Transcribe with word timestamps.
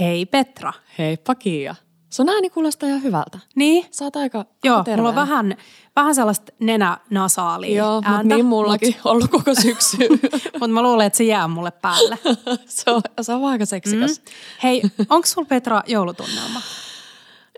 Hei 0.00 0.26
Petra. 0.26 0.72
Heippa 0.98 1.34
Kiia. 1.34 1.74
Sun 2.10 2.28
ääni 2.28 2.50
kuulostaa 2.50 2.88
ihan 2.88 3.02
hyvältä. 3.02 3.38
Niin? 3.56 3.86
Sä 3.90 4.04
oot 4.04 4.16
aika 4.16 4.44
Joo, 4.64 4.76
terveenä. 4.76 4.96
mulla 4.96 5.08
on 5.08 5.14
vähän, 5.14 5.56
vähän 5.96 6.14
sellaista 6.14 6.52
nenänasaalia 6.60 7.76
Joo, 7.78 7.94
mutta 7.94 8.10
ääntä, 8.10 8.34
niin 8.34 8.46
mullakin 8.46 8.94
ollut 9.04 9.30
koko 9.30 9.54
syksy. 9.54 9.96
Mutta 10.60 10.68
mä 10.68 10.82
luulen, 10.82 11.06
että 11.06 11.16
se 11.16 11.24
jää 11.24 11.48
mulle 11.48 11.70
päälle. 11.70 12.18
se, 12.66 12.90
on, 12.90 13.02
se 13.20 13.32
on 13.32 13.44
aika 13.44 13.66
seksikäs. 13.66 14.18
Mm. 14.18 14.24
Hei, 14.62 14.82
onko 15.08 15.26
sulla 15.26 15.46
Petra 15.48 15.82
joulutunnelma? 15.86 16.60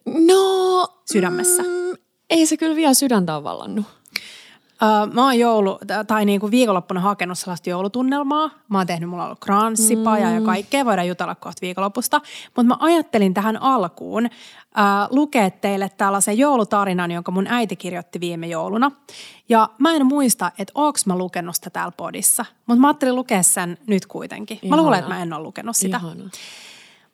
No... 0.07 0.87
Sydämessä? 1.13 1.63
Mm, 1.63 1.97
ei 2.31 2.47
se 2.47 2.57
kyllä 2.57 2.77
vielä 2.77 2.95
sydäntä 2.95 3.37
ole 3.37 3.45
vallannut. 3.45 3.87
Uh, 4.83 5.13
mä 5.13 5.25
oon 5.25 5.39
joulu, 5.39 5.79
tai 6.07 6.25
niinku 6.25 6.51
viikonloppuna 6.51 7.01
hakenut 7.01 7.39
sellaista 7.39 7.71
joulutunnelmaa. 7.71 8.51
Mä 8.69 8.79
oon 8.79 8.87
tehnyt, 8.87 9.11
mulla 9.11 9.23
on 9.23 9.27
ollut 9.27 9.41
kranssipaja 9.41 10.29
mm. 10.29 10.35
ja 10.35 10.41
kaikkea, 10.41 10.85
voidaan 10.85 11.09
jutella 11.09 11.35
kohta 11.35 11.61
viikonlopusta. 11.63 12.21
Mutta 12.47 12.63
mä 12.63 12.77
ajattelin 12.81 13.35
tähän 13.35 13.63
alkuun 13.63 14.25
uh, 14.25 14.31
lukea 15.17 15.51
teille 15.51 15.91
tällaisen 15.97 16.39
joulutarinan, 16.39 17.11
jonka 17.11 17.33
mun 17.33 17.47
äiti 17.47 17.77
kirjoitti 17.77 18.21
viime 18.21 18.47
jouluna. 18.47 18.91
Ja 19.49 19.69
mä 19.79 19.93
en 19.93 20.07
muista, 20.07 20.53
että 20.59 20.73
oonks 20.75 21.07
mä 21.07 21.19
lukenut 21.19 21.55
sitä 21.55 21.71
täällä 21.71 21.93
podissa, 21.97 22.45
mutta 22.67 22.81
mä 22.81 22.87
ajattelin 22.87 23.17
lukea 23.17 23.43
sen 23.43 23.79
nyt 23.87 24.07
kuitenkin. 24.07 24.59
Mä 24.63 24.67
Ihana. 24.67 24.83
luulen, 24.83 24.99
että 24.99 25.15
mä 25.15 25.23
en 25.23 25.33
ole 25.33 25.43
lukenut 25.43 25.77
sitä. 25.77 25.97
Ihana. 25.97 26.31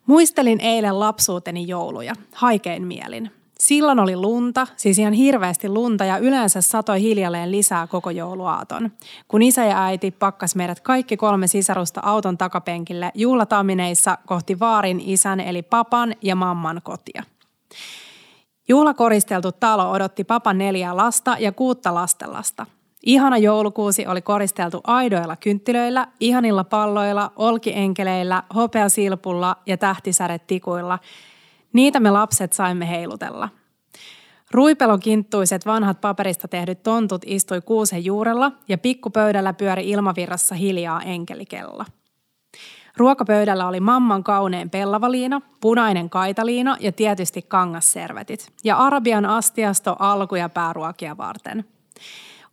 Muistelin 0.06 0.60
eilen 0.60 1.00
lapsuuteni 1.00 1.68
jouluja, 1.68 2.14
haikein 2.34 2.87
mielin. 2.87 3.30
Silloin 3.62 3.98
oli 3.98 4.16
lunta, 4.16 4.66
siis 4.76 4.98
ihan 4.98 5.12
hirveästi 5.12 5.68
lunta 5.68 6.04
ja 6.04 6.18
yleensä 6.18 6.60
satoi 6.60 7.00
hiljalleen 7.00 7.50
lisää 7.50 7.86
koko 7.86 8.10
jouluaaton. 8.10 8.92
Kun 9.28 9.42
isä 9.42 9.64
ja 9.64 9.84
äiti 9.84 10.10
pakkas 10.10 10.54
meidät 10.54 10.80
kaikki 10.80 11.16
kolme 11.16 11.46
sisarusta 11.46 12.00
auton 12.04 12.38
takapenkille 12.38 13.12
juhlatamineissa 13.14 14.18
kohti 14.26 14.60
vaarin 14.60 15.02
isän 15.04 15.40
eli 15.40 15.62
papan 15.62 16.14
ja 16.22 16.36
mamman 16.36 16.80
kotia. 16.84 17.22
Juhlakoristeltu 18.68 19.52
talo 19.52 19.90
odotti 19.90 20.24
papan 20.24 20.59
neljää 20.59 20.96
lasta 20.96 21.37
ja 21.38 21.52
kuutta 21.52 21.95
lastenlasta. 21.95 22.66
Ihana 23.02 23.38
joulukuusi 23.38 24.06
oli 24.06 24.22
koristeltu 24.22 24.80
aidoilla 24.84 25.37
kynttilöillä, 25.37 26.06
ihanilla 26.20 26.65
palloilla, 26.65 27.32
olkienkeleillä, 27.37 28.43
hopeasilpulla 28.54 29.56
ja 29.66 29.76
tähtisäretikuilla. 29.76 30.98
Niitä 31.73 32.01
me 32.01 32.11
lapset 32.11 32.52
saimme 32.52 32.88
heilutella. 32.88 33.49
Ruipelon 34.51 35.01
kinttuiset 35.01 35.66
vanhat 35.66 36.01
paperista 36.01 36.49
tehdyt 36.49 36.83
tontut 36.83 37.23
istui 37.27 37.61
kuusen 37.61 38.05
juurella 38.05 38.52
ja 38.69 38.79
pikkupöydällä 38.79 39.52
pyöri 39.52 39.91
ilmavirrassa 39.91 40.55
hiljaa 40.55 41.02
enkelikella. 41.02 41.85
Ruokapöydällä 42.96 43.69
oli 43.69 43.80
mamman 43.80 44.24
kauneen 44.24 44.71
pellavaliina, 44.71 45.41
punainen 45.61 46.11
kaitaliina 46.11 46.77
ja 46.80 46.93
tietysti 46.93 47.43
kangasservetit. 47.43 48.52
Ja 48.65 48.77
arabian 48.77 49.27
astiasto 49.27 49.96
alku- 49.99 50.37
ja 50.37 50.49
pääruokia 50.49 51.16
varten. 51.16 51.65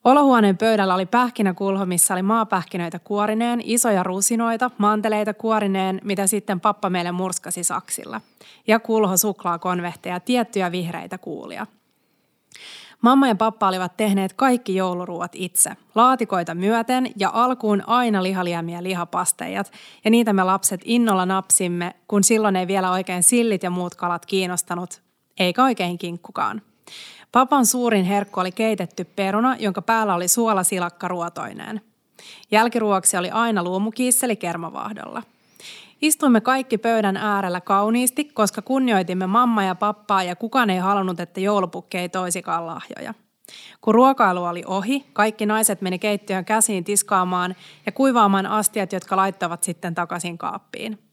Olohuoneen 0.06 0.58
pöydällä 0.58 0.95
oli 0.95 1.06
pähkinäkulho, 1.06 1.86
missä 1.86 2.14
oli 2.14 2.22
maapähkinöitä 2.22 3.00
kuorineen, 3.00 3.61
isoja 3.64 4.03
rusinoita, 4.03 4.72
manteleita 4.78 5.34
kuorineen, 5.34 6.02
mitä 6.03 6.28
sitten 6.28 6.59
pappa 6.59 6.89
meille 6.89 7.12
murskasi 7.12 7.64
saksilla. 7.64 8.22
Ja 8.67 8.80
kulho 8.80 9.17
suklaakonvehteja, 9.17 10.20
tiettyjä 10.20 10.72
vihreitä 10.72 11.17
kuulia. 11.17 11.67
Mamma 13.02 13.28
ja 13.28 13.36
pappa 13.36 13.67
olivat 13.67 13.97
tehneet 13.97 14.34
kaikki 14.34 14.75
jouluruuat 14.75 15.31
itse, 15.36 15.72
laatikoita 15.95 16.56
myöten 16.56 17.12
ja 17.16 17.30
alkuun 17.34 17.84
aina 17.88 18.23
lihaliämiä 18.23 18.84
lihapasteijat, 18.84 19.72
ja 20.03 20.12
niitä 20.12 20.34
me 20.34 20.44
lapset 20.44 20.81
innolla 20.84 21.25
napsimme, 21.25 21.95
kun 22.08 22.23
silloin 22.23 22.56
ei 22.56 22.67
vielä 22.67 22.92
oikein 22.92 23.23
sillit 23.23 23.64
ja 23.64 23.69
muut 23.69 23.95
kalat 23.95 24.25
kiinnostanut, 24.25 25.02
eikä 25.40 25.64
oikein 25.64 25.97
kinkkukaan. 25.97 26.62
Papan 27.36 27.66
suurin 27.66 28.05
herkku 28.05 28.39
oli 28.39 28.52
keitetty 28.52 29.03
peruna, 29.03 29.55
jonka 29.59 29.81
päällä 29.81 30.16
oli 30.16 30.28
suolasilakka 30.28 31.07
ruotoineen. 31.07 31.81
Jälkiruoksi 32.51 33.18
oli 33.18 33.29
aina 33.29 33.63
luomukiisseli 33.63 34.35
kermavahdolla. 34.35 35.23
Istuimme 36.01 36.41
kaikki 36.41 36.78
pöydän 36.78 37.18
äärellä 37.18 37.62
kauniisti, 37.62 38.24
koska 38.24 38.62
kunnioitimme 38.62 39.28
mamma 39.28 39.63
ja 39.63 39.75
pappaa 39.75 40.24
ja 40.24 40.35
kukaan 40.35 40.69
ei 40.69 40.78
halunnut, 40.78 41.19
että 41.19 41.40
joulupukki 41.40 41.97
ei 41.97 42.09
toisikaan 42.09 42.68
lahjoja. 42.68 43.13
Kun 43.81 43.95
ruokailu 43.95 44.44
oli 44.44 44.63
ohi, 44.68 45.06
kaikki 45.13 45.45
naiset 45.45 45.81
meni 45.81 46.00
keittiön 46.00 46.45
käsiin 46.45 46.84
tiskaamaan 46.84 47.56
ja 47.85 47.91
kuivaamaan 47.91 48.45
astiat, 48.45 48.94
jotka 48.94 49.18
laittavat 49.18 49.63
sitten 49.63 49.95
takaisin 49.95 50.38
kaappiin. 50.38 51.05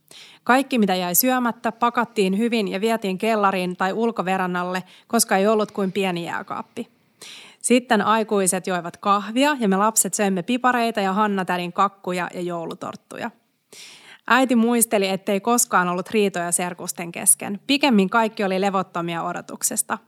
Kaikki, 0.45 0.78
mitä 0.78 0.95
jäi 0.95 1.15
syömättä, 1.15 1.73
pakattiin 1.73 2.39
hyvin 2.39 2.69
ja 2.69 2.81
vietiin 2.81 3.19
kellariin 3.19 3.77
tai 3.77 3.93
ulkoverannalle, 3.93 4.83
koska 5.06 5.37
ei 5.37 5.47
ollut 5.47 5.73
kuin 5.73 5.93
pieni 5.93 6.25
jääkaappi. 6.25 6.89
Sitten 7.62 8.03
aikuiset 8.03 8.67
joivat 8.67 8.97
kahvia 8.97 9.56
ja 9.61 9.69
me 9.69 9.77
lapset 9.77 10.15
söimme 10.15 10.43
pipareita 10.43 11.00
ja 11.00 11.12
Hanna-tädin 11.12 11.73
kakkuja 11.73 12.31
ja 12.34 12.41
joulutorttuja. 12.41 13.31
Äiti 14.27 14.56
muisteli, 14.56 15.09
ettei 15.09 15.41
koskaan 15.41 15.89
ollut 15.89 16.11
riitoja 16.11 16.53
serkusten 16.53 17.12
kesken. 17.12 17.61
Pikemmin 17.67 18.11
kaikki 18.11 18.44
oli 18.44 18.61
levottomia 18.61 19.23
odotuksesta. 19.23 19.99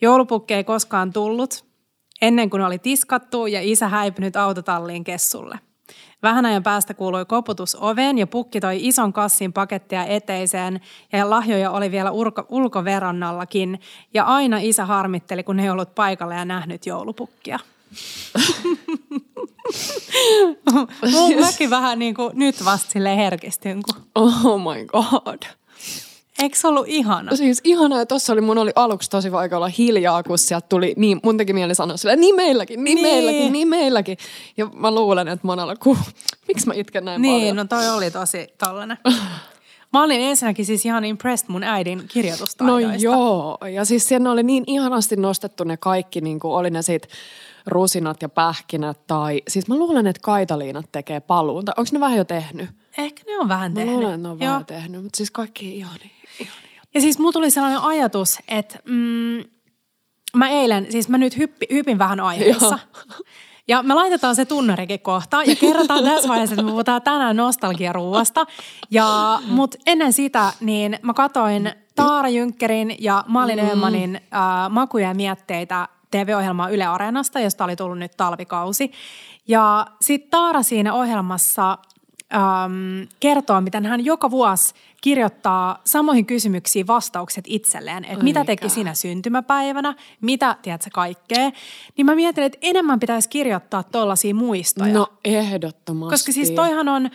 Joulupukki 0.00 0.54
ei 0.54 0.64
koskaan 0.64 1.12
tullut, 1.12 1.64
ennen 2.22 2.50
kuin 2.50 2.62
oli 2.62 2.78
tiskattu 2.78 3.46
ja 3.46 3.60
isä 3.62 3.88
häipynyt 3.88 4.36
autotalliin 4.36 5.04
kessulle. 5.04 5.58
Vähän 6.22 6.46
ajan 6.46 6.62
päästä 6.62 6.94
kuului 6.94 7.24
koputus 7.24 7.76
oveen 7.80 8.18
ja 8.18 8.26
pukki 8.26 8.60
toi 8.60 8.86
ison 8.86 9.12
kassin 9.12 9.52
pakettia 9.52 10.04
eteiseen 10.04 10.80
ja 11.12 11.30
lahjoja 11.30 11.70
oli 11.70 11.90
vielä 11.90 12.10
ulko- 12.10 12.46
ulkoverannallakin. 12.48 13.80
Ja 14.14 14.24
aina 14.24 14.58
isä 14.60 14.84
harmitteli, 14.84 15.42
kun 15.42 15.60
ei 15.60 15.70
ollut 15.70 15.94
paikalla 15.94 16.34
ja 16.34 16.44
nähnyt 16.44 16.86
joulupukkia. 16.86 17.58
Mäkin 21.40 21.70
vähän 21.70 21.98
niin 21.98 22.14
kuin 22.14 22.30
nyt 22.34 22.64
vasta 22.64 22.90
silleen 22.90 23.16
herkistyn. 23.16 23.82
Kun... 23.82 23.94
Oh 24.14 24.60
my 24.60 24.86
god. 24.86 25.42
Eikö 26.42 26.56
se 26.58 26.68
ollut 26.68 26.88
ihana? 26.88 27.36
Siis 27.36 27.60
ihanaa, 27.64 28.00
että 28.00 28.14
tossa 28.14 28.32
oli, 28.32 28.40
mun 28.40 28.58
oli 28.58 28.72
aluksi 28.76 29.10
tosi 29.10 29.32
vaikea 29.32 29.58
olla 29.58 29.68
hiljaa, 29.78 30.22
kun 30.22 30.38
sieltä 30.38 30.66
tuli, 30.68 30.94
niin 30.96 31.20
mun 31.24 31.36
teki 31.36 31.52
mieli 31.52 31.74
sanoa 31.74 31.96
silleen, 31.96 32.20
niin 32.20 32.34
meilläkin, 32.36 32.84
niin, 32.84 32.94
Niin. 32.94 33.02
niin. 33.04 33.14
meilläkin, 33.24 33.52
niin 33.52 33.68
meilläkin. 33.68 34.18
Ja 34.56 34.66
mä 34.74 34.90
luulen, 34.90 35.28
että 35.28 35.46
monella, 35.46 35.76
ku, 35.76 35.98
miksi 36.48 36.66
mä 36.66 36.74
itken 36.74 37.04
näin 37.04 37.22
Niin, 37.22 37.40
paljon? 37.40 37.56
no 37.56 37.64
toi 37.64 37.88
oli 37.88 38.10
tosi 38.10 38.46
tollanen. 38.64 38.98
Mä 39.92 40.02
olin 40.02 40.20
ensinnäkin 40.20 40.66
siis 40.66 40.86
ihan 40.86 41.04
impressed 41.04 41.48
mun 41.52 41.62
äidin 41.64 41.98
No 41.98 42.04
kirjoitustaidoista. 42.08 43.04
joo, 43.04 43.58
ja 43.72 43.84
siis 43.84 44.04
siellä 44.08 44.30
oli 44.30 44.42
niin 44.42 44.64
ihanasti 44.66 45.16
nostettu 45.16 45.64
ne 45.64 45.76
kaikki, 45.76 46.20
niin 46.20 46.40
kuin 46.40 46.52
oli 46.54 46.70
ne 46.70 46.82
sit 46.82 47.08
rusinat 47.66 48.22
ja 48.22 48.28
pähkinät 48.28 49.06
tai, 49.06 49.42
siis 49.48 49.68
mä 49.68 49.74
luulen, 49.76 50.06
että 50.06 50.20
kaitaliinat 50.22 50.92
tekee 50.92 51.20
paluun, 51.20 51.64
tai 51.64 51.74
onko 51.76 51.88
ne 51.92 52.00
vähän 52.00 52.18
jo 52.18 52.24
tehnyt? 52.24 52.70
Ehkä 52.98 53.22
ne 53.26 53.38
on 53.38 53.48
vähän 53.48 53.72
Mä 53.72 53.74
tehnyt. 53.74 53.94
luulen, 53.94 54.14
että 54.14 54.22
ne 54.22 54.28
on 54.28 54.40
Joo. 54.40 54.48
vähän 54.50 54.66
tehnyt, 54.66 55.02
mutta 55.02 55.16
siis 55.16 55.30
kaikki 55.30 55.76
ihania. 55.76 56.08
Ja 56.98 57.02
siis 57.02 57.18
mulla 57.18 57.32
tuli 57.32 57.50
sellainen 57.50 57.80
ajatus, 57.80 58.38
että 58.48 58.78
mm, 58.84 59.44
mä 60.36 60.48
eilen, 60.48 60.86
siis 60.92 61.08
mä 61.08 61.18
nyt 61.18 61.36
hyppi, 61.36 61.66
hypin 61.72 61.98
vähän 61.98 62.20
aiheessa. 62.20 62.78
Ja 63.68 63.82
me 63.82 63.94
laitetaan 63.94 64.36
se 64.36 64.44
tunnarikin 64.44 65.00
kohta 65.00 65.42
ja 65.42 65.56
kerrotaan 65.56 66.04
tässä 66.04 66.28
vaiheessa, 66.28 66.54
että 66.54 66.62
me 66.62 66.70
puhutaan 66.70 67.02
tänään 67.02 67.36
nostalgiaruuasta. 67.36 68.46
Ja, 68.90 69.38
mut 69.46 69.74
ennen 69.86 70.12
sitä, 70.12 70.52
niin 70.60 70.98
mä 71.02 71.14
katoin 71.14 71.72
Taara 71.96 72.28
Jynkkerin 72.28 72.96
ja 72.98 73.24
Malin 73.26 73.58
mm. 73.58 73.70
Öhmanin 73.70 74.16
äh, 74.16 74.70
makuja 74.70 75.08
ja 75.08 75.14
mietteitä 75.14 75.88
TV-ohjelmaa 76.10 76.68
Yle 76.68 76.86
Areenasta, 76.86 77.40
josta 77.40 77.64
oli 77.64 77.76
tullut 77.76 77.98
nyt 77.98 78.16
talvikausi. 78.16 78.92
Ja 79.48 79.86
sitten 80.00 80.30
Taara 80.30 80.62
siinä 80.62 80.94
ohjelmassa 80.94 81.78
äm, 82.34 83.08
kertoo, 83.20 83.60
miten 83.60 83.86
hän 83.86 84.04
joka 84.04 84.30
vuosi 84.30 84.74
kirjoittaa 85.00 85.80
samoihin 85.84 86.26
kysymyksiin 86.26 86.86
vastaukset 86.86 87.44
itselleen, 87.48 88.04
että 88.04 88.24
mitä 88.24 88.44
teki 88.44 88.68
sinä 88.68 88.94
syntymäpäivänä, 88.94 89.94
mitä, 90.20 90.56
tiedätkö, 90.62 90.90
kaikkea. 90.92 91.50
Niin 91.96 92.06
mä 92.06 92.14
mietin, 92.14 92.44
että 92.44 92.58
enemmän 92.62 93.00
pitäisi 93.00 93.28
kirjoittaa 93.28 93.82
tollaisia 93.82 94.34
muistoja. 94.34 94.92
No 94.92 95.06
ehdottomasti. 95.24 96.12
Koska 96.12 96.32
siis 96.32 96.50
toihan 96.50 96.88
on, 96.88 97.10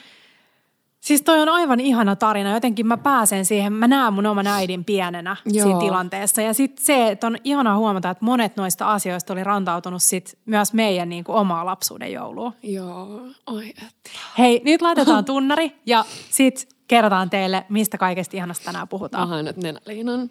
siis 1.04 1.22
toi 1.22 1.42
on 1.42 1.50
aivan 1.50 1.80
ihana 1.80 2.16
tarina. 2.16 2.54
Jotenkin 2.54 2.88
mä 2.88 2.98
pääsen 2.98 3.46
siihen, 3.46 3.74
mä 3.74 3.88
näen 3.88 4.14
mun 4.14 4.26
oman 4.26 4.48
äidin 4.48 4.86
pienenä 4.86 5.36
Joo. 5.46 5.64
siinä 5.64 5.80
tilanteessa. 5.80 6.42
Ja 6.42 6.54
sitten 6.54 6.86
se, 6.86 7.08
että 7.12 7.28
on 7.28 7.38
ihana 7.44 7.78
huomata, 7.78 8.10
että 8.10 8.26
monet 8.26 8.56
noista 8.56 8.94
asioista 8.94 9.34
oli 9.34 9.44
rantautunut 9.44 10.04
sit 10.04 10.38
myös 10.46 10.74
meidän 10.74 11.10
niin 11.10 11.24
kuin 11.24 11.36
omaa 11.36 11.66
lapsuuden 11.66 12.12
joulua. 12.12 12.54
Joo, 12.64 13.22
oi 13.48 13.70
että. 13.70 14.10
Hei, 14.38 14.62
nyt 14.66 14.82
laitetaan 14.82 15.26
tunnari 15.26 15.76
ja 15.86 16.06
sit 16.30 16.68
kerrotaan 16.88 17.30
teille, 17.30 17.66
mistä 17.70 17.98
kaikesta 17.98 18.38
ihanasta 18.38 18.66
tänään 18.66 18.88
puhutaan. 18.88 19.24
Aha, 19.24 19.42
nyt 19.42 19.58
nenäliinan. 19.58 20.30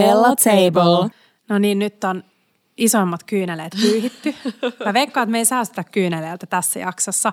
Bella 0.00 0.36
Table. 0.36 1.10
No 1.48 1.58
niin, 1.58 1.78
nyt 1.78 2.04
on 2.04 2.24
isoimmat 2.76 3.22
kyyneleet 3.22 3.72
pyyhitty. 3.80 4.34
Mä 4.86 4.94
veikkaan, 4.94 5.22
että 5.22 5.32
me 5.32 5.38
ei 5.38 5.44
säästetä 5.44 5.84
kyyneleiltä 5.84 6.46
tässä 6.46 6.78
jaksossa. 6.78 7.32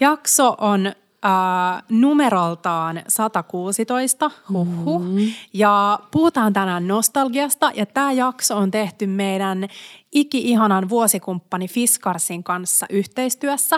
Jakso 0.00 0.56
on 0.58 0.86
äh, 0.86 1.82
numeroltaan 1.88 3.02
116, 3.08 4.30
huhhuh. 4.52 5.02
Mm. 5.02 5.18
Ja 5.52 5.98
puhutaan 6.10 6.52
tänään 6.52 6.88
nostalgiasta 6.88 7.70
ja 7.74 7.86
tämä 7.86 8.12
jakso 8.12 8.56
on 8.56 8.70
tehty 8.70 9.06
meidän 9.06 9.68
iki-ihanan 10.12 10.88
vuosikumppani 10.88 11.68
Fiskarsin 11.68 12.44
kanssa 12.44 12.86
yhteistyössä. 12.90 13.76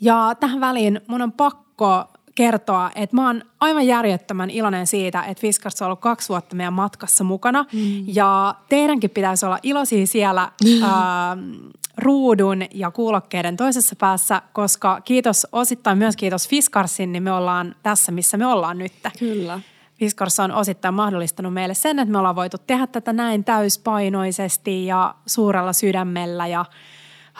Ja 0.00 0.34
tähän 0.40 0.60
väliin 0.60 1.00
mun 1.06 1.22
on 1.22 1.32
pakko 1.32 2.04
kertoa, 2.36 2.90
että 2.94 3.16
mä 3.16 3.26
oon 3.26 3.42
aivan 3.60 3.86
järjettömän 3.86 4.50
iloinen 4.50 4.86
siitä, 4.86 5.22
että 5.22 5.40
Fiskars 5.40 5.82
on 5.82 5.86
ollut 5.86 6.00
kaksi 6.00 6.28
vuotta 6.28 6.56
meidän 6.56 6.72
matkassa 6.72 7.24
mukana. 7.24 7.64
Mm. 7.72 8.04
Ja 8.06 8.54
teidänkin 8.68 9.10
pitäisi 9.10 9.46
olla 9.46 9.58
iloisia 9.62 10.06
siellä 10.06 10.52
mm. 10.64 10.82
ää, 10.82 11.36
ruudun 11.98 12.62
ja 12.74 12.90
kuulokkeiden 12.90 13.56
toisessa 13.56 13.96
päässä, 13.96 14.42
koska 14.52 15.00
kiitos 15.00 15.46
osittain 15.52 15.98
myös 15.98 16.16
kiitos 16.16 16.48
Fiskarsin, 16.48 17.12
niin 17.12 17.22
me 17.22 17.32
ollaan 17.32 17.74
tässä, 17.82 18.12
missä 18.12 18.36
me 18.36 18.46
ollaan 18.46 18.78
nyt. 18.78 18.92
Kyllä. 19.18 19.60
Fiskars 19.94 20.40
on 20.40 20.52
osittain 20.52 20.94
mahdollistanut 20.94 21.54
meille 21.54 21.74
sen, 21.74 21.98
että 21.98 22.12
me 22.12 22.18
ollaan 22.18 22.36
voitu 22.36 22.56
tehdä 22.66 22.86
tätä 22.86 23.12
näin 23.12 23.44
täyspainoisesti 23.44 24.86
ja 24.86 25.14
suurella 25.26 25.72
sydämellä 25.72 26.46
ja 26.46 26.64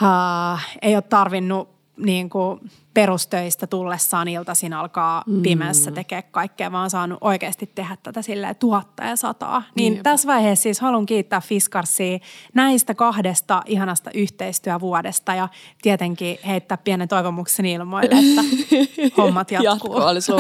uh, 0.02 0.60
ei 0.82 0.94
ole 0.94 1.02
tarvinnut 1.02 1.75
niin 1.96 2.30
kuin 2.30 2.60
perustöistä 2.94 3.66
tullessaan 3.66 4.28
iltaisin 4.28 4.72
alkaa 4.72 5.24
mm. 5.26 5.42
pimeässä 5.42 5.90
tekee 5.90 6.22
kaikkea, 6.22 6.72
vaan 6.72 6.90
saanut 6.90 7.18
oikeasti 7.20 7.70
tehdä 7.74 7.96
tätä 8.02 8.22
silleen 8.22 8.56
tuhatta 8.56 9.04
ja 9.04 9.16
sataa. 9.16 9.62
Niin 9.74 9.94
Jep. 9.94 10.02
tässä 10.02 10.28
vaiheessa 10.28 10.62
siis 10.62 10.80
haluan 10.80 11.06
kiittää 11.06 11.40
Fiskarsia 11.40 12.18
näistä 12.54 12.94
kahdesta 12.94 13.62
ihanasta 13.66 14.10
yhteistyövuodesta 14.14 15.34
ja 15.34 15.48
tietenkin 15.82 16.38
heittää 16.46 16.78
pienen 16.78 17.08
toivomuksen 17.08 17.66
ilmoille, 17.66 18.14
että 18.14 18.42
hommat 19.22 19.50
jatkuu. 19.50 19.72
Jatkuu 19.72 19.96
olisi 19.96 20.32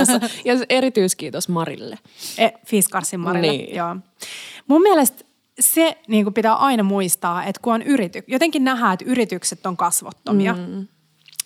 Ja 0.44 0.54
erityiskiitos 0.68 1.48
Marille. 1.48 1.98
E, 2.38 2.48
Fiskarsin 2.66 3.20
Marille, 3.20 3.52
niin. 3.52 3.76
joo. 3.76 3.96
Mun 4.68 4.82
mielestä 4.82 5.24
se 5.60 5.98
niin 6.08 6.34
pitää 6.34 6.54
aina 6.54 6.82
muistaa, 6.82 7.44
että 7.44 7.60
kun 7.62 7.74
on 7.74 7.82
yrity, 7.82 8.24
jotenkin 8.26 8.64
nähdään, 8.64 8.92
että 8.92 9.04
yritykset 9.08 9.66
on 9.66 9.76
kasvottomia. 9.76 10.52
Mm 10.52 10.86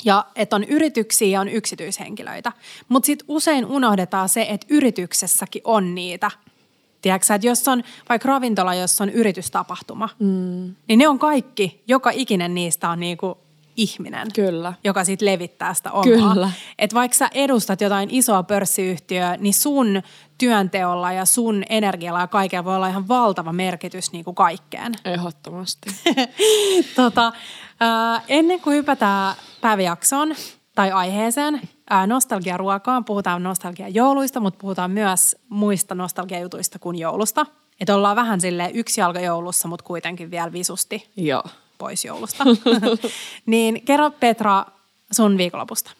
ja 0.04 0.26
että 0.36 0.56
on 0.56 0.64
yrityksiä 0.64 1.28
ja 1.28 1.40
on 1.40 1.48
yksityishenkilöitä. 1.48 2.52
Mutta 2.88 3.06
sitten 3.06 3.24
usein 3.28 3.66
unohdetaan 3.66 4.28
se, 4.28 4.46
että 4.48 4.66
yrityksessäkin 4.70 5.62
on 5.64 5.94
niitä. 5.94 6.30
Tiedätkö 7.02 7.34
että 7.34 7.46
jos 7.46 7.68
on 7.68 7.82
vaikka 8.08 8.28
ravintola, 8.28 8.74
jossa 8.74 9.04
on 9.04 9.10
yritystapahtuma, 9.10 10.08
mm. 10.18 10.74
niin 10.88 10.98
ne 10.98 11.08
on 11.08 11.18
kaikki, 11.18 11.82
joka 11.86 12.10
ikinen 12.10 12.54
niistä 12.54 12.90
on 12.90 13.00
niinku 13.00 13.38
ihminen, 13.76 14.28
Kyllä. 14.34 14.72
joka 14.84 15.04
sitten 15.04 15.26
levittää 15.26 15.74
sitä 15.74 15.92
omaa. 15.92 16.34
Kyllä. 16.34 16.50
Että 16.78 16.94
vaikka 16.94 17.16
sä 17.16 17.30
edustat 17.34 17.80
jotain 17.80 18.08
isoa 18.12 18.42
pörssiyhtiöä, 18.42 19.36
niin 19.36 19.54
sun 19.54 20.02
työnteolla 20.38 21.12
ja 21.12 21.24
sun 21.24 21.62
energialla 21.68 22.20
ja 22.20 22.26
kaikella 22.26 22.64
voi 22.64 22.76
olla 22.76 22.88
ihan 22.88 23.08
valtava 23.08 23.52
merkitys 23.52 24.12
niin 24.12 24.24
kuin 24.24 24.34
kaikkeen. 24.34 24.92
Ehdottomasti. 25.04 25.90
tota, 26.96 27.32
äh, 27.82 28.22
ennen 28.28 28.60
kuin 28.60 28.76
hypätään 28.76 29.34
päiväjaksoon 29.60 30.34
tai 30.74 30.90
aiheeseen, 30.90 31.60
nostalgiaruokaan, 32.06 33.04
puhutaan 33.04 33.42
nostalgiajouluista, 33.42 34.40
mutta 34.40 34.60
puhutaan 34.60 34.90
myös 34.90 35.36
muista 35.48 35.94
nostalgiajutuista 35.94 36.78
kuin 36.78 36.98
joulusta. 36.98 37.46
Että 37.80 37.94
ollaan 37.94 38.16
vähän 38.16 38.40
sille 38.40 38.70
yksi 38.74 39.00
jalka 39.00 39.20
joulussa, 39.20 39.68
mutta 39.68 39.84
kuitenkin 39.84 40.30
vielä 40.30 40.52
visusti. 40.52 41.10
Joo 41.16 41.44
pois 41.80 42.04
joulusta. 42.04 42.44
niin 43.46 43.82
kerro 43.84 44.10
Petra 44.10 44.64
sun 45.12 45.38
viikonlopusta. 45.38 45.90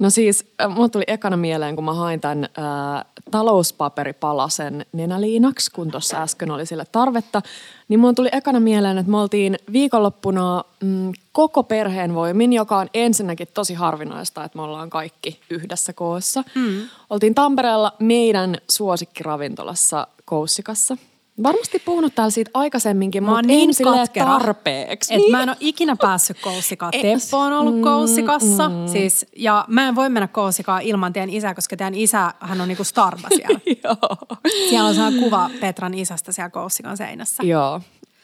No 0.00 0.10
siis, 0.10 0.44
äh, 0.62 0.74
mulla 0.74 0.88
tuli 0.88 1.04
ekana 1.06 1.36
mieleen, 1.36 1.76
kun 1.76 1.84
mä 1.84 1.94
hain 1.94 2.20
tämän 2.20 2.48
ää, 2.56 2.96
äh, 2.96 3.04
talouspaperipalasen 3.30 4.86
nenäliinaksi, 4.92 5.70
kun 5.70 5.90
tuossa 5.90 6.22
äsken 6.22 6.50
oli 6.50 6.66
sille 6.66 6.84
tarvetta, 6.92 7.42
niin 7.88 8.00
mulla 8.00 8.14
tuli 8.14 8.28
ekana 8.32 8.60
mieleen, 8.60 8.98
että 8.98 9.10
me 9.10 9.16
oltiin 9.16 9.58
viikonloppuna 9.72 10.64
mm, 10.82 11.12
koko 11.32 11.62
perheen 11.62 12.14
voimin, 12.14 12.52
joka 12.52 12.78
on 12.78 12.88
ensinnäkin 12.94 13.48
tosi 13.54 13.74
harvinaista, 13.74 14.44
että 14.44 14.58
me 14.58 14.62
ollaan 14.62 14.90
kaikki 14.90 15.40
yhdessä 15.50 15.92
koossa. 15.92 16.44
Mm. 16.54 16.80
Oltiin 17.10 17.34
Tampereella 17.34 17.92
meidän 17.98 18.56
suosikkiravintolassa 18.70 20.06
Koussikassa– 20.24 20.96
Varmasti 21.42 21.78
puhunut 21.78 22.14
täällä 22.14 22.30
siitä 22.30 22.50
aikaisemminkin, 22.54 23.22
mutta 23.22 23.42
niin 23.42 23.70
tarpeeksi. 24.14 25.14
Että 25.14 25.22
niin. 25.22 25.32
mä 25.32 25.42
en 25.42 25.48
ole 25.48 25.56
ikinä 25.60 25.96
päässyt 25.96 26.36
koussikaan. 26.40 26.92
Teppo 26.92 27.38
on 27.38 27.52
ollut 27.52 27.76
mm, 27.76 27.82
koussikassa. 27.82 28.68
Mm. 28.68 28.86
Siis, 28.86 29.26
ja 29.36 29.64
mä 29.68 29.88
en 29.88 29.94
voi 29.94 30.08
mennä 30.08 30.28
koussikaan 30.28 30.82
ilman 30.82 31.12
teidän 31.12 31.30
isää, 31.30 31.54
koska 31.54 31.76
teidän 31.76 31.94
isä, 31.94 32.34
hän 32.40 32.60
on 32.60 32.68
niinku 32.68 32.84
starba 32.84 33.28
siellä. 33.28 33.60
siellä 34.68 34.88
on 34.88 34.94
sellainen 34.94 35.22
kuva 35.22 35.50
Petran 35.60 35.94
isästä 35.94 36.32
siellä 36.32 36.50
koussikan 36.50 36.96
seinässä. 36.96 37.42
Joo. 37.42 37.80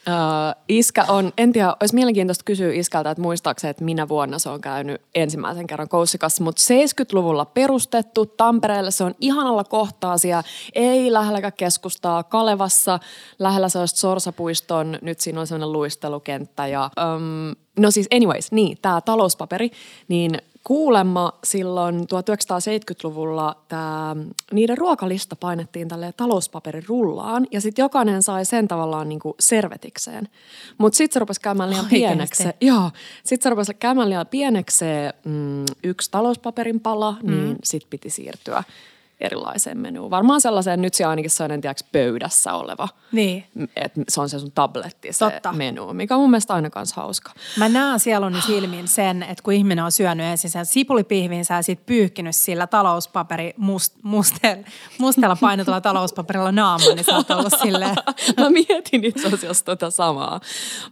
Uh, 0.08 0.62
iskä 0.68 1.04
on, 1.08 1.32
en 1.38 1.52
tiedä, 1.52 1.76
olisi 1.80 1.94
mielenkiintoista 1.94 2.44
kysyä 2.44 2.72
iskältä, 2.72 3.10
että 3.10 3.22
muistaakseni, 3.22 3.70
että 3.70 3.84
minä 3.84 4.08
vuonna 4.08 4.38
se 4.38 4.48
on 4.48 4.60
käynyt 4.60 5.00
ensimmäisen 5.14 5.66
kerran 5.66 5.88
Koussikassa, 5.88 6.44
mutta 6.44 6.62
70-luvulla 6.62 7.44
perustettu 7.44 8.26
Tampereelle, 8.26 8.90
se 8.90 9.04
on 9.04 9.14
ihanalla 9.20 9.64
kohtaa 9.64 10.18
siellä, 10.18 10.42
ei 10.74 11.12
lähelläkään 11.12 11.52
keskustaa, 11.56 12.22
Kalevassa, 12.22 12.98
lähellä 13.38 13.68
sellaista 13.68 14.00
Sorsapuiston, 14.00 14.98
nyt 15.02 15.20
siinä 15.20 15.40
on 15.40 15.46
sellainen 15.46 15.72
luistelukenttä 15.72 16.66
ja 16.66 16.90
um, 17.16 17.56
No 17.78 17.90
siis 17.90 18.08
anyways, 18.14 18.52
niin, 18.52 18.78
tämä 18.82 19.00
talouspaperi, 19.00 19.70
niin 20.08 20.38
kuulemma 20.66 21.38
silloin 21.44 22.00
1970-luvulla 22.00 23.56
tää, 23.68 24.16
niiden 24.52 24.78
ruokalista 24.78 25.36
painettiin 25.36 25.88
tälle 25.88 26.12
talouspaperin 26.16 26.84
rullaan 26.88 27.46
ja 27.50 27.60
sitten 27.60 27.82
jokainen 27.82 28.22
sai 28.22 28.44
sen 28.44 28.68
tavallaan 28.68 29.08
niinku 29.08 29.34
servetikseen. 29.40 30.28
Mutta 30.78 30.96
sitten 30.96 31.14
se 31.14 31.20
rupesi 31.20 31.40
käymään 31.40 31.70
liian 31.70 31.86
pieneksi. 31.90 32.44
Joo, 32.60 32.90
sitten 33.24 33.42
se 33.42 33.50
rupesi 33.50 33.74
käymään 33.74 34.08
liian 34.08 34.26
pieneksi 34.26 34.84
mm, 35.24 35.64
yksi 35.84 36.10
talouspaperin 36.10 36.80
pala, 36.80 37.16
niin 37.22 37.48
mm. 37.48 37.56
sitten 37.64 37.90
piti 37.90 38.10
siirtyä 38.10 38.64
erilaiseen 39.20 39.78
menuun. 39.78 40.10
Varmaan 40.10 40.40
sellaiseen, 40.40 40.82
nyt 40.82 40.94
se 40.94 41.04
ainakin 41.04 41.30
sellainen 41.30 41.60
tiedätkö, 41.60 41.88
pöydässä 41.92 42.54
oleva. 42.54 42.88
Niin. 43.12 43.44
Että 43.76 44.00
se 44.08 44.20
on 44.20 44.28
se 44.28 44.38
sun 44.38 44.52
tabletti 44.52 45.12
se 45.12 45.24
Totta. 45.24 45.52
menu, 45.52 45.92
mikä 45.92 46.14
on 46.14 46.20
mun 46.20 46.30
mielestä 46.30 46.54
aina 46.54 46.70
kanssa 46.70 47.00
hauska. 47.00 47.32
Mä 47.58 47.68
näen 47.68 48.00
sieluni 48.00 48.42
silmin 48.42 48.88
sen, 48.88 49.22
että 49.22 49.42
kun 49.42 49.52
ihminen 49.52 49.84
on 49.84 49.92
syönyt 49.92 50.26
ensin 50.26 50.50
sen 50.50 50.66
sipulipihvinsä 50.66 51.54
ja 51.54 51.62
sitten 51.62 51.86
pyyhkinyt 51.86 52.36
sillä 52.36 52.66
talouspaperi 52.66 53.54
must, 53.56 53.94
mustel, 54.02 54.56
mustella 54.98 55.36
painetulla 55.40 55.80
talouspaperilla 55.80 56.52
naamaa, 56.52 56.94
niin 56.94 57.04
sä 57.04 57.16
oot 57.16 57.30
ollut 57.30 57.54
silleen. 57.62 57.96
mä 58.40 58.50
mietin 58.50 59.04
itse 59.04 59.28
asiassa 59.28 59.64
tota 59.64 59.90
samaa. 59.90 60.40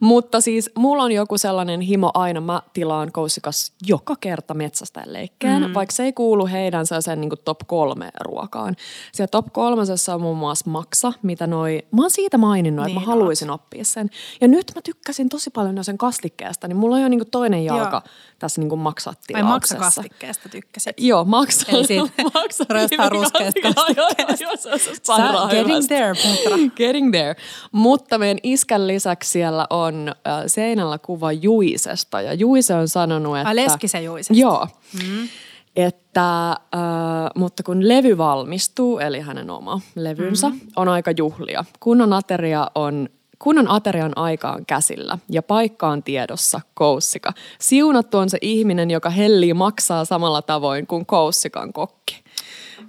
Mutta 0.00 0.40
siis 0.40 0.70
mulla 0.76 1.02
on 1.02 1.12
joku 1.12 1.38
sellainen 1.38 1.80
himo 1.80 2.10
aina, 2.14 2.40
mä 2.40 2.62
tilaan 2.72 3.12
koussikas 3.12 3.72
joka 3.86 4.16
kerta 4.20 4.54
metsästä 4.54 5.02
leikkeen, 5.06 5.66
mm. 5.66 5.74
vaikka 5.74 5.92
se 5.92 6.02
ei 6.04 6.12
kuulu 6.12 6.46
heidän 6.46 6.86
sellaisen 6.86 7.20
niin 7.20 7.30
top 7.44 7.58
kolme 7.66 8.10
ruokaan. 8.20 8.76
Siellä 9.12 9.30
top 9.30 9.46
kolmasessa 9.52 10.14
on 10.14 10.20
muun 10.20 10.36
muassa 10.36 10.70
maksa, 10.70 11.12
mitä 11.22 11.46
noi, 11.46 11.86
mä 11.90 12.02
oon 12.02 12.10
siitä 12.10 12.38
maininnut, 12.38 12.86
niin 12.86 12.90
että 12.96 13.00
mä 13.00 13.00
niin 13.00 13.20
haluaisin 13.20 13.50
oot. 13.50 13.60
oppia 13.60 13.84
sen. 13.84 14.10
Ja 14.40 14.48
nyt 14.48 14.72
mä 14.74 14.82
tykkäsin 14.82 15.28
tosi 15.28 15.50
paljon 15.50 15.84
sen 15.84 15.98
kastikkeesta, 15.98 16.68
niin 16.68 16.76
mulla 16.76 16.96
on 16.96 17.02
jo 17.02 17.08
niinku 17.08 17.24
toinen 17.30 17.64
jalka 17.64 18.02
Joo. 18.06 18.14
tässä 18.38 18.60
niinku 18.60 18.76
maksattilauksessa. 18.76 19.74
Ai 19.74 19.80
maksakastikkeesta 19.80 20.48
tykkäsit? 20.48 20.96
Joo, 20.98 21.24
maksa. 21.24 21.66
Eli 21.68 21.86
siitä 21.86 22.22
maksa 22.34 22.64
röstää 22.68 23.08
ruskeasta 23.08 23.60
kastikkeesta. 23.74 25.48
Getting 25.50 25.86
there, 25.86 26.14
Petra. 26.14 26.56
Getting 26.76 27.10
there. 27.10 27.36
Mutta 27.72 28.18
meidän 28.18 28.38
iskän 28.42 28.86
lisäksi 28.86 29.30
siellä 29.30 29.66
on 29.70 30.08
äh, 30.08 30.42
seinällä 30.46 30.98
kuva 30.98 31.32
Juisesta 31.32 32.20
ja 32.20 32.34
Juise 32.34 32.74
on 32.74 32.88
sanonut, 32.88 33.36
että... 33.36 33.48
Ai 33.48 33.56
Leskisen 33.56 34.04
Juisesta. 34.04 34.40
Joo. 34.40 34.68
Mm 34.92 35.28
että 35.76 36.50
äh, 36.50 37.30
mutta 37.34 37.62
kun 37.62 37.88
levy 37.88 38.18
valmistuu, 38.18 38.98
eli 38.98 39.20
hänen 39.20 39.50
oma 39.50 39.80
levynsä, 39.94 40.48
mm-hmm. 40.48 40.68
on 40.76 40.88
aika 40.88 41.10
juhlia. 41.10 41.64
Kunnon 41.80 42.12
ateria 42.12 42.70
on 42.74 43.08
Kunnon 43.38 43.70
aterian 43.70 44.18
aika 44.18 44.50
on 44.52 44.66
käsillä 44.66 45.18
ja 45.30 45.42
paikka 45.42 45.88
on 45.88 46.02
tiedossa, 46.02 46.60
koussika. 46.74 47.32
Siunattu 47.58 48.18
on 48.18 48.30
se 48.30 48.38
ihminen, 48.40 48.90
joka 48.90 49.10
hellii 49.10 49.54
maksaa 49.54 50.04
samalla 50.04 50.42
tavoin 50.42 50.86
kuin 50.86 51.06
koussikan 51.06 51.72
kokki. 51.72 52.24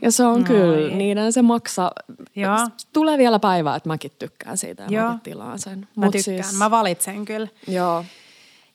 Ja 0.01 0.11
se 0.11 0.23
on 0.23 0.39
no 0.39 0.45
kyllä, 0.45 0.95
niiden 0.95 1.33
se 1.33 1.41
maksaa. 1.41 1.91
Joo. 2.35 2.57
Tulee 2.93 3.17
vielä 3.17 3.39
päivää, 3.39 3.75
että 3.75 3.89
mäkin 3.89 4.11
tykkään 4.19 4.57
siitä 4.57 4.83
ja 4.83 4.99
Joo. 4.99 5.07
mäkin 5.07 5.21
tilaan 5.21 5.59
sen. 5.59 5.79
Mä 5.79 6.05
Mut 6.05 6.11
tykkään, 6.11 6.43
siis, 6.43 6.57
mä 6.57 6.71
valitsen 6.71 7.25
kyllä. 7.25 7.47
Joo. 7.67 8.05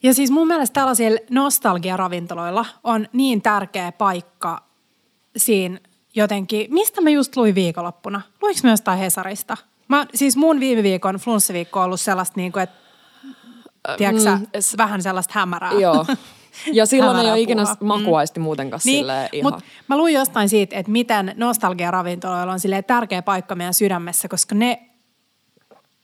Ja 0.02 0.14
siis 0.14 0.30
mun 0.30 0.46
mielestä 0.46 0.74
tällaisilla 0.74 1.18
nostalgiaravintoloilla 1.30 2.66
on 2.84 3.06
niin 3.12 3.42
tärkeä 3.42 3.92
paikka 3.92 4.62
siinä 5.36 5.80
jotenkin, 6.14 6.74
mistä 6.74 7.00
mä 7.00 7.10
just 7.10 7.36
luin 7.36 7.54
viikonloppuna? 7.54 8.20
Luinko 8.42 8.60
mä 8.62 8.70
jostain 8.70 8.98
Hesarista? 8.98 9.56
Mä, 9.88 10.06
siis 10.14 10.36
mun 10.36 10.60
viime 10.60 10.82
viikon 10.82 11.16
flunssiviikko 11.16 11.80
on 11.80 11.86
ollut 11.86 12.00
sellaista, 12.00 12.40
niin 12.40 12.52
kuin, 12.52 12.62
että 12.62 12.76
tiedätkö, 13.96 14.30
mm, 14.30 14.46
es, 14.54 14.76
vähän 14.76 15.02
sellaista 15.02 15.32
hämärää. 15.36 15.72
Joo. 15.72 16.06
Ja 16.72 16.86
silloin 16.86 17.18
ei 17.18 17.30
ole 17.30 17.40
ikinä 17.40 17.64
makuaisti 17.80 18.40
mm. 18.40 18.44
muutenkaan 18.44 18.80
niin, 18.84 19.06
ihan. 19.32 19.52
Mut 19.52 19.64
mä 19.88 19.96
luin 19.96 20.14
jostain 20.14 20.48
siitä, 20.48 20.76
että 20.76 20.92
miten 20.92 21.34
nostalgia-ravintoloilla 21.36 22.52
on 22.52 22.84
tärkeä 22.86 23.22
paikka 23.22 23.54
meidän 23.54 23.74
sydämessä, 23.74 24.28
koska 24.28 24.54
ne 24.54 24.89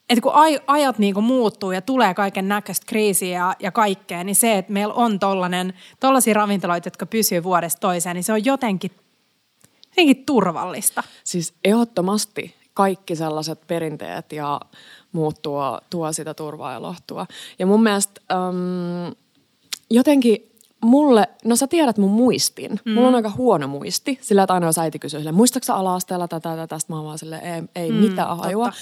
että 0.09 0.23
kun 0.23 0.33
ajat 0.67 0.99
niin 0.99 1.15
kuin 1.15 1.25
muuttuu 1.25 1.73
ja 1.73 1.83
tulee 1.83 2.15
kaiken 2.15 2.49
näköistä 2.49 2.87
kriisiä 2.87 3.39
ja, 3.39 3.57
ja 3.61 3.73
kaikkea, 3.73 4.25
niin 4.25 4.37
se, 4.37 4.59
että 4.59 4.73
meillä 4.73 4.95
on 4.95 5.19
tollainen, 5.19 5.75
tollaisia 6.01 6.35
ravintoloita, 6.35 6.87
jotka 6.87 7.07
pysyy 7.07 7.43
vuodesta 7.43 7.81
toiseen, 7.81 8.15
niin 8.15 8.25
se 8.25 8.33
on 8.33 8.45
jotenkin, 8.45 8.91
jotenkin 9.91 10.27
turvallista. 10.27 11.03
Siis 11.25 11.55
ehdottomasti 11.65 12.55
kaikki 12.75 13.17
sellaiset 13.17 13.67
perinteet 13.67 14.33
ja 14.33 14.61
muut 15.13 15.43
tuo, 15.43 15.81
tuo 15.91 16.13
sitä 16.13 16.35
turvaa 16.35 16.73
ja 16.73 16.83
lohtua. 16.83 17.27
Ja 17.59 17.67
mun 17.67 17.83
mielestä 17.83 18.21
äm, 18.33 19.15
jotenkin 19.91 20.56
mulle, 20.87 21.29
no 21.45 21.57
sä 21.57 21.67
tiedät 21.67 21.99
mun 21.99 22.11
muistin. 22.11 22.81
Mm. 22.85 22.93
Mulla 22.93 23.09
on 23.09 23.15
aika 23.15 23.31
huono 23.37 23.69
muisti. 23.69 24.19
Sillä, 24.23 24.43
että 24.43 24.55
aina 24.55 24.67
jos 24.67 24.79
äiti 24.79 24.99
kysyy 24.99 25.21
silleen, 25.21 25.35
muistatko 25.35 25.73
ala-asteella 25.73 26.29
tätä, 26.29 26.51
tätä, 26.51 26.67
tästä 26.67 26.93
mä 26.93 27.05
vaan 27.05 27.19
silleen, 27.19 27.43
ei, 27.43 27.63
ei 27.85 27.91
mm, 27.93 27.97
mitään 27.97 28.39
hajua. 28.39 28.73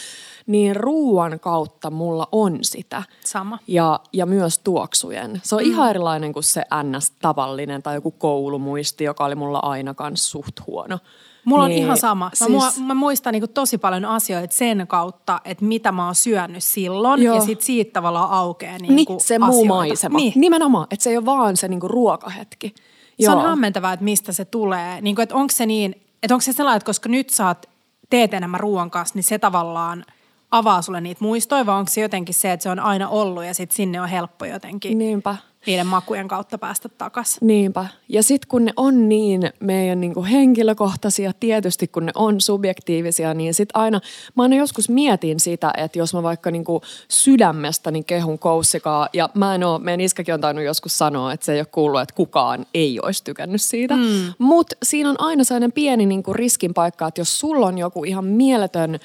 Niin 0.47 0.77
ruuan 0.77 1.41
kautta 1.41 1.91
mulla 1.91 2.29
on 2.33 2.59
sitä. 2.63 3.03
Sama. 3.25 3.59
Ja, 3.67 4.01
ja 4.13 4.27
myös 4.27 4.59
tuoksujen. 4.59 5.41
Se 5.43 5.55
on 5.55 5.63
mm. 5.63 5.71
ihan 5.71 5.91
erilainen 5.91 6.33
kuin 6.33 6.45
se 6.45 6.63
ns-tavallinen 6.83 7.83
tai 7.83 7.95
joku 7.95 8.11
koulumuisti, 8.11 9.05
joka 9.05 9.25
oli 9.25 9.35
mulla 9.35 9.59
aina 9.59 9.95
kans 9.95 10.31
suht 10.31 10.67
huono. 10.67 10.99
Mulla 11.45 11.69
niin, 11.69 11.79
on 11.79 11.85
ihan 11.85 11.97
sama. 11.97 12.31
Mä, 12.49 12.61
siis... 12.71 12.81
mä 12.81 12.95
muistan 12.95 13.33
niin 13.33 13.51
tosi 13.55 13.79
paljon 13.79 14.05
asioita 14.05 14.57
sen 14.57 14.87
kautta, 14.87 15.41
että 15.45 15.65
mitä 15.65 15.93
mä 15.93 16.05
oon 16.05 16.15
syönyt 16.15 16.65
silloin 16.65 17.23
Joo. 17.23 17.35
ja 17.35 17.41
sit 17.41 17.61
siitä 17.61 17.93
tavallaan 17.93 18.31
aukeaa 18.31 18.79
niin 18.79 18.97
niin, 18.97 19.07
se 19.09 19.35
asioita. 19.35 19.47
muu 19.47 19.65
maisema. 19.65 20.19
Niin. 20.19 20.33
Nimenomaan, 20.37 20.87
että 20.91 21.05
se 21.05 21.11
ei 21.11 21.17
ole 21.17 21.25
vaan 21.25 21.57
se 21.57 21.69
niin 21.69 21.83
ruokahetki. 21.83 22.75
Joo. 23.19 23.33
Se 23.33 23.37
on 23.39 23.45
hämmentävää, 23.45 23.93
että 23.93 24.05
mistä 24.05 24.33
se 24.33 24.45
tulee. 24.45 25.01
Niin 25.01 25.15
kuin, 25.15 25.23
että 25.23 25.35
onko 25.35 25.53
se 25.53 25.67
niin, 25.67 25.95
että 26.23 26.35
onko 26.35 26.43
se 26.43 26.53
sellainen, 26.53 26.77
että 26.77 26.87
koska 26.87 27.09
nyt 27.09 27.31
saat 27.31 27.69
teet 28.11 28.35
enemmän 28.35 28.61
ruoan 28.61 28.91
kanssa, 28.91 29.15
niin 29.15 29.25
se 29.25 29.39
tavallaan 29.39 30.05
avaa 30.51 30.83
sulle 30.83 31.01
niitä 31.01 31.25
muistoja, 31.25 31.67
vai 31.67 31.79
onko 31.79 31.91
se 31.91 32.01
jotenkin 32.01 32.35
se, 32.35 32.53
että 32.53 32.63
se 32.63 32.71
on 32.71 32.81
aina 32.81 33.09
ollut 33.09 33.45
ja 33.45 33.55
sitten 33.55 33.77
sinne 33.77 34.01
on 34.01 34.09
helppo 34.09 34.45
jotenkin 34.45 34.99
Niinpä 34.99 35.37
niiden 35.67 35.87
makujen 35.87 36.29
kautta 36.29 36.59
päästä 36.59 36.89
takaisin. 36.89 37.39
Niinpä. 37.47 37.87
Ja 38.09 38.23
sitten 38.23 38.49
kun 38.49 38.65
ne 38.65 38.73
on 38.77 39.09
niin 39.09 39.51
meidän 39.61 40.01
niinku 40.01 40.25
henkilökohtaisia, 40.25 41.33
tietysti 41.41 41.89
kun 41.89 42.07
ne 42.07 42.13
on 42.15 42.41
subjektiivisia, 42.41 43.35
niin 43.35 43.55
sitten 43.55 43.81
aina, 43.81 44.01
mä 44.35 44.43
aina 44.43 44.57
joskus 44.57 44.89
mietin 44.89 45.41
sitä, 45.41 45.73
että 45.77 45.99
jos 45.99 46.15
mä 46.15 46.23
vaikka 46.23 46.51
niinku 46.51 46.83
sydämestäni 47.09 48.05
kehun 48.05 48.39
koussikaa, 48.39 49.09
ja 49.13 49.29
mä 49.35 49.55
en 49.55 49.65
oo, 49.65 49.79
meidän 49.79 50.01
iskäkin 50.01 50.35
on 50.35 50.41
tainnut 50.41 50.65
joskus 50.65 50.99
sanoa, 50.99 51.33
että 51.33 51.47
se 51.47 51.53
ei 51.53 51.61
ole 51.61 51.67
kuullut, 51.67 52.01
että 52.01 52.15
kukaan 52.15 52.67
ei 52.75 53.01
olisi 53.03 53.25
tykännyt 53.25 53.63
siitä. 53.63 53.97
Mm. 53.97 54.35
Mutta 54.39 54.77
siinä 54.83 55.11
on 55.11 55.21
aina 55.21 55.45
sellainen 55.45 55.73
pieni 55.73 56.07
niinku 56.07 56.33
riskin 56.33 56.75
paikka, 56.75 57.07
että 57.07 57.21
jos 57.21 57.41
sulla 57.41 57.67
on 57.67 57.79
joku 57.79 58.05
ihan 58.05 58.25
mieletön 58.25 58.99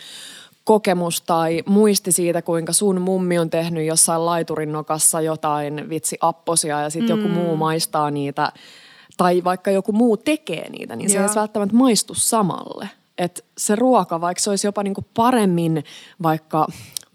kokemus 0.70 1.22
tai 1.22 1.64
muisti 1.66 2.12
siitä, 2.12 2.42
kuinka 2.42 2.74
sun 2.74 3.02
mummi 3.02 3.40
on 3.40 3.50
tehnyt 3.50 3.86
jossain 3.86 4.26
laiturin 4.26 4.72
nokassa 4.72 5.22
jotain 5.22 5.90
vitsi 5.90 6.18
apposia 6.22 6.82
ja 6.82 6.90
sitten 6.90 7.16
mm. 7.16 7.22
joku 7.24 7.34
muu 7.34 7.58
maistaa 7.58 8.12
niitä 8.12 8.52
tai 9.18 9.44
vaikka 9.44 9.72
joku 9.72 9.92
muu 9.92 10.18
tekee 10.18 10.70
niitä, 10.70 10.96
niin 10.96 11.14
Joo. 11.14 11.28
se 11.28 11.30
ei 11.30 11.36
välttämättä 11.36 11.76
maistu 11.76 12.14
samalle. 12.14 12.90
Et 13.18 13.46
se 13.58 13.76
ruoka, 13.76 14.22
vaikka 14.22 14.42
se 14.42 14.50
olisi 14.50 14.68
jopa 14.68 14.84
niinku 14.84 15.06
paremmin 15.14 15.84
vaikka 16.24 16.68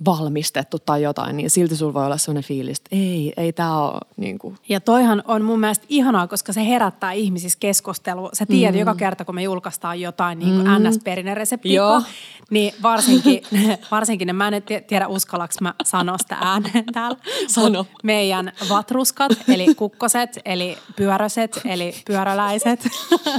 valmistettu 0.04 0.78
tai 0.78 1.02
jotain, 1.02 1.36
niin 1.36 1.50
silti 1.50 1.76
sulla 1.76 1.94
voi 1.94 2.06
olla 2.06 2.16
sellainen 2.16 2.44
fiilis, 2.44 2.78
että 2.78 2.96
ei, 2.96 3.32
ei 3.36 3.52
tämä 3.52 3.82
ole 3.82 4.00
niin 4.16 4.38
kuin. 4.38 4.58
Ja 4.68 4.80
toihan 4.80 5.22
on 5.28 5.42
mun 5.42 5.60
mielestä 5.60 5.86
ihanaa, 5.88 6.26
koska 6.26 6.52
se 6.52 6.66
herättää 6.66 7.12
ihmisissä 7.12 7.58
keskustelua. 7.60 8.30
Sä 8.32 8.46
tiedät 8.46 8.74
mm. 8.74 8.78
joka 8.78 8.94
kerta, 8.94 9.24
kun 9.24 9.34
me 9.34 9.42
julkaistaan 9.42 10.00
jotain 10.00 10.38
niin 10.38 10.54
kuin 10.54 10.66
mm. 10.66 10.88
NS-perinen 10.88 11.36
reseptiikko, 11.36 12.02
niin 12.50 12.74
varsinkin, 12.82 13.42
varsinkin, 13.90 14.36
mä 14.36 14.48
en 14.48 14.62
tiedä 14.86 15.08
uskallaks 15.08 15.60
mä 15.60 15.74
sanoa 15.84 16.18
sitä 16.18 16.36
ääneen 16.40 16.84
täällä. 16.92 17.18
Sano. 17.46 17.86
Meidän 18.02 18.52
vatruskat, 18.68 19.32
eli 19.48 19.74
kukkoset, 19.74 20.38
eli 20.44 20.78
pyöröset, 20.96 21.60
eli 21.64 21.94
pyöräläiset, 22.06 22.88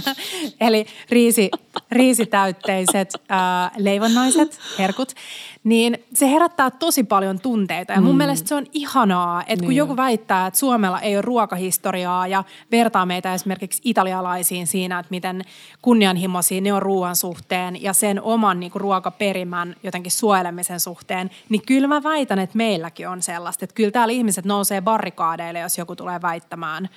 eli 0.67 0.85
riisi, 1.09 1.51
riisitäytteiset 1.91 3.13
äh, 3.31 3.71
leivonnaiset, 3.77 4.59
herkut, 4.79 5.13
niin 5.65 5.97
se 6.13 6.31
herättää 6.31 6.71
tosi 6.71 7.03
paljon 7.03 7.39
tunteita. 7.39 7.93
Ja 7.93 8.01
mun 8.01 8.11
mm. 8.11 8.17
mielestä 8.17 8.47
se 8.47 8.55
on 8.55 8.65
ihanaa, 8.73 9.41
että 9.41 9.63
kun 9.63 9.69
niin. 9.69 9.77
joku 9.77 9.97
väittää, 9.97 10.47
että 10.47 10.59
Suomella 10.59 11.01
ei 11.01 11.15
ole 11.15 11.21
ruokahistoriaa 11.21 12.27
ja 12.27 12.43
vertaa 12.71 13.05
meitä 13.05 13.33
esimerkiksi 13.33 13.81
italialaisiin 13.85 14.67
siinä, 14.67 14.99
että 14.99 15.09
miten 15.09 15.41
kunnianhimoisia 15.81 16.61
ne 16.61 16.73
on 16.73 16.81
ruoan 16.81 17.15
suhteen 17.15 17.83
ja 17.83 17.93
sen 17.93 18.21
oman 18.21 18.59
niin 18.59 18.71
kuin, 18.71 18.81
ruokaperimän 18.81 19.75
jotenkin 19.83 20.11
suojelemisen 20.11 20.79
suhteen, 20.79 21.29
niin 21.49 21.61
kyllä 21.65 21.87
mä 21.87 22.03
väitän, 22.03 22.39
että 22.39 22.57
meilläkin 22.57 23.09
on 23.09 23.21
sellaista. 23.21 23.65
Että 23.65 23.73
kyllä 23.75 23.91
täällä 23.91 24.11
ihmiset 24.11 24.45
nousee 24.45 24.81
barrikaadeille, 24.81 25.59
jos 25.59 25.77
joku 25.77 25.95
tulee 25.95 26.21
väittämään– 26.21 26.89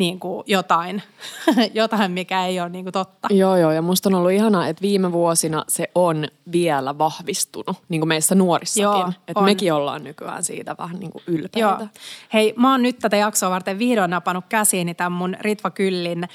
niin 0.00 0.20
kuin 0.20 0.44
jotain, 0.46 1.02
jotain, 1.74 2.12
mikä 2.12 2.46
ei 2.46 2.60
ole 2.60 2.68
niin 2.68 2.84
kuin 2.84 2.92
totta. 2.92 3.28
Joo, 3.30 3.56
joo. 3.56 3.72
Ja 3.72 3.82
musta 3.82 4.08
on 4.08 4.14
ollut 4.14 4.30
ihanaa, 4.30 4.68
että 4.68 4.82
viime 4.82 5.12
vuosina 5.12 5.64
se 5.68 5.90
on 5.94 6.28
vielä 6.52 6.98
vahvistunut, 6.98 7.76
niin 7.88 8.00
kuin 8.00 8.08
meissä 8.08 8.34
nuorissakin. 8.34 8.82
Joo, 8.82 9.12
että 9.28 9.42
mekin 9.42 9.72
ollaan 9.72 10.04
nykyään 10.04 10.44
siitä 10.44 10.74
vähän 10.78 11.00
niin 11.00 11.10
kuin 11.10 11.22
ylpeitä. 11.26 11.58
Joo. 11.58 11.88
Hei, 12.32 12.54
mä 12.56 12.70
oon 12.70 12.82
nyt 12.82 12.98
tätä 12.98 13.16
jaksoa 13.16 13.50
varten 13.50 13.78
vihdoin 13.78 14.10
napannut 14.10 14.44
käsiini 14.48 14.94
tämän 14.94 15.12
mun 15.12 15.36
Ritva 15.40 15.70
Kyllin 15.70 16.24
äh, 16.24 16.30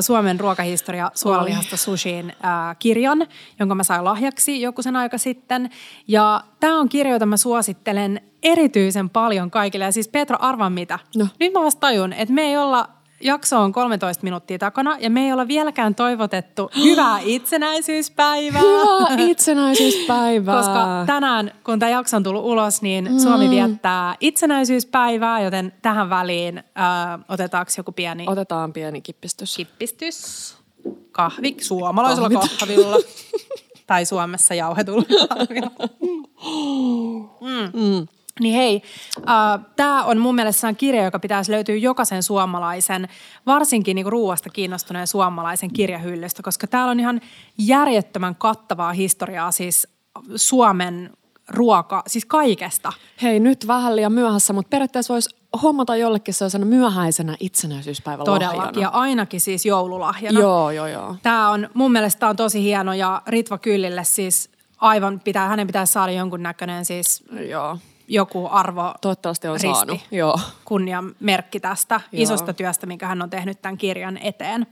Suomen 0.00 0.40
ruokahistoria 0.40 1.10
suolalihasta 1.14 1.76
sushiin 1.76 2.32
äh, 2.44 2.76
kirjan, 2.78 3.26
jonka 3.58 3.74
mä 3.74 3.82
sain 3.82 4.04
lahjaksi 4.04 4.60
joku 4.60 4.82
sen 4.82 4.96
aika 4.96 5.18
sitten. 5.18 5.70
Ja 6.08 6.44
tämä 6.60 6.80
on 6.80 6.88
kirja, 6.88 7.12
jota 7.12 7.26
mä 7.26 7.36
suosittelen 7.36 8.20
erityisen 8.42 9.10
paljon 9.10 9.50
kaikille. 9.50 9.84
Ja 9.84 9.92
siis 9.92 10.08
Petra, 10.08 10.36
arvaa 10.40 10.70
mitä? 10.70 10.98
No. 11.16 11.26
Nyt 11.40 11.52
mä 11.52 11.60
vasta 11.60 11.80
tajun, 11.80 12.12
että 12.12 12.34
me 12.34 12.42
ei 12.42 12.56
olla 12.56 12.88
jakso 13.20 13.60
on 13.60 13.72
13 13.72 14.24
minuuttia 14.24 14.58
takana 14.58 14.96
ja 15.00 15.10
me 15.10 15.24
ei 15.24 15.32
olla 15.32 15.48
vieläkään 15.48 15.94
toivotettu 15.94 16.70
hyvää 16.84 17.18
itsenäisyyspäivää. 17.22 18.60
Hyvää 18.60 19.16
itsenäisyyspäivää. 19.30 20.56
Koska 20.56 21.04
tänään, 21.06 21.52
kun 21.64 21.78
tämä 21.78 21.90
jakso 21.90 22.16
on 22.16 22.22
tullut 22.22 22.44
ulos, 22.44 22.82
niin 22.82 23.12
mm. 23.12 23.18
Suomi 23.18 23.50
viettää 23.50 24.16
itsenäisyyspäivää, 24.20 25.40
joten 25.40 25.72
tähän 25.82 26.10
väliin 26.10 26.58
äh, 26.58 26.64
otetaanko 27.28 27.72
joku 27.76 27.92
pieni... 27.92 28.24
Otetaan 28.26 28.72
pieni 28.72 29.00
kippistys. 29.00 29.56
Kippistys. 29.56 30.56
Kahvi 31.12 31.56
suomalaisella 31.60 32.30
Kahvit. 32.30 32.58
kahvilla. 32.58 32.96
tai 33.86 34.04
Suomessa 34.04 34.54
jauhetulla 34.54 35.04
kahvilla. 35.28 35.70
Mm. 37.40 37.80
Mm. 37.80 38.06
Niin 38.40 38.54
hei, 38.54 38.82
äh, 39.18 39.66
tämä 39.76 40.04
on 40.04 40.18
mun 40.18 40.34
mielestä 40.34 40.72
kirja, 40.72 41.04
joka 41.04 41.18
pitäisi 41.18 41.52
löytyä 41.52 41.74
jokaisen 41.74 42.22
suomalaisen, 42.22 43.08
varsinkin 43.46 43.94
niinku 43.94 44.10
ruuasta 44.10 44.50
kiinnostuneen 44.50 45.06
suomalaisen 45.06 45.72
kirjahyllystä, 45.72 46.42
koska 46.42 46.66
täällä 46.66 46.90
on 46.90 47.00
ihan 47.00 47.20
järjettömän 47.58 48.34
kattavaa 48.34 48.92
historiaa 48.92 49.50
siis 49.50 49.88
Suomen 50.36 51.10
ruoka, 51.48 52.02
siis 52.06 52.24
kaikesta. 52.24 52.92
Hei, 53.22 53.40
nyt 53.40 53.66
vähän 53.66 53.96
liian 53.96 54.12
myöhässä, 54.12 54.52
mutta 54.52 54.68
periaatteessa 54.68 55.14
voisi 55.14 55.36
hommata 55.62 55.96
jollekin 55.96 56.34
sellaisena 56.34 56.66
myöhäisenä 56.66 57.36
itsenäisyyspäivän 57.40 58.24
Todellakin, 58.24 58.58
lahjana. 58.58 58.80
ja 58.80 58.88
ainakin 58.88 59.40
siis 59.40 59.66
joululahjana. 59.66 60.40
Joo, 60.40 60.70
joo, 60.70 60.86
joo. 60.86 61.16
Tämä 61.22 61.50
on, 61.50 61.68
mun 61.74 61.92
mielestä 61.92 62.28
on 62.28 62.36
tosi 62.36 62.62
hieno, 62.62 62.92
ja 62.92 63.22
Ritva 63.26 63.58
Kyllille 63.58 64.04
siis 64.04 64.50
aivan 64.78 65.20
pitää, 65.20 65.48
hänen 65.48 65.66
pitää 65.66 65.86
saada 65.86 66.12
jonkun 66.12 66.42
näköinen 66.42 66.84
siis 66.84 67.24
Joo 67.48 67.78
joku 68.10 68.48
arvo 68.50 68.94
Toivottavasti 69.00 69.48
on 69.48 69.54
risti, 69.54 69.68
saanut. 69.68 70.00
Joo. 70.10 70.40
kunnian 70.64 71.14
merkki 71.20 71.60
tästä 71.60 72.00
Joo. 72.12 72.22
isosta 72.22 72.52
työstä, 72.52 72.86
minkä 72.86 73.06
hän 73.06 73.22
on 73.22 73.30
tehnyt 73.30 73.62
tämän 73.62 73.78
kirjan 73.78 74.18
eteen. 74.18 74.66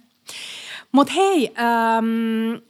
Mutta 0.92 1.12
hei, 1.12 1.54
ähm, 1.59 2.04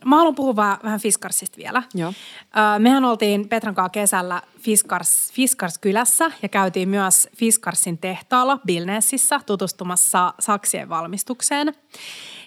mä 0.05 0.17
haluan 0.17 0.35
puhua 0.35 0.57
vähän, 0.57 0.79
vähän 0.83 1.01
Fiskarsista 1.01 1.57
vielä. 1.57 1.83
Joo. 1.95 2.09
Äh, 2.57 2.79
mehän 2.79 3.05
oltiin 3.05 3.49
Petran 3.49 3.75
kanssa 3.75 3.89
kesällä 3.91 4.43
Fiskars, 4.59 5.33
Fiskars-kylässä 5.33 6.31
ja 6.43 6.49
käytiin 6.49 6.89
myös 6.89 7.29
Fiskarsin 7.37 7.99
tehtaalla 7.99 8.59
Bilnessissä 8.67 9.41
tutustumassa 9.47 10.35
saksien 10.41 10.89
valmistukseen. 10.89 11.75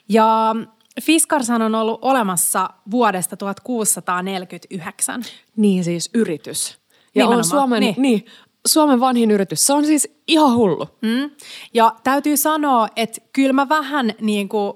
Ja 0.10 0.56
Fiskars 1.01 1.50
on 1.50 1.75
ollut 1.75 2.00
olemassa 2.01 2.70
vuodesta 2.92 3.38
1649. 3.38 5.24
Niin 5.56 5.84
siis 5.84 6.10
yritys. 6.13 6.80
Ja 7.15 7.25
Nimenomaan. 7.25 7.38
on 7.38 7.44
Suomen, 7.44 7.80
niin. 7.80 7.96
Niin, 7.98 8.25
Suomen 8.68 9.00
vanhin 9.00 9.32
yritys. 9.32 9.68
Se 9.68 9.74
on 9.74 9.86
siis 9.86 10.15
ihan 10.27 10.56
hullu. 10.56 10.88
Mm. 11.01 11.32
Ja 11.74 11.96
täytyy 12.03 12.38
sanoa, 12.38 12.88
että 12.96 13.22
kyllä 13.34 13.53
mä 13.53 13.70
vähän 13.70 14.13
niin 14.22 14.50
kuin, 14.50 14.74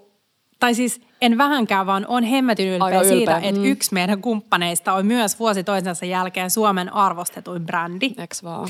tai 0.59 0.75
siis 0.75 1.01
en 1.21 1.37
vähänkään, 1.37 1.85
vaan 1.85 2.05
on 2.07 2.23
hemmetyn 2.23 2.67
ylpeä, 2.67 2.85
Aika 2.85 3.01
ylpeä, 3.01 3.17
siitä, 3.17 3.37
että 3.37 3.61
mm. 3.61 3.65
yksi 3.65 3.93
meidän 3.93 4.21
kumppaneista 4.21 4.93
on 4.93 5.05
myös 5.05 5.39
vuosi 5.39 5.63
toisensa 5.63 6.05
jälkeen 6.05 6.49
Suomen 6.49 6.93
arvostetuin 6.93 7.65
brändi. 7.65 8.11
Eks 8.17 8.43
vaan? 8.43 8.69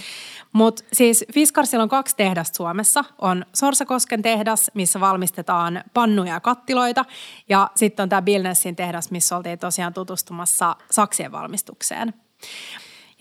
Mutta 0.54 0.84
siis 0.94 1.26
Fiskarsilla 1.34 1.84
on 1.84 1.90
kaksi 1.90 2.16
tehdasta 2.16 2.56
Suomessa. 2.56 3.04
On 3.22 3.46
Sorsakosken 3.56 4.22
tehdas, 4.22 4.72
missä 4.74 5.00
valmistetaan 5.00 5.84
pannuja 5.94 6.34
ja 6.34 6.40
kattiloita. 6.40 7.06
Ja 7.50 7.70
sitten 7.76 8.04
on 8.04 8.10
tämä 8.10 8.22
Billnessin 8.22 8.76
tehdas, 8.76 9.12
missä 9.12 9.38
oltiin 9.38 9.60
tosiaan 9.60 9.94
tutustumassa 9.94 10.76
saksien 10.92 11.32
valmistukseen. 11.32 12.14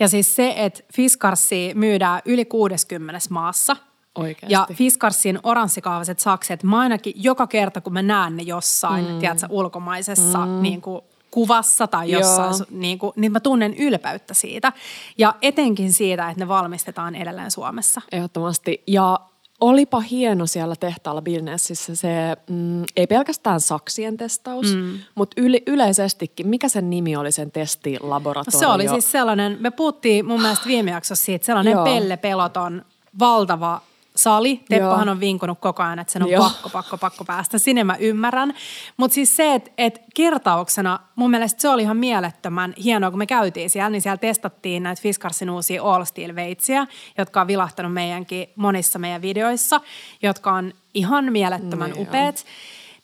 Ja 0.01 0.09
siis 0.09 0.37
se, 0.37 0.55
että 0.57 0.81
Fiskarsi 0.95 1.73
myydään 1.75 2.23
yli 2.25 2.45
60 2.45 3.21
maassa. 3.31 3.77
Oikeasti. 4.15 4.53
Ja 4.53 4.67
Fiskarsin 4.73 5.39
oranssikaaviset 5.43 6.21
sakset, 6.21 6.63
mä 6.63 6.81
ainakin 6.81 7.13
joka 7.17 7.47
kerta, 7.47 7.81
kun 7.81 7.93
mä 7.93 8.03
näen 8.03 8.37
ne 8.37 8.43
jossain, 8.43 9.09
mm. 9.09 9.19
tiedätkö, 9.19 9.47
ulkomaisessa 9.51 10.47
mm. 10.47 10.63
niin 10.63 10.81
kuin, 10.81 11.03
kuvassa 11.31 11.87
tai 11.87 12.11
jossain, 12.11 12.55
Joo. 12.59 12.67
niin, 12.71 12.99
kuin, 12.99 13.13
niin 13.17 13.33
mä 13.33 13.41
tunnen 13.41 13.75
ylpeyttä 13.75 14.35
siitä. 14.35 14.73
Ja 15.19 15.35
etenkin 15.43 15.93
siitä, 15.93 16.29
että 16.29 16.45
ne 16.45 16.49
valmistetaan 16.49 17.15
edelleen 17.15 17.51
Suomessa. 17.51 18.01
Ehdottomasti. 18.13 18.83
Ja 18.87 19.21
olipa 19.61 20.01
hieno 20.01 20.47
siellä 20.47 20.77
tehtaalla 20.81 21.23
Billnessissä 21.23 21.97
se, 21.97 22.09
mm, 22.51 22.83
ei 22.97 23.07
pelkästään 23.07 23.61
saksien 23.61 24.17
testaus, 24.17 24.75
mm. 24.75 24.99
mutta 25.15 25.41
yle, 25.41 25.63
yleisestikin. 25.67 26.49
Mikä 26.49 26.69
sen 26.69 26.91
nimi 26.91 27.17
oli 27.17 27.33
sen 27.33 27.51
testilaboratorio? 27.51 28.59
Se 28.59 28.67
oli 28.67 28.89
siis 28.89 29.13
sellainen, 29.13 29.57
me 29.61 29.71
puhuttiin 29.71 30.27
mun 30.27 30.41
mielestä 30.41 30.67
viime 30.67 30.91
jaksossa 30.91 31.25
siitä, 31.25 31.47
sellainen 31.47 31.73
Joo. 31.73 31.85
Pelle 31.85 32.17
Peloton 32.17 32.85
valtava 33.19 33.81
sali. 34.17 34.61
Teppohan 34.69 35.07
Joo. 35.07 35.13
on 35.13 35.21
vinkunut 35.21 35.59
koko 35.61 35.83
ajan, 35.83 35.99
että 35.99 36.13
sen 36.13 36.23
on 36.23 36.31
Joo. 36.31 36.43
pakko, 36.45 36.69
pakko, 36.69 36.99
pakko 36.99 37.25
päästä. 37.25 37.59
Sinne 37.59 37.85
mä 37.85 37.97
ymmärrän. 37.97 38.55
Mutta 38.97 39.15
siis 39.15 39.37
se, 39.37 39.55
että 39.55 39.71
et 39.79 40.01
kertauksena 40.15 40.99
mun 41.17 41.31
mielestä 41.31 41.61
se 41.63 41.69
oli 41.69 41.83
ihan 41.83 41.97
mielettömän 41.97 42.75
hienoa, 42.85 43.11
kun 43.11 43.19
me 43.19 43.27
käytiin 43.27 43.71
siellä, 43.71 43.91
niin 43.91 44.03
siellä 44.03 44.17
testattiin 44.17 44.83
näitä 44.83 45.03
Fiskarsin 45.03 45.51
uusia 45.51 45.83
All 45.83 46.05
Steel 46.05 46.35
veitsiä, 46.35 46.87
jotka 47.19 47.41
on 47.41 47.47
vilahtanut 47.47 47.93
meidänkin 47.93 48.49
monissa 48.57 48.99
meidän 48.99 49.23
videoissa, 49.23 49.81
jotka 50.23 50.53
on 50.53 50.73
ihan 50.95 51.33
mielettömän 51.33 51.91
Niin 51.91 52.01
on. 52.01 52.07
upeat. 52.09 52.45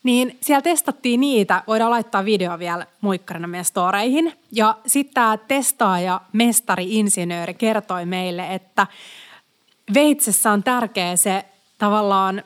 Niin 0.02 0.38
siellä 0.42 0.62
testattiin 0.62 1.20
niitä, 1.20 1.62
voidaan 1.66 1.90
laittaa 1.90 2.24
video 2.24 2.58
vielä 2.58 2.86
muikkarina 3.00 3.48
meidän 3.48 3.64
storeihin. 3.64 4.32
Ja 4.52 4.76
sitten 4.86 5.14
tämä 5.14 5.36
testaaja, 5.48 6.20
mestari, 6.32 6.98
insinööri 6.98 7.54
kertoi 7.54 8.06
meille, 8.06 8.54
että 8.54 8.86
veitsessä 9.94 10.50
on 10.52 10.62
tärkeä 10.62 11.16
se 11.16 11.44
tavallaan 11.78 12.42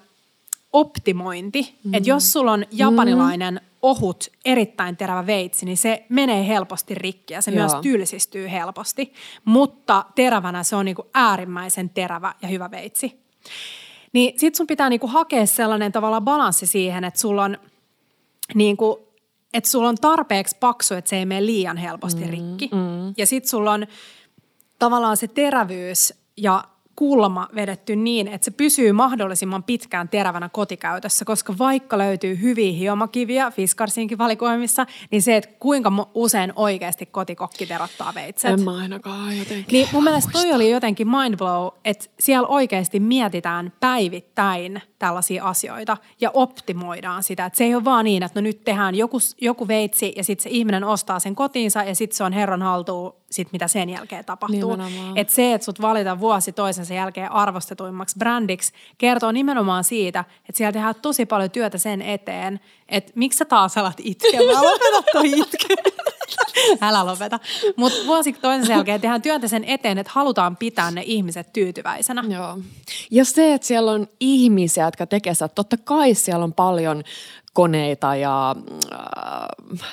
optimointi. 0.73 1.79
Mm. 1.85 1.95
Että 1.95 2.09
jos 2.09 2.33
sulla 2.33 2.53
on 2.53 2.65
japanilainen 2.71 3.61
ohut, 3.83 4.29
erittäin 4.45 4.97
terävä 4.97 5.27
veitsi, 5.27 5.67
niin 5.67 5.77
se 5.77 6.07
menee 6.09 6.49
helposti 6.49 6.95
rikki 6.95 7.35
ja 7.35 7.43
se 7.43 7.51
Joo. 7.51 7.61
myös 7.61 7.73
tylsistyy 7.83 8.51
helposti. 8.51 9.13
Mutta 9.45 10.05
terävänä 10.15 10.63
se 10.63 10.77
on 10.77 10.85
niinku 10.85 11.07
äärimmäisen 11.15 11.91
terävä 11.91 12.35
ja 12.43 12.49
hyvä 12.49 12.71
veitsi. 12.71 13.21
Niin 14.13 14.41
sit 14.41 14.55
sun 14.55 14.67
pitää 14.67 14.89
niinku 14.89 15.07
hakea 15.07 15.47
sellainen 15.47 15.93
tavallaan 15.93 16.25
balanssi 16.25 16.67
siihen, 16.67 17.05
että 17.05 17.21
sulla 17.21 17.45
on 17.45 17.59
niinku, 18.55 19.09
että 19.55 19.71
sulla 19.71 19.89
on 19.89 19.97
tarpeeksi 19.97 20.57
paksu, 20.61 20.95
että 20.95 21.09
se 21.09 21.17
ei 21.17 21.27
mene 21.27 21.47
liian 21.47 21.77
helposti 21.77 22.27
rikki. 22.27 22.71
Mm. 22.73 23.15
Ja 23.17 23.27
sit 23.27 23.45
sulla 23.45 23.73
on 23.73 23.87
tavallaan 24.79 25.17
se 25.17 25.29
terävyys 25.29 26.15
ja 26.37 26.65
kulma 26.97 27.49
vedetty 27.55 27.97
niin, 27.97 28.29
että 28.29 28.45
se 28.45 28.51
pysyy 28.51 28.93
mahdollisimman 28.93 29.63
pitkään 29.63 30.09
terävänä 30.09 30.49
kotikäytössä, 30.49 31.25
koska 31.25 31.55
vaikka 31.59 31.99
löytyy 31.99 32.41
hyviä 32.41 32.73
hiomakiviä 32.73 33.51
Fiskarsinkin 33.51 34.19
valikoimissa, 34.19 34.87
niin 35.11 35.23
se, 35.23 35.37
että 35.37 35.51
kuinka 35.61 36.09
usein 36.15 36.53
oikeasti 36.57 37.07
kotikokki 37.07 37.67
terottaa 37.67 38.15
veitset. 38.15 38.51
En 38.51 38.65
mä 38.65 38.77
ainakaan 38.77 39.39
jotenkin. 39.39 39.73
Niin 39.73 39.89
mun 39.93 40.05
mielestä 40.05 40.33
toi 40.33 40.53
oli 40.53 40.71
jotenkin 40.71 41.09
mind 41.09 41.37
blow, 41.37 41.69
että 41.85 42.07
siellä 42.21 42.49
oikeasti 42.49 43.01
mietitään 43.01 43.73
päivittäin 43.81 44.83
tällaisia 44.99 45.45
asioita 45.45 45.97
ja 46.21 46.31
optimoidaan 46.35 47.23
sitä. 47.23 47.47
Että 47.47 47.57
se 47.57 47.65
ei 47.65 47.75
ole 47.75 47.85
vaan 47.85 48.05
niin, 48.05 48.23
että 48.23 48.41
no 48.41 48.45
nyt 48.45 48.65
tehdään 48.65 48.95
joku, 48.95 49.19
joku 49.41 49.69
veitsi 49.69 50.13
ja 50.17 50.25
sitten 50.25 50.43
se 50.43 50.51
ihminen 50.51 50.85
ostaa 50.85 51.21
sen 51.21 51.35
kotiinsa 51.35 51.83
ja 51.83 51.95
sitten 51.95 52.17
se 52.17 52.25
on 52.25 52.33
herran 52.33 52.63
haltuun 52.63 53.15
sit 53.35 53.53
mitä 53.53 53.69
sen 53.69 53.91
jälkeen 53.91 54.25
tapahtuu. 54.25 54.77
Nimenomaan. 54.77 55.19
Että 55.19 55.35
se, 55.35 55.55
että 55.55 55.65
sut 55.65 55.81
valitaan 55.81 56.21
vuosi 56.21 56.53
toisensa 56.53 56.95
jälkeen 56.95 57.33
arvostetuimmaksi 57.33 58.19
brändiksi, 58.19 58.73
kertoo 58.99 59.33
nimenomaan 59.33 59.85
siitä, 59.85 60.25
että 60.39 60.57
siellä 60.57 60.73
tehdään 60.73 60.95
tosi 61.03 61.27
paljon 61.27 61.51
työtä 61.51 61.79
sen 61.79 62.03
eteen, 62.03 62.61
että 62.89 63.13
miksi 63.15 63.37
sä 63.37 63.45
taas 63.45 63.79
alat 63.79 63.97
itkemään? 63.99 64.65
Lopeta 64.65 65.03
toi. 65.13 65.31
Älä 66.81 67.07
lopeta. 67.07 67.41
Mutta 67.77 67.99
vuosi 68.07 68.33
toisensa 68.33 68.73
jälkeen 68.73 69.01
tehdään 69.01 69.23
työtä 69.23 69.49
sen 69.49 69.65
eteen, 69.65 69.99
että 69.99 70.13
halutaan 70.15 70.57
pitää 70.57 70.91
ne 70.91 71.03
ihmiset 71.05 71.53
tyytyväisenä. 71.53 72.25
Joo. 72.29 72.59
Ja 73.11 73.25
se, 73.25 73.55
että 73.55 73.67
siellä 73.67 73.91
on 73.91 74.09
ihmisiä, 74.21 74.85
jotka 74.85 75.07
tekee 75.07 75.35
sitä, 75.35 75.49
totta 75.49 75.77
kai 75.77 76.15
siellä 76.15 76.45
on 76.45 76.53
paljon 76.53 77.03
koneita 77.55 78.17
ja 78.17 78.57
äh, 78.93 78.99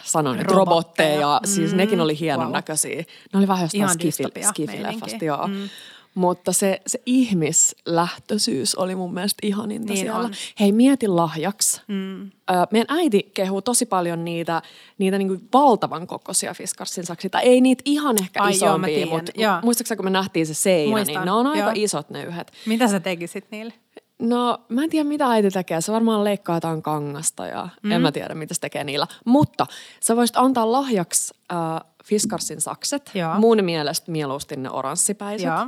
sanon 0.04 0.36
Robotteja. 0.36 0.58
robotteja, 0.58 1.40
siis 1.46 1.72
Mm. 1.72 1.78
nekin 1.78 2.02
oli 2.02 2.20
hienon 2.20 2.46
Wow. 2.46 2.54
näköisiä. 2.56 2.96
Ne 3.34 3.38
oli 3.40 3.48
vähän 3.48 3.64
jostain 3.64 3.90
skifi, 3.90 4.24
skifileffasta, 4.50 5.26
joo. 5.26 5.48
Mm. 5.48 5.70
Mutta 6.16 6.52
se, 6.52 6.82
se 6.88 7.02
ihmislähtöisyys 7.06 8.76
oli 8.76 8.96
mun 8.96 9.14
mielestä 9.14 9.48
ihaninta 9.48 9.94
Niin 9.94 10.00
siellä. 10.06 10.20
on. 10.20 10.34
Hei, 10.60 10.72
mieti 10.72 11.08
lahjaksi. 11.08 11.82
Mm. 11.88 12.22
Ö, 12.26 12.32
meidän 12.72 12.98
äiti 12.98 13.32
kehuu 13.34 13.62
tosi 13.62 13.86
paljon 13.86 14.26
niitä, 14.26 14.62
niitä 14.98 15.18
niinku 15.18 15.38
valtavan 15.54 16.08
kokoisia 16.08 16.54
Fiskarsin 16.54 17.06
saksia. 17.06 17.30
Tai 17.30 17.42
ei 17.44 17.62
niitä 17.62 17.82
ihan 17.86 18.16
ehkä 18.22 18.44
Ai 18.44 18.50
joo, 18.50 18.56
isompia, 18.56 18.96
tiedän, 18.96 19.10
mutta 19.10 19.32
joo. 19.36 19.54
muistaakseni 19.64 19.98
kun 19.98 20.06
me 20.06 20.10
nähtiin 20.10 20.48
se 20.48 20.54
seinä, 20.54 20.92
Muistan, 20.92 21.16
niin 21.16 21.26
ne 21.26 21.32
on 21.32 21.48
aika 21.48 21.60
joo. 21.64 21.72
isot 21.76 22.10
ne 22.10 22.24
yhdet. 22.24 22.52
Mitä 22.66 22.88
sä 22.88 23.00
tekisit 23.00 23.46
niille? 23.52 23.74
No, 24.22 24.62
mä 24.70 24.84
en 24.84 24.90
tiedä 24.90 25.10
mitä 25.10 25.28
äiti 25.32 25.50
tekee. 25.50 25.82
Se 25.82 25.92
varmaan 25.92 26.24
leikkaa 26.24 26.56
jotain 26.56 26.82
kangasta 26.82 27.48
ja 27.48 27.70
mm. 27.84 27.92
en 27.92 28.02
mä 28.02 28.12
tiedä 28.12 28.36
mitä 28.36 28.54
se 28.54 28.60
tekee 28.60 28.84
niillä. 28.84 29.08
Mutta 29.26 29.68
sä 30.00 30.16
voisit 30.16 30.38
antaa 30.38 30.72
lahjaksi 30.72 31.34
äh, 31.52 31.58
Fiskarsin 32.06 32.62
sakset. 32.62 33.12
Joo. 33.14 33.40
Mun 33.40 33.64
mielestä 33.64 34.12
mieluusti 34.12 34.56
ne 34.56 34.70
oranssipäiset. 34.70 35.48
Joo, 35.48 35.68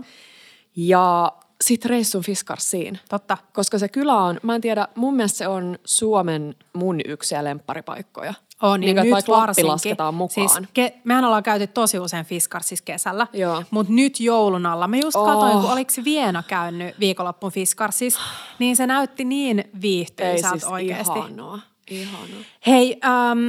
Ja 0.76 1.32
sit 1.62 1.86
reissun 1.86 2.24
Fiskarsiin. 2.24 3.00
totta. 3.10 3.38
Koska 3.54 3.80
se 3.80 3.90
kylä 3.90 4.16
on, 4.16 4.40
mä 4.44 4.56
en 4.56 4.62
tiedä, 4.62 4.88
mun 4.96 5.16
mielestä 5.16 5.38
se 5.38 5.48
on 5.48 5.80
Suomen 5.86 6.56
mun 6.74 7.00
yksiä 7.06 7.44
lempparipaikkoja. 7.44 8.34
On, 8.62 8.80
niin, 8.80 8.96
niin 8.96 9.16
nyt 9.16 9.28
varsinkin. 9.28 9.72
lasketaan 9.72 10.14
mukaan. 10.14 10.50
Siis 10.50 10.68
ke, 10.74 10.94
mehän 11.04 11.26
ollaan 11.26 11.44
käyty 11.44 11.68
tosi 11.68 12.00
usein 12.00 12.26
Fiskarsissa 12.26 12.86
kesällä, 12.86 13.28
Joo. 13.34 13.64
mutta 13.72 13.94
nyt 13.94 14.20
joulun 14.20 14.66
alla. 14.66 14.88
Mä 14.88 14.98
just 14.98 15.18
Oh. 15.18 15.26
katsoin, 15.28 15.62
kun 15.62 15.72
oliko 15.72 15.92
se 15.92 16.04
Viena 16.04 16.44
käynyt 16.48 17.00
viikonloppun 17.00 17.52
Fiskarsissa, 17.52 18.20
niin 18.60 18.76
se 18.76 18.88
näytti 18.88 19.24
niin 19.26 19.64
viihtyisältä 19.82 20.60
siis 20.60 20.72
oikeasti. 20.72 21.20
ihanoa. 21.20 21.60
Ihanoa. 21.92 22.40
Hei, 22.68 23.00
ähm, 23.06 23.40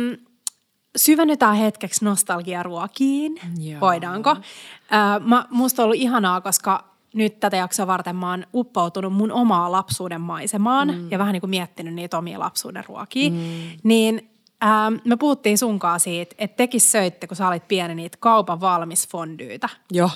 syvennytään 0.96 1.56
hetkeksi 1.56 2.04
nostalgiaruokiin. 2.04 3.40
Joo. 3.58 3.80
Voidaanko? 3.80 4.30
Äh, 4.30 5.20
mä, 5.26 5.46
musta 5.50 5.82
on 5.82 5.84
ollut 5.84 6.00
ihanaa, 6.00 6.40
koska 6.40 6.84
nyt 7.14 7.40
tätä 7.40 7.56
jaksoa 7.56 7.86
varten 7.86 8.16
mä 8.16 8.30
oon 8.30 8.46
uppoutunut 8.54 9.12
mun 9.12 9.32
omaa 9.32 9.72
lapsuuden 9.72 10.20
maisemaan 10.20 10.88
mm. 10.88 11.10
ja 11.10 11.18
vähän 11.18 11.32
niin 11.32 11.40
kuin 11.40 11.50
miettinyt 11.50 11.94
niitä 11.94 12.18
omia 12.18 12.38
lapsuuden 12.38 12.84
ruokia. 12.88 13.30
Mm. 13.30 13.36
Niin 13.82 14.30
ähm, 14.64 14.94
me 15.04 15.16
puhuttiin 15.16 15.58
sunkaan 15.58 16.00
siitä, 16.00 16.34
että 16.38 16.56
tekis 16.56 16.92
söitte, 16.92 17.26
kun 17.26 17.36
sä 17.36 17.48
olit 17.48 17.68
pieni, 17.68 17.94
niitä 17.94 18.16
kaupan 18.20 18.60
valmis 18.60 19.08
fondyytä. 19.08 19.68
Joo. 19.92 20.10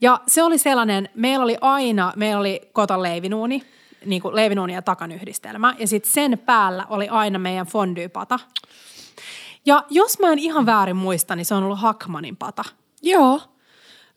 Ja 0.00 0.20
se 0.26 0.42
oli 0.42 0.58
sellainen, 0.58 1.08
meillä 1.14 1.44
oli 1.44 1.56
aina, 1.60 2.12
meillä 2.16 2.40
oli 2.40 2.60
koton 2.72 3.02
leivinuuni, 3.02 3.62
niin 4.06 4.22
kuin 4.22 4.36
leivinuuni 4.36 4.74
ja 4.74 4.82
takanyhdistelmä. 4.82 5.74
Ja 5.78 5.88
sitten 5.88 6.12
sen 6.12 6.38
päällä 6.38 6.86
oli 6.88 7.08
aina 7.08 7.38
meidän 7.38 7.66
fondyypata. 7.66 8.38
Ja 9.66 9.84
jos 9.90 10.18
mä 10.18 10.32
en 10.32 10.38
ihan 10.38 10.66
väärin 10.66 10.96
muista, 10.96 11.36
niin 11.36 11.44
se 11.44 11.54
on 11.54 11.64
ollut 11.64 11.80
Hackmanin 11.80 12.36
pata. 12.36 12.64
Joo. 13.02 13.40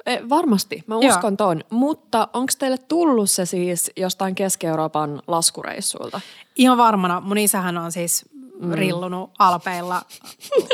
E, 0.05 0.29
varmasti, 0.29 0.83
mä 0.87 0.95
Joo. 0.95 1.09
uskon 1.09 1.37
ton. 1.37 1.63
Mutta 1.69 2.27
onko 2.33 2.53
teille 2.59 2.77
tullut 2.77 3.29
se 3.29 3.45
siis 3.45 3.91
jostain 3.97 4.35
Keski-Euroopan 4.35 5.21
laskureissuilta? 5.27 6.21
Ihan 6.55 6.77
varmana, 6.77 7.21
mun 7.21 7.37
isähän 7.37 7.77
on 7.77 7.91
siis 7.91 8.25
rillunut 8.71 9.31
alpeilla 9.39 10.01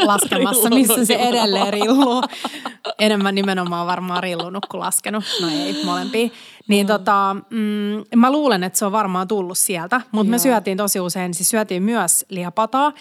laskemassa, 0.06 0.70
missä 0.70 1.06
se 1.06 1.14
edelleen 1.16 1.74
rilluu. 1.74 2.24
Enemmän 3.00 3.36
nimenomaan 3.36 3.88
varmaan 3.88 4.24
rillunut 4.24 4.66
kuin 4.66 4.82
laskenut. 4.82 5.24
No 5.42 5.48
ei, 5.48 5.86
molempia. 5.86 6.30
Niin 6.68 6.88
tota, 6.88 7.36
mm, 7.50 8.20
mä 8.20 8.32
luulen, 8.32 8.64
että 8.64 8.80
se 8.80 8.86
on 8.86 8.92
varmaan 8.92 9.28
tullut 9.28 9.58
sieltä, 9.58 10.02
mutta 10.12 10.32
me 10.32 10.40
syötiin 10.40 10.78
tosi 10.78 11.00
usein, 11.00 11.34
siis 11.34 11.50
syötiin 11.50 11.84
myös 11.84 12.26
lihapataa, 12.30 12.94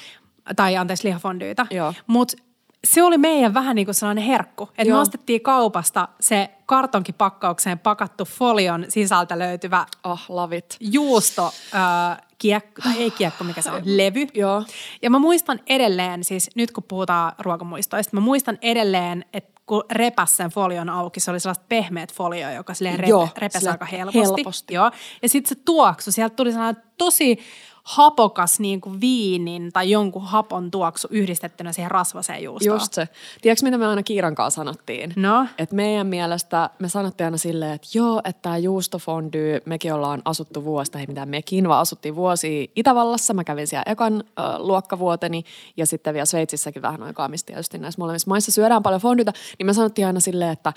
tai 0.56 0.76
anteeksi 0.76 1.08
lihafondyytä. 1.08 1.66
Mutta 2.06 2.36
se 2.84 3.02
oli 3.02 3.18
meidän 3.18 3.54
vähän 3.54 3.76
niin 3.76 3.86
kuin 3.86 3.94
sellainen 3.94 4.24
herkku. 4.24 4.68
Että 4.78 4.92
me 4.94 4.98
ostettiin 5.00 5.40
kaupasta 5.40 6.08
se 6.20 6.50
kartonkipakkaukseen 6.66 7.78
pakattu 7.78 8.24
folion 8.24 8.84
sisältä 8.88 9.38
löytyvä 9.38 9.86
Oh, 10.04 10.20
love 10.28 10.56
it. 10.56 10.76
juusto 10.80 11.52
äh, 11.74 12.18
kiekko, 12.40 12.82
tai 12.82 12.98
ei 12.98 13.10
kiekko, 13.10 13.44
mikä 13.44 13.62
se 13.62 13.70
on, 13.70 13.82
levy. 13.84 14.26
Joo. 14.34 14.64
Ja 15.02 15.10
mä 15.10 15.18
muistan 15.18 15.60
edelleen, 15.66 16.24
siis 16.24 16.50
nyt 16.54 16.70
kun 16.70 16.84
puhutaan 16.84 17.32
ruokamuistoista, 17.38 18.16
mä 18.16 18.20
muistan 18.20 18.58
edelleen, 18.62 19.24
että 19.32 19.60
kun 19.66 19.84
repäs 19.90 20.36
sen 20.36 20.50
folion 20.50 20.88
auki, 20.88 21.20
se 21.20 21.30
oli 21.30 21.40
sellaista 21.40 21.64
pehmeät 21.68 22.12
folio, 22.14 22.50
joka 22.50 22.74
silleen 22.74 22.98
repe, 22.98 23.10
Joo, 23.10 23.28
repesi 23.38 23.58
sille 23.58 23.70
aika 23.70 23.84
helposti. 23.84 24.18
helposti. 24.18 24.74
Joo. 24.74 24.90
Ja 25.22 25.28
sitten 25.28 25.48
se 25.48 25.62
tuoksu, 25.64 26.12
sieltä 26.12 26.36
tuli 26.36 26.52
sellainen 26.52 26.82
tosi 26.98 27.38
hapokas 27.84 28.60
niin 28.60 28.80
kuin 28.80 29.00
viinin 29.00 29.72
tai 29.72 29.90
jonkun 29.90 30.24
hapon 30.24 30.70
tuoksu 30.70 31.08
yhdistettynä 31.10 31.72
siihen 31.72 31.90
rasvaseen 31.90 32.42
juustoon. 32.42 32.76
Just 32.76 32.92
se. 32.92 33.08
Tiedätkö, 33.42 33.66
mitä 33.66 33.78
me 33.78 33.86
aina 33.86 34.02
Kiiran 34.02 34.34
kanssa 34.34 34.60
sanottiin? 34.60 35.12
No? 35.16 35.46
Et 35.58 35.72
meidän 35.72 36.06
mielestä 36.06 36.70
me 36.78 36.88
sanottiin 36.88 37.24
aina 37.24 37.36
silleen, 37.36 37.72
että 37.72 37.88
joo, 37.94 38.20
että 38.24 38.42
tämä 38.42 38.58
juustofondy, 38.58 39.60
mekin 39.66 39.94
ollaan 39.94 40.22
asuttu 40.24 40.64
vuosi, 40.64 40.92
tai 40.92 41.00
ei 41.00 41.06
mitään 41.06 41.28
mekin, 41.28 41.68
vaan 41.68 41.80
asuttiin 41.80 42.16
vuosi 42.16 42.72
Itävallassa. 42.76 43.34
Mä 43.34 43.44
kävin 43.44 43.66
siellä 43.66 43.84
ekan 43.86 44.14
äh, 44.14 44.44
luokkavuoteni 44.58 45.44
ja 45.76 45.86
sitten 45.86 46.14
vielä 46.14 46.26
Sveitsissäkin 46.26 46.82
vähän 46.82 47.02
aikaa, 47.02 47.28
mistä 47.28 47.46
tietysti 47.46 47.78
näissä 47.78 48.00
molemmissa 48.00 48.28
maissa 48.28 48.52
syödään 48.52 48.82
paljon 48.82 49.00
fondyta. 49.00 49.32
Niin 49.58 49.66
me 49.66 49.72
sanottiin 49.72 50.06
aina 50.06 50.20
silleen, 50.20 50.50
että 50.50 50.72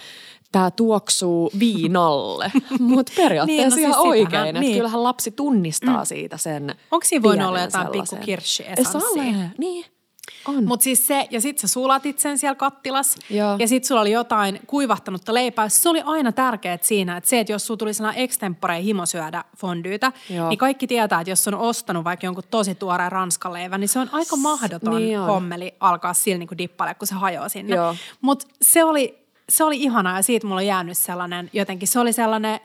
tämä 0.53 0.71
tuoksuu 0.71 1.51
viinalle. 1.59 2.51
Mutta 2.79 3.13
periaatteessa 3.15 3.75
Niin, 3.75 3.85
no 3.85 3.91
ihan 3.91 3.93
siis 3.93 4.07
oikein, 4.07 4.27
sitähän, 4.27 4.47
että 4.47 4.59
niin. 4.59 4.77
kyllähän 4.77 5.03
lapsi 5.03 5.31
tunnistaa 5.31 6.05
siitä 6.05 6.37
sen 6.37 6.75
Onko 6.93 7.05
siinä 7.05 7.23
voinut 7.23 7.47
olla 7.47 7.61
jotain 7.61 7.87
pikku 7.87 8.15
ole, 8.15 9.51
niin. 9.57 9.85
On. 10.47 10.65
Mutta 10.65 10.83
siis 10.83 11.07
se, 11.07 11.27
ja 11.31 11.41
sit 11.41 11.59
sä 11.59 11.67
sulatit 11.67 12.19
sen 12.19 12.37
siellä 12.37 12.55
kattilas, 12.55 13.15
Joo. 13.29 13.55
ja 13.59 13.67
sit 13.67 13.83
sulla 13.83 14.01
oli 14.01 14.11
jotain 14.11 14.59
kuivahtanutta 14.67 15.33
leipää. 15.33 15.69
Se 15.69 15.89
oli 15.89 16.01
aina 16.05 16.31
tärkeää 16.31 16.77
siinä, 16.81 17.17
että 17.17 17.29
se, 17.29 17.39
että 17.39 17.53
jos 17.53 17.67
sulla 17.67 17.77
tuli 17.77 17.93
sellainen 17.93 18.23
extempore 18.23 18.83
himo 18.83 19.05
syödä 19.05 19.43
fondyytä, 19.57 20.11
Joo. 20.29 20.49
niin 20.49 20.57
kaikki 20.57 20.87
tietää, 20.87 21.21
että 21.21 21.31
jos 21.31 21.47
on 21.47 21.55
ostanut 21.55 22.03
vaikka 22.03 22.25
jonkun 22.25 22.43
tosi 22.51 22.75
tuoreen 22.75 23.11
ranskan 23.11 23.53
leivän, 23.53 23.79
niin 23.79 23.89
se 23.89 23.99
on 23.99 24.09
aika 24.11 24.35
mahdoton 24.35 24.95
niin 24.95 25.19
on. 25.19 25.25
hommeli 25.25 25.73
alkaa 25.79 26.13
sillä 26.13 26.37
niin 26.37 26.57
dippaile, 26.57 26.95
kun 26.95 27.07
se 27.07 27.15
hajoaa 27.15 27.49
sinne. 27.49 27.75
Mutta 28.21 28.47
se 28.61 28.83
oli, 28.83 29.25
se 29.49 29.63
oli 29.63 29.77
ihanaa, 29.77 30.17
ja 30.17 30.23
siitä 30.23 30.47
mulla 30.47 30.61
on 30.61 30.67
jäänyt 30.67 30.97
sellainen, 30.97 31.49
jotenkin 31.53 31.87
se 31.87 31.99
oli 31.99 32.13
sellainen, 32.13 32.59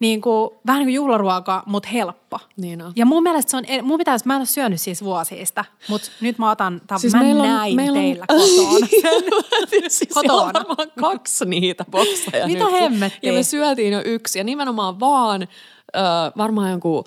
niin 0.00 0.20
kuin, 0.20 0.50
vähän 0.66 0.78
niin 0.78 0.86
kuin 0.86 0.94
juhlaruoka, 0.94 1.62
mutta 1.66 1.88
helppo. 1.88 2.38
Niin 2.56 2.82
on. 2.82 2.92
Ja 2.96 3.06
mun 3.06 3.22
mielestä 3.22 3.50
se 3.50 3.56
on, 3.56 3.64
mun 3.82 3.98
pitäisi, 3.98 4.26
mä 4.26 4.34
en 4.34 4.38
ole 4.40 4.46
syönyt 4.46 4.80
siis 4.80 5.04
vuosista, 5.04 5.64
mutta 5.88 6.08
nyt 6.20 6.38
mä 6.38 6.50
otan, 6.50 6.80
tai 6.86 7.00
Siis 7.00 7.12
mä 7.14 7.20
meillä 7.22 7.42
on- 7.42 7.48
näin 7.48 7.76
meillä 7.76 7.98
on- 7.98 8.04
teillä 8.04 8.26
kotona. 8.36 8.86
siis 9.88 10.10
Kotona. 10.14 10.34
On 10.42 10.52
varmaan 10.54 10.90
kaksi 11.00 11.44
niitä 11.44 11.84
bokseja 11.90 12.46
Mitä 12.46 12.70
hemmettiä? 12.70 13.30
Ja 13.32 13.36
me 13.38 13.42
syötiin 13.42 13.92
jo 13.92 14.02
yksi 14.04 14.38
ja 14.38 14.44
nimenomaan 14.44 15.00
vaan 15.00 15.42
äh, 15.42 16.32
varmaan 16.36 16.70
jonkun 16.70 17.04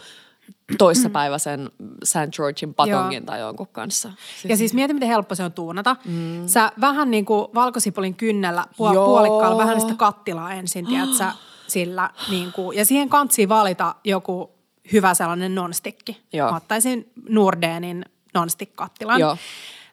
toissapäiväisen 0.77 1.69
St. 2.03 2.17
Georgein 2.35 2.73
patongin 2.73 3.17
Joo. 3.17 3.25
tai 3.25 3.39
jonkun 3.39 3.67
kanssa. 3.71 4.11
Ja 4.49 4.57
siis 4.57 4.73
mieti, 4.73 4.93
miten 4.93 5.09
helppo 5.09 5.35
se 5.35 5.43
on 5.43 5.51
tuunata. 5.53 5.95
Mm. 6.05 6.47
Sä 6.47 6.71
vähän 6.81 7.11
niin 7.11 7.25
kuin 7.25 7.47
valkosipulin 7.55 8.15
kynnellä 8.15 8.65
puol- 8.71 8.93
puolikkaalla 9.05 9.57
vähän 9.57 9.81
sitä 9.81 9.93
kattilaa 9.95 10.53
ensin, 10.53 10.85
tiedätkö, 10.85 11.25
sillä 11.69 12.09
niin 12.29 12.51
kuin, 12.51 12.77
ja 12.77 12.85
siihen 12.85 13.09
kantsiin 13.09 13.49
valita 13.49 13.95
joku 14.03 14.51
hyvä 14.91 15.13
sellainen 15.13 15.55
nonstikki. 15.55 16.21
Joo. 16.33 16.51
Mä 16.51 16.57
ottaisin 16.57 17.11
Nordeenin 17.29 18.05
nonstick-kattilan. 18.33 19.19
Joo. 19.19 19.37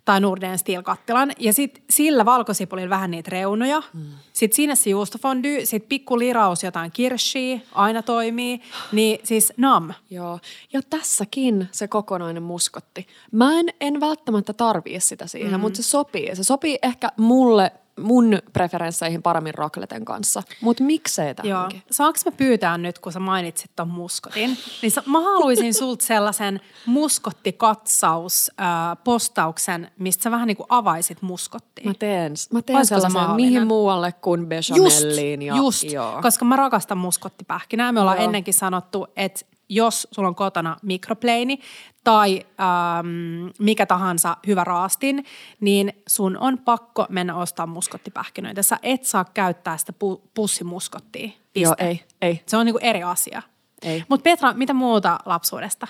Tai 0.04 0.20
Nordeen 0.20 0.58
Steel-kattilan. 0.58 1.32
Ja 1.38 1.52
sitten 1.52 1.82
sillä 1.90 2.24
valkosipulilla 2.24 2.90
vähän 2.90 3.10
niitä 3.10 3.30
reunoja. 3.30 3.82
Mm. 3.94 4.02
Sitten 4.32 4.56
siinä 4.56 4.74
se 4.74 4.90
juustofondy, 4.90 5.66
sitten 5.66 5.88
pikku 5.88 6.18
liraus 6.18 6.62
jotain 6.62 6.92
kirshia, 6.92 7.58
aina 7.72 8.02
toimii. 8.02 8.60
Niin 8.92 9.20
siis 9.24 9.52
nam. 9.56 9.92
Joo, 10.10 10.38
ja 10.72 10.80
tässäkin 10.90 11.68
se 11.72 11.88
kokonainen 11.88 12.42
muskotti. 12.42 13.06
Mä 13.32 13.60
en, 13.60 13.66
en 13.80 14.00
välttämättä 14.00 14.52
tarvii 14.52 15.00
sitä 15.00 15.26
siihen, 15.26 15.54
mm. 15.54 15.60
mutta 15.60 15.76
se 15.76 15.82
sopii. 15.82 16.36
Se 16.36 16.44
sopii 16.44 16.78
ehkä 16.82 17.08
mulle, 17.16 17.72
mun 18.00 18.38
preferensseihin 18.52 19.22
paremmin 19.22 19.54
rakleten 19.54 20.04
kanssa. 20.04 20.42
Mutta 20.60 20.82
miksei 20.84 21.34
Joo. 21.42 21.58
tähänkin? 21.58 21.82
Saanko 21.90 22.18
mä 22.24 22.32
pyytää 22.36 22.78
nyt, 22.78 22.98
kun 22.98 23.12
sä 23.12 23.20
mainitsit 23.20 23.70
ton 23.76 23.88
muskotin, 23.88 24.56
niin 24.82 24.90
sa- 24.90 25.02
mä 25.06 25.20
haluaisin 25.20 25.74
sulta 25.74 26.04
sellaisen 26.06 26.60
muskottikatsaus 26.86 28.50
äh, 28.60 28.66
postauksen, 29.04 29.90
mistä 29.98 30.22
sä 30.22 30.30
vähän 30.30 30.46
niin 30.46 30.56
kuin 30.56 30.66
avaisit 30.68 31.22
muskottiin. 31.22 31.88
Mä 31.88 31.94
teen, 31.94 32.32
mä 32.52 32.62
teen 32.62 32.76
Olisiko 32.76 32.94
se 32.94 33.00
sellaisen 33.00 33.12
mahdollinen? 33.12 33.52
mihin 33.52 33.66
muualle 33.66 34.12
kuin 34.12 34.46
bechamelliin. 34.46 35.42
Ja, 35.42 35.56
just, 35.56 35.84
joo. 35.84 36.22
koska 36.22 36.44
mä 36.44 36.56
rakastan 36.56 36.98
muskottipähkinää. 36.98 37.92
Me 37.92 38.00
ollaan 38.00 38.16
Joo. 38.18 38.24
ennenkin 38.24 38.54
sanottu, 38.54 39.06
että 39.16 39.46
jos 39.68 40.08
sulla 40.10 40.28
on 40.28 40.34
kotona 40.34 40.76
mikropleini 40.82 41.58
tai 42.04 42.46
ähm, 42.60 43.46
mikä 43.58 43.86
tahansa 43.86 44.36
hyvä 44.46 44.64
raastin, 44.64 45.24
niin 45.60 45.92
sun 46.08 46.36
on 46.38 46.58
pakko 46.58 47.06
mennä 47.08 47.36
ostamaan 47.36 47.74
muskottipähkinöitä. 47.74 48.62
Sä 48.62 48.78
et 48.82 49.04
saa 49.04 49.24
käyttää 49.24 49.76
sitä 49.76 49.92
pu- 50.04 50.28
pussimuskottia. 50.34 51.28
Piste. 51.28 51.60
Joo, 51.60 51.74
ei, 51.78 52.04
ei. 52.22 52.42
Se 52.46 52.56
on 52.56 52.66
niinku 52.66 52.80
eri 52.82 53.02
asia. 53.02 53.42
Ei. 53.82 54.04
Mutta 54.08 54.24
Petra, 54.24 54.52
mitä 54.52 54.74
muuta 54.74 55.18
lapsuudesta? 55.24 55.86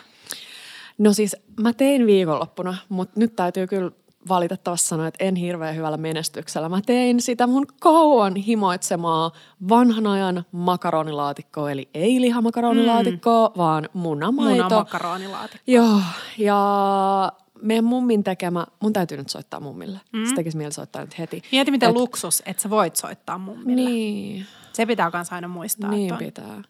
No 0.99 1.13
siis 1.13 1.37
mä 1.61 1.73
tein 1.73 2.07
viikonloppuna, 2.07 2.77
mutta 2.89 3.21
nyt 3.21 3.37
täytyy 3.37 3.67
kyllä 3.67 3.91
valitettavasti 4.29 4.89
sanoa, 4.89 5.07
että 5.07 5.25
en 5.25 5.37
hirveän 5.37 5.77
hyvällä 5.77 5.97
menestyksellä. 5.97 6.69
Mä 6.69 6.81
tein 6.87 7.23
sitä 7.23 7.47
mun 7.47 7.67
kauan 7.81 8.37
himoitsemaa 8.37 9.31
vanhan 9.69 10.07
ajan 10.07 10.45
makaronilaatikkoa, 10.53 11.71
eli 11.71 11.89
ei 11.95 12.21
lihamakaroniilaatikkoa, 12.21 13.49
mm. 13.49 13.59
vaan 13.59 13.89
munamaito. 13.93 14.65
Munamakaronilaatikko. 14.65 15.65
Joo, 15.67 16.01
ja 16.39 17.33
meidän 17.63 17.85
mummin 17.85 18.25
tekemä, 18.25 18.67
mun 18.81 18.93
täytyy 18.93 19.19
nyt 19.19 19.29
soittaa 19.29 19.61
mummille. 19.61 20.01
Mm. 20.13 20.25
Se 20.25 20.35
tekisi 20.35 20.57
mieli 20.57 20.73
soittaa 20.73 21.03
nyt 21.03 21.19
heti. 21.19 21.43
Mieti, 21.53 21.71
miten 21.71 21.91
Et- 21.91 21.97
luksus, 21.97 22.43
että 22.47 22.63
sä 22.63 22.71
voit 22.71 22.97
soittaa 22.97 23.39
mummille. 23.39 23.91
Niin. 23.91 24.47
Se 24.73 24.87
pitää 24.87 25.11
myös 25.13 25.33
aina 25.33 25.49
muistaa. 25.49 25.91
Niin 25.91 26.15
että 26.15 26.15
on. 26.15 26.19
pitää. 26.19 26.63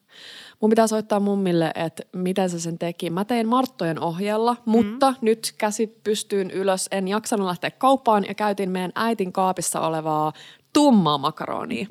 Mun 0.61 0.71
pitää 0.71 0.87
soittaa 0.87 1.21
mummille, 1.21 1.73
että 1.75 2.03
miten 2.12 2.51
se 2.51 2.61
sen 2.61 2.79
teki. 2.79 3.11
Mä 3.11 3.25
tein 3.25 3.49
Marttojen 3.49 4.01
ohjella, 4.01 4.57
mutta 4.64 5.11
mm. 5.11 5.16
nyt 5.21 5.55
käsi 5.59 5.87
pystyyn 5.87 6.51
ylös. 6.51 6.88
En 6.90 7.09
jaksanut 7.09 7.47
lähteä 7.47 7.71
kauppaan 7.71 8.25
ja 8.29 8.35
käytin 8.35 8.71
meidän 8.71 8.92
äitin 8.95 9.33
kaapissa 9.33 9.81
olevaa 9.81 10.33
tummaa 10.73 11.19
makaronia. 11.19 11.87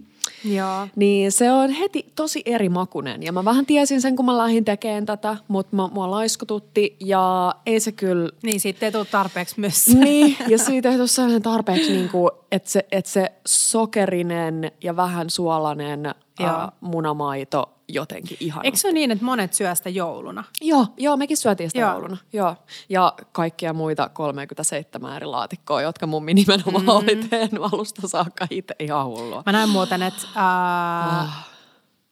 Joo. 0.46 0.88
Niin 0.96 1.32
se 1.32 1.52
on 1.52 1.70
heti 1.70 2.12
tosi 2.16 2.42
eri 2.46 2.70
makunen. 2.70 3.24
Ja 3.24 3.32
mä 3.32 3.46
vähän 3.46 3.66
tiesin 3.66 4.02
sen, 4.02 4.16
kun 4.16 4.26
mä 4.26 4.38
lähdin 4.38 4.66
tekemään 4.66 5.06
tätä, 5.06 5.38
mutta 5.48 5.76
mä, 5.76 5.88
mua 5.88 6.12
laiskotutti 6.12 6.96
ja 7.00 7.56
ei 7.66 7.80
se 7.80 7.92
kyllä 7.92 8.30
Niin, 8.44 8.60
siitä 8.60 8.86
ei 8.86 8.92
tule 8.92 9.06
tarpeeksi 9.06 9.60
myös. 9.60 9.88
niin, 9.88 10.38
ja 10.52 10.58
siitä 10.58 10.90
ei 10.90 10.96
tule 10.96 11.08
sellainen 11.08 11.42
tarpeeksi, 11.42 11.92
niin 11.92 12.10
kuin, 12.10 12.32
että, 12.52 12.70
se, 12.70 12.86
että 12.92 13.12
se 13.12 13.32
sokerinen 13.48 14.72
ja 14.84 14.96
vähän 14.96 15.30
suolainen 15.30 16.06
ää, 16.40 16.72
munamaito 16.82 17.76
jotenkin 17.88 18.38
ihana. 18.40 18.64
Eikö 18.64 18.78
se 18.78 18.88
ole 18.88 18.94
niin, 18.94 19.12
että 19.12 19.26
monet 19.26 19.54
syö 19.54 19.76
sitä 19.76 19.90
jouluna? 19.90 20.44
Joo, 20.62 20.88
joo, 20.98 21.18
mekin 21.18 21.38
syötiin 21.38 21.70
sitä 21.70 21.80
Joo. 21.80 21.92
jouluna. 21.92 22.18
Joo. 22.34 22.56
Ja 22.90 23.14
kaikkia 23.32 23.74
muita 23.74 24.10
37 24.10 25.16
eri 25.16 25.26
laatikkoa, 25.26 25.82
jotka 25.82 26.08
mummi 26.08 26.34
nimenomaan 26.34 26.86
mm-hmm. 26.86 26.90
oli 26.90 27.16
tehnyt 27.16 27.64
alusta 27.74 28.08
saakka 28.08 28.48
itse 28.50 28.76
ihan 28.80 29.06
hullua. 29.06 29.44
Mä 29.46 29.52
näin 29.52 29.70
muuten, 29.70 30.02
että 30.02 30.15
ää, 30.36 31.20
Ah. 31.20 31.48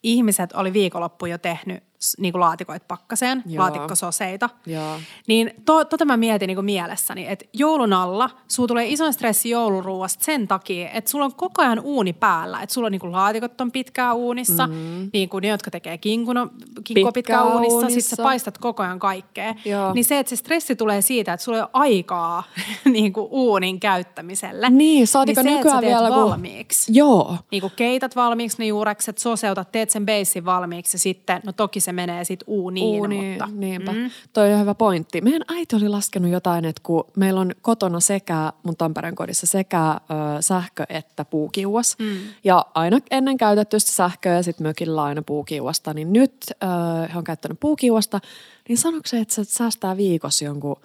ihmiset 0.02 0.52
oli 0.52 0.72
viikonloppu 0.72 1.26
jo 1.26 1.38
tehnyt 1.38 1.84
s- 2.10 2.16
niinku 2.18 2.40
laatikoit 2.40 2.88
pakkaseen, 2.88 3.42
Joo. 3.46 3.62
laatikkososeita. 3.62 4.50
Joo. 4.66 4.96
Niin 5.26 5.50
to, 5.64 5.84
tota 5.84 6.04
mä 6.04 6.16
mietin 6.16 6.46
niinku 6.46 6.62
mielessäni, 6.62 7.26
että 7.28 7.44
joulun 7.52 7.92
alla 7.92 8.30
sulla 8.48 8.66
tulee 8.66 8.86
isoin 8.88 9.12
stressi 9.12 9.50
jouluruuasta 9.50 10.24
sen 10.24 10.48
takia, 10.48 10.90
että 10.90 11.10
sulla 11.10 11.24
on 11.24 11.34
koko 11.34 11.62
ajan 11.62 11.80
uuni 11.80 12.12
päällä. 12.12 12.62
Että 12.62 12.72
sulla 12.72 12.86
on 12.86 12.92
niinku 12.92 13.12
laatikot 13.12 13.60
on 13.60 13.72
pitkään 13.72 14.16
uunissa, 14.16 14.66
mm-hmm. 14.66 15.10
niin 15.12 15.28
kuin 15.28 15.42
ne, 15.42 15.48
jotka 15.48 15.70
tekee 15.70 15.98
kinkuna, 15.98 16.48
kinkkoa 16.84 17.12
pitkään 17.12 17.46
uunissa, 17.46 17.76
uunissa. 17.78 18.16
sä 18.16 18.22
paistat 18.22 18.58
koko 18.58 18.82
ajan 18.82 18.98
kaikkea. 18.98 19.54
Joo. 19.64 19.92
Niin 19.94 20.04
se, 20.04 20.18
että 20.18 20.30
se 20.30 20.36
stressi 20.36 20.76
tulee 20.76 21.02
siitä, 21.02 21.32
että 21.32 21.44
sulla 21.44 21.58
ei 21.58 21.62
ole 21.62 21.70
aikaa 21.72 22.42
niinku 22.84 23.28
uunin 23.30 23.80
käyttämiselle. 23.80 24.70
Niin, 24.70 25.06
saatika 25.06 25.42
niin 25.42 25.52
se, 25.52 25.56
nykyään 25.56 25.84
että 25.84 25.94
sä 25.94 26.00
vielä, 26.00 26.08
kun- 26.14 26.30
valmiiksi 26.30 26.92
Joo. 26.94 27.36
niin 27.50 27.60
kuin 27.60 27.72
keitat 27.76 28.16
valmiiksi 28.16 28.58
ne 28.58 28.66
juurekset, 28.66 29.18
soseutat, 29.18 29.72
teet 29.72 29.90
sen 29.90 30.06
beissin 30.06 30.44
valmiiksi 30.44 30.94
ja 30.94 30.98
sitten, 30.98 31.40
no 31.46 31.52
toki 31.52 31.80
se 31.80 31.92
menee 31.94 32.24
sitten 32.24 32.44
uuniin, 32.48 33.00
Uuni, 33.00 33.30
mutta... 33.30 33.48
niinpä. 33.52 33.92
Mm. 33.92 34.10
Toi 34.32 34.52
on 34.52 34.60
hyvä 34.60 34.74
pointti. 34.74 35.20
Meidän 35.20 35.42
äiti 35.48 35.76
oli 35.76 35.88
laskenut 35.88 36.30
jotain, 36.30 36.64
että 36.64 36.80
kun 36.84 37.04
meillä 37.16 37.40
on 37.40 37.52
kotona 37.62 38.00
sekä 38.00 38.52
mun 38.62 38.76
Tampereen 38.76 39.14
kodissa 39.14 39.46
sekä 39.46 39.90
ö, 39.90 39.96
sähkö 40.40 40.84
että 40.88 41.24
puukiuas. 41.24 41.96
Mm. 41.98 42.16
Ja 42.44 42.66
aina 42.74 42.98
ennen 43.10 43.36
käytetty 43.36 43.80
sitä 43.80 43.92
sähköä 43.92 44.34
ja 44.34 44.42
sitten 44.42 44.66
mökillä 44.66 45.02
aina 45.02 45.22
puukiuasta, 45.22 45.94
niin 45.94 46.12
nyt 46.12 46.34
ö, 46.50 46.66
he 47.12 47.18
on 47.18 47.24
käyttänyt 47.24 47.60
puukiuasta, 47.60 48.20
niin 48.68 48.78
sanoiko 48.78 49.06
se, 49.06 49.20
että 49.20 49.34
se 49.34 49.44
säästää 49.44 49.96
viikossa 49.96 50.44
jonkun, 50.44 50.76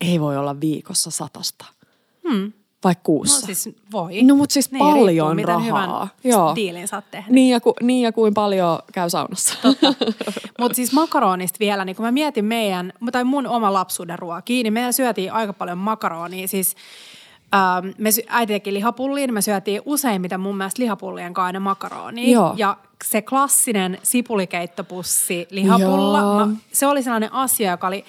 ei 0.00 0.20
voi 0.20 0.36
olla 0.36 0.60
viikossa 0.60 1.10
satasta. 1.10 1.64
Hmm. 2.28 2.52
Vai 2.84 2.92
No 2.94 3.00
kuussa? 3.02 3.46
siis 3.46 3.68
voi. 3.92 4.22
No, 4.22 4.34
mut 4.36 4.50
siis 4.50 4.70
Niin, 4.72 4.80
riippuu, 4.84 5.00
paljon 5.02 5.36
miten 5.36 5.48
rahaa. 5.48 5.64
hyvän 5.64 6.08
Joo. 6.24 6.54
diilin 6.54 6.88
saat 6.88 7.10
tehdä. 7.10 7.26
Niin 7.30 7.50
ja, 7.52 7.60
ku, 7.60 7.74
niin 7.82 8.02
ja 8.04 8.12
kuin 8.12 8.34
paljon 8.34 8.78
käy 8.92 9.10
saunassa. 9.10 9.54
Mutta 10.58 10.74
siis 10.76 10.92
makaronista 10.92 11.56
vielä, 11.60 11.84
niin 11.84 11.96
kun 11.96 12.04
mä 12.04 12.12
mietin 12.12 12.44
meidän, 12.44 12.92
tai 13.12 13.24
mun 13.24 13.46
oma 13.46 13.72
lapsuuden 13.72 14.18
ruokia, 14.18 14.62
niin 14.62 14.72
meillä 14.72 14.92
syötiin 14.92 15.32
aika 15.32 15.52
paljon 15.52 15.78
makaronia. 15.78 16.48
Siis 16.48 16.76
ähm, 17.54 17.86
me 17.98 18.12
sy- 18.12 18.22
äiti 18.28 18.52
teki 18.52 18.72
lihapulliin, 18.74 19.34
me 19.34 19.42
syötiin 19.42 19.82
useimmiten 19.84 20.40
mun 20.40 20.56
mielestä 20.56 20.82
lihapullien 20.82 21.34
kanssa 21.34 21.46
aina 21.46 21.60
makaronia. 21.60 22.30
Joo. 22.32 22.54
Ja 22.56 22.76
se 23.04 23.22
klassinen 23.22 23.98
sipulikeittopussi 24.02 25.46
lihapulla, 25.50 26.18
Joo. 26.18 26.46
mä, 26.46 26.56
se 26.72 26.86
oli 26.86 27.02
sellainen 27.02 27.32
asia, 27.32 27.70
joka 27.70 27.86
oli 27.86 28.04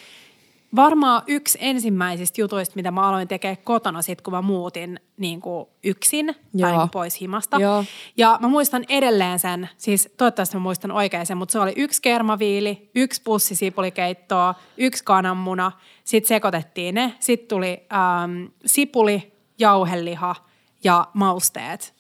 varmaan 0.76 1.22
yksi 1.28 1.58
ensimmäisistä 1.62 2.42
jutuista, 2.42 2.76
mitä 2.76 2.92
mä 2.92 3.10
aloin 3.10 3.28
tekemään 3.28 3.58
kotona 3.64 4.02
sit, 4.02 4.22
kun 4.22 4.34
mä 4.34 4.42
muutin 4.42 5.00
niin 5.18 5.42
kuin 5.42 5.68
yksin 5.84 6.26
tai 6.26 6.36
Joo. 6.54 6.70
niin 6.70 6.80
kuin 6.80 6.90
pois 6.90 7.22
himasta. 7.22 7.58
Joo. 7.60 7.84
Ja 8.18 8.38
mä 8.42 8.48
muistan 8.48 8.86
edelleen 8.90 9.40
sen, 9.40 9.70
siis 9.78 10.10
toivottavasti 10.18 10.58
mä 10.58 10.64
muistan 10.64 10.92
oikein 10.92 11.26
sen, 11.26 11.38
mutta 11.38 11.52
se 11.52 11.60
oli 11.60 11.74
yksi 11.76 12.02
kermaviili, 12.02 12.90
yksi 12.96 13.22
pussi 13.22 13.56
sipulikeittoa, 13.56 14.56
yksi 14.78 15.04
kananmuna, 15.04 15.72
sitten 16.04 16.28
sekoitettiin 16.28 16.96
ne, 16.96 17.14
sitten 17.20 17.48
tuli 17.48 17.88
ähm, 17.94 18.46
sipuli, 18.66 19.34
jauheliha 19.60 20.36
ja 20.84 21.08
mausteet. 21.14 21.94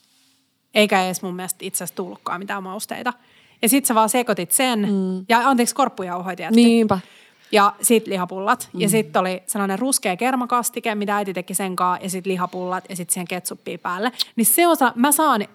Eikä 0.73 1.05
edes 1.05 1.21
mun 1.21 1.36
mielestä 1.36 1.58
itse 1.62 1.77
asiassa 1.77 1.95
tullutkaan 1.95 2.39
mitään 2.39 2.63
mausteita. 2.63 3.13
Ja 3.62 3.69
sitten 3.69 3.88
sä 3.88 3.95
vaan 3.95 4.10
sekoitit 4.10 4.51
sen, 4.51 4.79
mm. 4.79 5.25
ja 5.29 5.39
anteeksi, 5.49 5.75
korppujauhoja 5.75 6.36
tietysti. 6.36 6.63
Niinpä. 6.63 6.99
Ja 7.51 7.73
sitten 7.81 8.13
lihapullat. 8.13 8.69
Mm. 8.73 8.81
Ja 8.81 8.89
sitten 8.89 9.19
oli 9.19 9.43
sellainen 9.47 9.79
ruskea 9.79 10.17
kermakastike, 10.17 10.95
mitä 10.95 11.17
äiti 11.17 11.33
teki 11.33 11.53
sen 11.53 11.75
kanssa, 11.75 12.03
ja 12.05 12.09
sitten 12.09 12.31
lihapullat, 12.31 12.83
ja 12.89 12.95
sitten 12.95 13.13
siihen 13.13 13.27
ketsuppia 13.27 13.77
päälle. 13.77 14.12
Niin 14.35 14.45
se 14.45 14.67
osa, 14.67 14.93
mä 14.95 15.12
saan 15.12 15.47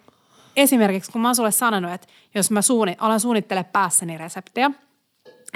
esimerkiksi, 0.57 1.13
kun 1.13 1.21
mä 1.21 1.29
oon 1.29 1.37
sulle 1.37 1.51
sanonut, 1.51 1.93
että 1.93 2.07
jos 2.35 2.51
mä 2.51 2.63
suuni, 2.63 2.97
alan 2.99 3.21
suunnittele 3.21 3.65
päässäni 3.65 4.19
reseptejä, 4.19 4.71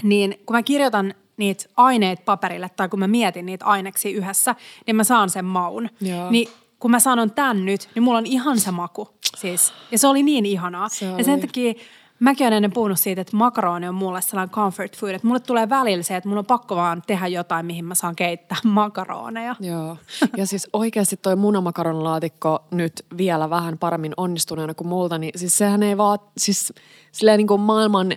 niin 0.02 0.42
kun 0.46 0.56
mä 0.56 0.62
kirjoitan 0.62 1.14
niitä 1.36 1.64
aineita 1.76 2.22
paperille, 2.24 2.68
tai 2.76 2.88
kun 2.88 2.98
mä 2.98 3.06
mietin 3.06 3.46
niitä 3.46 3.64
aineksia 3.64 4.16
yhdessä, 4.16 4.54
niin 4.86 4.96
mä 4.96 5.04
saan 5.04 5.30
sen 5.30 5.44
maun. 5.44 5.88
Joo. 6.00 6.30
Niin 6.30 6.48
kun 6.78 6.90
mä 6.90 7.00
sanon 7.00 7.30
tän 7.30 7.64
nyt, 7.64 7.88
niin 7.94 8.02
mulla 8.02 8.18
on 8.18 8.26
ihan 8.26 8.60
se 8.60 8.70
maku. 8.70 9.08
Siis. 9.36 9.72
Ja 9.92 9.98
se 9.98 10.06
oli 10.06 10.22
niin 10.22 10.46
ihanaa. 10.46 10.88
Se 10.88 11.06
Ja 11.06 11.24
sen 11.24 11.34
oli. 11.34 11.40
takia 11.40 11.74
mäkin 12.20 12.46
olen 12.46 12.56
ennen 12.56 12.72
puhunut 12.72 13.00
siitä, 13.00 13.20
että 13.20 13.36
makaroni 13.36 13.88
on 13.88 13.94
mulle 13.94 14.22
sellainen 14.22 14.54
comfort 14.54 14.96
food. 14.96 15.14
Että 15.14 15.26
mulle 15.26 15.40
tulee 15.40 15.68
välillä 15.68 16.02
se, 16.02 16.16
että 16.16 16.28
mun 16.28 16.38
on 16.38 16.46
pakko 16.46 16.76
vaan 16.76 17.02
tehdä 17.06 17.26
jotain, 17.26 17.66
mihin 17.66 17.84
mä 17.84 17.94
saan 17.94 18.16
keittää 18.16 18.58
makaroneja. 18.80 19.56
Joo. 19.60 19.96
Ja 20.36 20.46
siis 20.46 20.68
oikeasti 20.72 21.16
toi 21.16 21.36
munamakaronilaatikko 21.36 22.64
nyt 22.70 23.06
vielä 23.16 23.50
vähän 23.50 23.78
paremmin 23.78 24.14
onnistuneena 24.16 24.74
kuin 24.74 24.88
multa, 24.88 25.18
niin 25.18 25.38
siis 25.38 25.58
sehän 25.58 25.82
ei 25.82 25.96
vaan, 25.96 26.18
siis 26.36 26.72
silleen 27.12 27.38
niin 27.38 27.46
kuin 27.46 27.60
maailman 27.60 28.12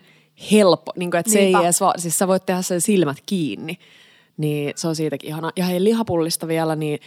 helppo, 0.51 0.91
niin 0.95 1.11
kuin, 1.11 1.19
että 1.19 1.31
se 1.31 1.39
Niinpä. 1.39 1.59
ei 1.59 1.65
edes 1.65 1.81
vaan, 1.81 1.99
siis 1.99 2.17
sä 2.17 2.27
voit 2.27 2.45
tehdä 2.45 2.61
sen 2.61 2.81
silmät 2.81 3.17
kiinni. 3.25 3.77
Niin 4.37 4.73
se 4.75 4.87
on 4.87 4.95
siitäkin 4.95 5.27
ihana. 5.27 5.51
Ja 5.55 5.65
hei 5.65 5.83
lihapullista 5.83 6.47
vielä, 6.47 6.75
niin 6.75 6.99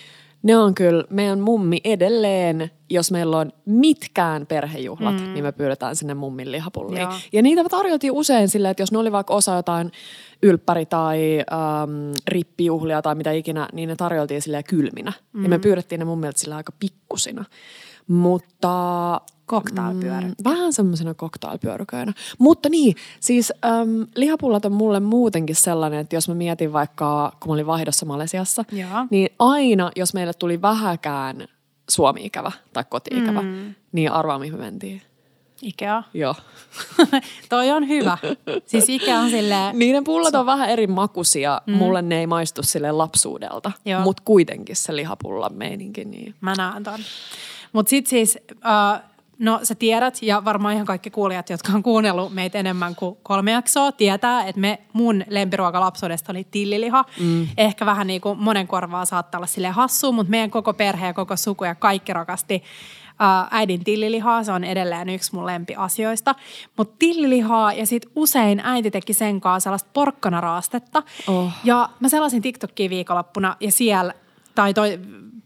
ne 0.45 0.57
on 0.57 0.75
kyllä 0.75 1.05
meidän 1.11 1.41
mummi 1.41 1.81
edelleen, 1.85 2.71
jos 2.91 3.11
meillä 3.11 3.39
on 3.39 3.53
mitkään 3.67 4.47
perhejuhlat, 4.47 5.21
mm. 5.21 5.33
niin 5.33 5.45
me 5.45 5.53
pyydetään 5.53 5.97
sinne 5.97 6.15
mummin 6.15 6.53
lihapulliin. 6.53 7.03
Joo. 7.03 7.13
Ja 7.33 7.43
niitä 7.43 7.65
tarjottiin 7.65 8.13
usein 8.13 8.49
silleen, 8.49 8.71
että 8.71 8.83
jos 8.83 8.93
ne 8.93 8.99
oli 8.99 9.13
vaikka 9.13 9.35
osa 9.35 9.55
jotain 9.55 9.93
ylppäri- 10.47 10.87
tai 10.89 11.39
ähm, 11.39 12.13
rippijuhlia 12.29 13.03
tai 13.03 13.15
mitä 13.15 13.33
ikinä, 13.33 13.69
niin 13.73 13.89
ne 13.89 13.97
tarjoltiin 13.97 14.43
silleen 14.43 14.65
kylminä. 14.65 15.13
Mm. 15.33 15.43
Ja 15.43 15.49
me 15.49 15.59
pyydettiin 15.59 15.99
ne 15.99 16.05
mun 16.05 16.21
mielestä 16.21 16.41
sillä 16.41 16.57
aika 16.57 16.73
pikkusina. 16.81 17.45
Mutta 18.09 19.21
Cocktailpyörykkä. 19.49 20.27
Mm, 20.27 20.35
vähän 20.45 20.73
semmoisena 20.73 21.15
cocktailpyöryköinä. 21.15 22.13
Mutta 22.39 22.69
niin, 22.69 22.97
siis 23.21 23.53
äm, 23.65 24.07
lihapullat 24.17 24.65
on 24.65 24.73
mulle 24.73 25.01
muutenkin 25.01 25.57
sellainen, 25.57 26.01
että 26.01 26.17
jos 26.17 26.29
mä 26.29 26.35
mietin 26.35 26.73
vaikka, 26.73 27.33
kun 27.41 27.51
mä 27.51 27.55
olin 27.55 27.67
vaihdossa 27.67 28.07
Malesiassa, 28.07 28.65
Joo. 28.73 29.07
niin 29.11 29.29
aina, 29.39 29.91
jos 29.97 30.15
meille 30.15 30.33
tuli 30.33 30.63
vähäkään 30.63 31.49
Suomi-ikävä 31.91 32.53
tai 32.73 32.85
koti-ikävä, 32.89 33.43
mm. 33.43 33.75
niin 33.93 34.13
arvaa, 34.13 34.39
mihin 34.39 34.55
me 34.55 34.61
mentiin. 34.61 35.03
Ikea. 35.63 36.03
Joo. 36.15 36.35
Toi 37.49 37.71
on 37.71 37.89
hyvä. 37.89 38.19
Siis 38.67 38.89
Ikea 38.89 39.19
on 39.19 39.31
silleen, 39.31 39.79
Niiden 39.79 40.05
pullat 40.05 40.35
on 40.35 40.47
vähän 40.47 40.71
eri 40.71 40.87
makuisia. 40.87 41.63
Mm. 41.67 41.75
Mulle 41.75 42.03
ne 42.03 42.19
ei 42.19 42.27
maistu 42.27 42.63
sille 42.63 42.93
lapsuudelta, 42.93 43.73
mutta 44.03 44.23
kuitenkin 44.27 44.77
se 44.77 44.97
lihapullan 44.97 45.55
meininki. 45.55 46.05
Niin. 46.05 46.35
Mä 46.41 46.55
näen 46.55 46.83
ton. 46.83 47.01
Mutta 47.75 47.91
sitten 47.91 48.11
siis, 48.11 48.39
äh, 48.67 49.03
no 49.39 49.61
sä 49.63 49.75
tiedät 49.75 50.19
ja 50.23 50.45
varmaan 50.45 50.75
ihan 50.75 50.87
kaikki 50.87 51.11
kuulijat, 51.11 51.51
jotka 51.51 51.73
on 51.73 51.83
kuunnellut 51.83 52.35
meitä 52.35 52.59
enemmän 52.59 52.95
kuin 52.95 53.17
kolme 53.23 53.51
jaksoa, 53.51 53.93
tietää, 53.93 54.45
että 54.45 54.61
me, 54.61 54.79
mun 54.93 55.25
lempiruoka 55.29 55.81
lapsuudesta 55.81 56.33
oli 56.33 56.47
tilliliha. 56.51 57.05
Mm. 57.21 57.49
Ehkä 57.57 57.87
vähän 57.87 58.07
niin 58.07 58.21
kuin 58.21 58.39
monen 58.39 58.67
korvaa 58.67 59.05
saattaa 59.05 59.39
olla 59.39 59.47
sille 59.47 59.69
hassu, 59.69 60.13
mutta 60.13 60.31
meidän 60.31 60.51
koko 60.51 60.75
perhe 60.75 61.07
ja 61.07 61.15
koko 61.15 61.37
suku 61.37 61.65
ja 61.65 61.75
kaikki 61.75 62.13
rakasti 62.13 62.63
äh, 63.23 63.49
äidin 63.51 63.85
tillilihaa. 63.85 64.45
Se 64.45 64.53
on 64.53 64.65
edelleen 64.65 65.09
yksi 65.09 65.35
mun 65.35 65.47
lempiasioista. 65.47 66.35
Mutta 66.77 66.97
tillilihaa 66.99 67.73
ja 67.73 67.87
sitten 67.87 68.11
usein 68.17 68.61
äiti 68.65 68.91
teki 68.91 69.13
sen 69.13 69.41
kanssa 69.41 69.65
sellaista 69.65 69.91
porkkanaraastetta. 69.93 71.03
Oh. 71.27 71.53
Ja 71.65 71.89
mä 72.01 72.09
selasin 72.09 72.43
TikTokia 72.43 72.91
viikonloppuna 72.91 73.57
ja 73.61 73.73
siellä, 73.73 74.15
tai 74.55 74.75
toi 74.75 74.99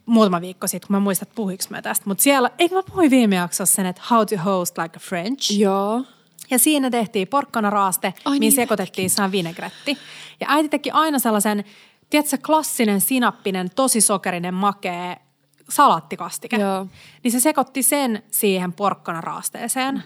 muutama 0.08 0.40
viikko 0.40 0.66
sitten, 0.66 0.86
kun 0.86 0.96
mä 0.96 1.00
muistan, 1.00 1.26
että 1.26 1.34
puhuinko 1.34 1.64
mä 1.70 1.82
tästä, 1.82 2.04
mutta 2.06 2.22
siellä, 2.22 2.50
eikö 2.58 2.74
mä 2.74 2.82
puhuin 2.82 3.10
viime 3.10 3.36
jaksossa 3.36 3.74
sen, 3.74 3.86
että 3.86 4.02
how 4.10 4.26
to 4.26 4.36
host 4.44 4.78
like 4.78 4.96
a 4.96 5.00
French. 5.00 5.58
Joo. 5.58 6.04
Ja 6.50 6.58
siinä 6.58 6.90
tehtiin 6.90 7.28
porkkanaraaste, 7.28 8.14
Ai 8.24 8.32
mihin 8.32 8.40
niin 8.40 8.52
sekoitettiin 8.52 9.10
saan 9.10 9.32
vinegretti. 9.32 9.98
Ja 10.40 10.46
äiti 10.50 10.68
teki 10.68 10.90
aina 10.90 11.18
sellaisen, 11.18 11.64
tiedätkö, 12.10 12.38
klassinen 12.46 13.00
sinappinen, 13.00 13.70
tosi 13.76 14.00
sokerinen, 14.00 14.54
makea 14.54 15.16
salaattikastike. 15.68 16.56
Joo. 16.56 16.86
Niin 17.22 17.32
se 17.32 17.40
sekoitti 17.40 17.82
sen 17.82 18.22
siihen 18.30 18.72
porkkanaraasteeseen. 18.72 20.02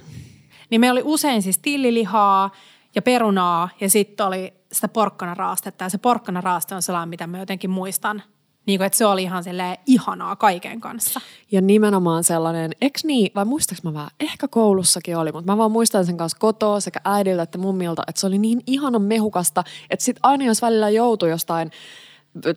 Niin 0.71 0.81
meillä 0.81 0.99
oli 0.99 1.03
usein 1.05 1.43
siis 1.43 1.59
tillilihaa 1.59 2.51
ja 2.95 3.03
perunaa 3.03 3.69
ja 3.81 3.91
sitten 3.91 4.27
oli 4.27 4.55
sitä 4.73 4.89
porkkanaraastetta. 4.89 5.85
Ja 5.85 5.89
se 5.89 5.99
porkkanaraaste 5.99 6.75
on 6.75 6.83
sellainen, 6.83 7.09
mitä 7.09 7.27
mä 7.27 7.39
jotenkin 7.39 7.71
muistan. 7.71 8.23
Niin 8.67 8.79
kuin, 8.79 8.87
että 8.87 8.99
se 8.99 9.07
oli 9.07 9.23
ihan 9.23 9.45
silleen 9.45 9.77
ihanaa 9.87 10.37
kaiken 10.37 10.81
kanssa. 10.81 11.21
Ja 11.53 11.61
nimenomaan 11.61 12.25
sellainen, 12.25 12.71
eks 12.81 13.05
niin, 13.05 13.33
vai 13.35 13.45
muistaaks 13.45 13.83
mä 13.83 13.95
vähän, 13.95 14.11
ehkä 14.21 14.49
koulussakin 14.49 15.17
oli, 15.17 15.33
mutta 15.33 15.53
mä 15.53 15.59
vaan 15.59 15.71
muistan 15.73 16.07
sen 16.07 16.17
kanssa 16.17 16.39
kotoa 16.39 16.81
sekä 16.81 17.01
äidiltä 17.05 17.43
että 17.43 17.59
mummilta, 17.59 18.03
että 18.09 18.21
se 18.21 18.27
oli 18.27 18.39
niin 18.39 18.61
ihanan 18.67 19.03
mehukasta, 19.03 19.65
että 19.91 20.05
sit 20.05 20.17
aina 20.23 20.45
jos 20.45 20.63
välillä 20.63 20.89
joutui 20.91 21.31
jostain 21.31 21.71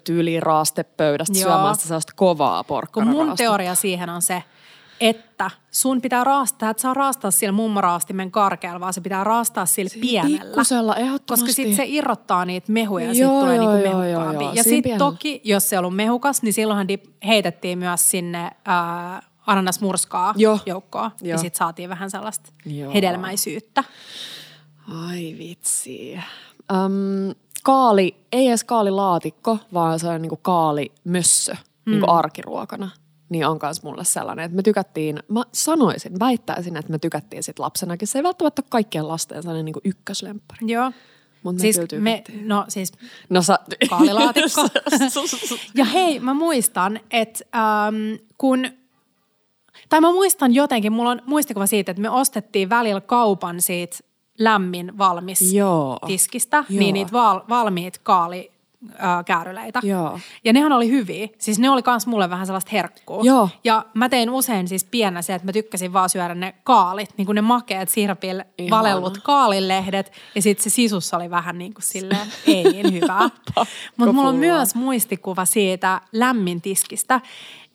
tyyliin 0.04 0.44
raastepöydästä 0.44 1.40
Joo. 1.40 1.50
syömään 1.50 1.76
sitä 1.76 1.88
sellaista 1.88 2.14
kovaa 2.16 2.64
Kun 2.64 2.68
porkkanaraastetta. 2.68 3.28
mun 3.28 3.38
teoria 3.38 3.76
siihen 3.76 4.10
on 4.10 4.22
se, 4.22 4.44
että 5.00 5.52
sun 5.72 6.02
pitää 6.02 6.24
raastaa, 6.24 6.70
että 6.70 6.82
saa 6.82 6.94
raastaa 6.94 7.32
sillä 7.32 7.52
mummaraastimen 7.52 8.32
karkealla, 8.32 8.80
vaan 8.80 8.94
se 8.94 9.02
pitää 9.02 9.24
raastaa 9.24 9.66
sillä 9.66 9.90
pienellä. 10.02 10.40
Pikkusella, 10.40 10.96
ehdottomasti. 10.96 11.46
Koska 11.46 11.56
sitten 11.56 11.76
se 11.76 11.84
irrottaa 11.88 12.46
niitä 12.46 12.72
mehuja 12.72 13.06
ja 13.06 13.14
Joo, 13.14 13.30
siitä 13.30 13.40
tulee 13.40 13.56
joo, 13.56 13.74
niinku 13.74 13.90
joo, 13.90 14.04
joo, 14.04 14.32
joo. 14.34 14.52
Ja 14.54 14.64
sitten 14.64 14.84
pienellä. 14.84 15.12
toki, 15.12 15.42
jos 15.44 15.70
se 15.70 15.78
on 15.78 15.86
ollut 15.86 15.96
mehukas, 15.96 16.42
niin 16.42 16.54
silloinhan 16.54 16.88
dip, 16.88 17.06
heitettiin 17.28 17.78
myös 17.78 18.10
sinne 18.12 18.52
ää, 18.66 19.22
ananasmurskaa 19.48 20.34
Joo. 20.38 20.60
joukkoon. 20.66 21.12
Ja 21.22 21.38
sitten 21.38 21.58
saatiin 21.58 21.90
vähän 21.90 22.12
sellaista 22.12 22.52
Joo. 22.66 22.94
hedelmäisyyttä. 22.94 23.84
Ai 25.08 25.36
vitsi. 25.38 26.20
Öm, 26.72 27.36
kaali, 27.64 28.16
ei 28.32 28.48
edes 28.48 28.64
kaalilaatikko, 28.64 29.58
vaan 29.74 30.00
se 30.00 30.08
on 30.08 30.22
niinku 30.22 30.40
kaalimössö 30.42 31.54
mm. 31.54 31.92
niinku 31.92 32.12
arkiruokana. 32.12 32.90
Niin 33.30 33.48
on 33.48 33.60
myös 33.62 33.84
mulle 33.84 34.04
sellainen, 34.04 34.46
että 34.46 34.56
me 34.56 34.62
tykättiin, 34.62 35.20
mä 35.28 35.44
sanoisin, 35.52 36.20
väittäisin, 36.20 36.78
että 36.78 36.92
me 36.92 37.00
tykättiin 37.00 37.44
sit 37.44 37.60
lapsenakin. 37.60 38.08
Se 38.08 38.20
ei 38.20 38.24
välttämättä 38.24 38.62
ole 38.62 38.68
kaikkien 38.70 39.08
lasten 39.08 39.44
sellainen 39.44 39.66
niinku 39.66 39.82
ykköslemppari. 39.84 40.60
Joo. 40.62 40.92
Mut 41.44 41.56
me 41.56 41.62
siis 41.62 41.78
me, 41.78 41.88
tykättiin. 41.88 42.48
no 42.48 42.66
siis 42.68 42.92
No 43.30 43.42
sä... 43.42 43.60
kaalilaatikko. 43.90 44.62
ja 45.76 45.86
hei, 45.86 46.20
mä 46.20 46.34
muistan, 46.34 47.00
että 47.12 47.46
ähm, 47.56 47.96
kun, 48.38 48.66
tai 49.90 50.02
mä 50.02 50.12
muistan 50.12 50.54
jotenkin, 50.54 50.94
mulla 50.94 51.10
on 51.10 51.22
muistikuva 51.26 51.66
siitä, 51.66 51.92
että 51.92 52.02
me 52.02 52.10
ostettiin 52.10 52.70
välillä 52.70 53.02
kaupan 53.02 53.62
siitä 53.62 53.98
lämmin 54.40 54.98
valmis 54.98 55.54
Joo. 55.54 56.00
tiskistä, 56.08 56.58
Joo. 56.58 56.80
niin 56.80 56.94
niitä 56.94 57.12
val, 57.12 57.42
valmiit 57.50 57.98
kaali 57.98 58.55
äh, 58.92 59.26
kääryleitä. 59.26 59.80
Joo. 59.84 60.20
Ja 60.44 60.54
nehän 60.54 60.72
oli 60.72 60.90
hyviä. 60.90 61.28
Siis 61.38 61.60
ne 61.60 61.70
oli 61.70 61.84
kans 61.84 62.08
mulle 62.08 62.30
vähän 62.30 62.46
sellaista 62.46 62.70
herkkua. 62.74 63.24
Joo. 63.24 63.50
Ja 63.64 63.86
mä 63.94 64.10
tein 64.10 64.30
usein 64.30 64.68
siis 64.68 64.84
pienä 64.84 65.22
se, 65.22 65.34
että 65.36 65.46
mä 65.46 65.52
tykkäsin 65.52 65.94
vaan 65.94 66.10
syödä 66.10 66.36
ne 66.36 66.56
kaalit, 66.64 67.10
niin 67.18 67.26
kuin 67.26 67.36
ne 67.36 67.42
makeat 67.42 67.90
sirpillä 67.90 68.46
valellut 68.70 69.18
kaalilehdet. 69.18 70.12
Ja 70.36 70.42
sitten 70.42 70.64
se 70.64 70.70
sisussa 70.70 71.18
oli 71.18 71.30
vähän 71.30 71.58
niin 71.58 71.74
kuin 71.74 71.84
silleen, 71.84 72.28
ei 72.48 72.64
niin 72.64 72.94
hyvää. 72.94 73.30
Mutta 73.98 74.14
mulla 74.14 74.30
on 74.30 74.36
myös 74.36 74.76
muistikuva 74.76 75.46
siitä 75.46 76.02
lämmin 76.12 76.62
tiskistä, 76.62 77.22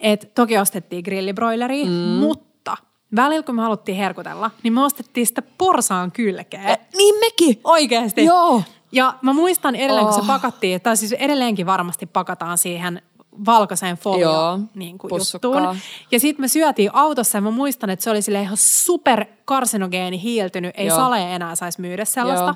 että 0.01 0.27
toki 0.35 0.59
ostettiin 0.59 1.05
grillibroileria, 1.05 1.87
mm. 1.87 1.93
mutta 1.93 2.77
välillä 3.17 3.43
kun 3.43 3.55
me 3.55 3.63
haluttiin 3.63 3.99
herkutella, 3.99 4.51
niin 4.63 4.73
me 4.73 4.85
ostettiin 4.85 5.27
sitä 5.27 5.43
porsaan 5.43 6.13
kylkeä. 6.13 6.79
Niin 6.97 7.15
mekin. 7.15 7.61
Oikeasti. 7.65 8.25
Joo. 8.25 8.63
Ja 8.93 9.15
mä 9.23 9.33
muistan 9.33 9.75
edelleen, 9.77 10.05
kun 10.05 10.15
se 10.15 10.21
Oh. 10.21 10.27
pakattiin, 10.27 10.81
tai 10.81 10.97
siis 10.97 11.13
edelleenkin 11.13 11.67
varmasti 11.67 12.07
pakataan 12.07 12.59
siihen 12.59 13.03
valkoiseen 13.47 13.97
folio 13.97 14.31
Joo, 14.31 14.59
niin 14.75 14.99
kuin 14.99 15.11
juttuun. 15.33 15.77
Ja 16.11 16.21
sitten 16.21 16.43
me 16.43 16.49
syötiin 16.49 16.91
autossa 16.93 17.39
ja 17.39 17.43
mä 17.43 17.51
muistan, 17.51 17.91
että 17.91 18.03
se 18.03 18.11
oli 18.11 18.23
sille 18.23 18.43
ihan 18.43 18.57
super 18.57 19.25
karsinogeeni 19.45 20.23
hiiltynyt. 20.23 20.75
Ei 20.77 20.87
Joo. 20.87 20.97
sale 20.97 21.35
enää 21.35 21.55
saisi 21.57 21.81
myydä 21.81 22.05
sellaista. 22.05 22.45
Joo. 22.45 22.55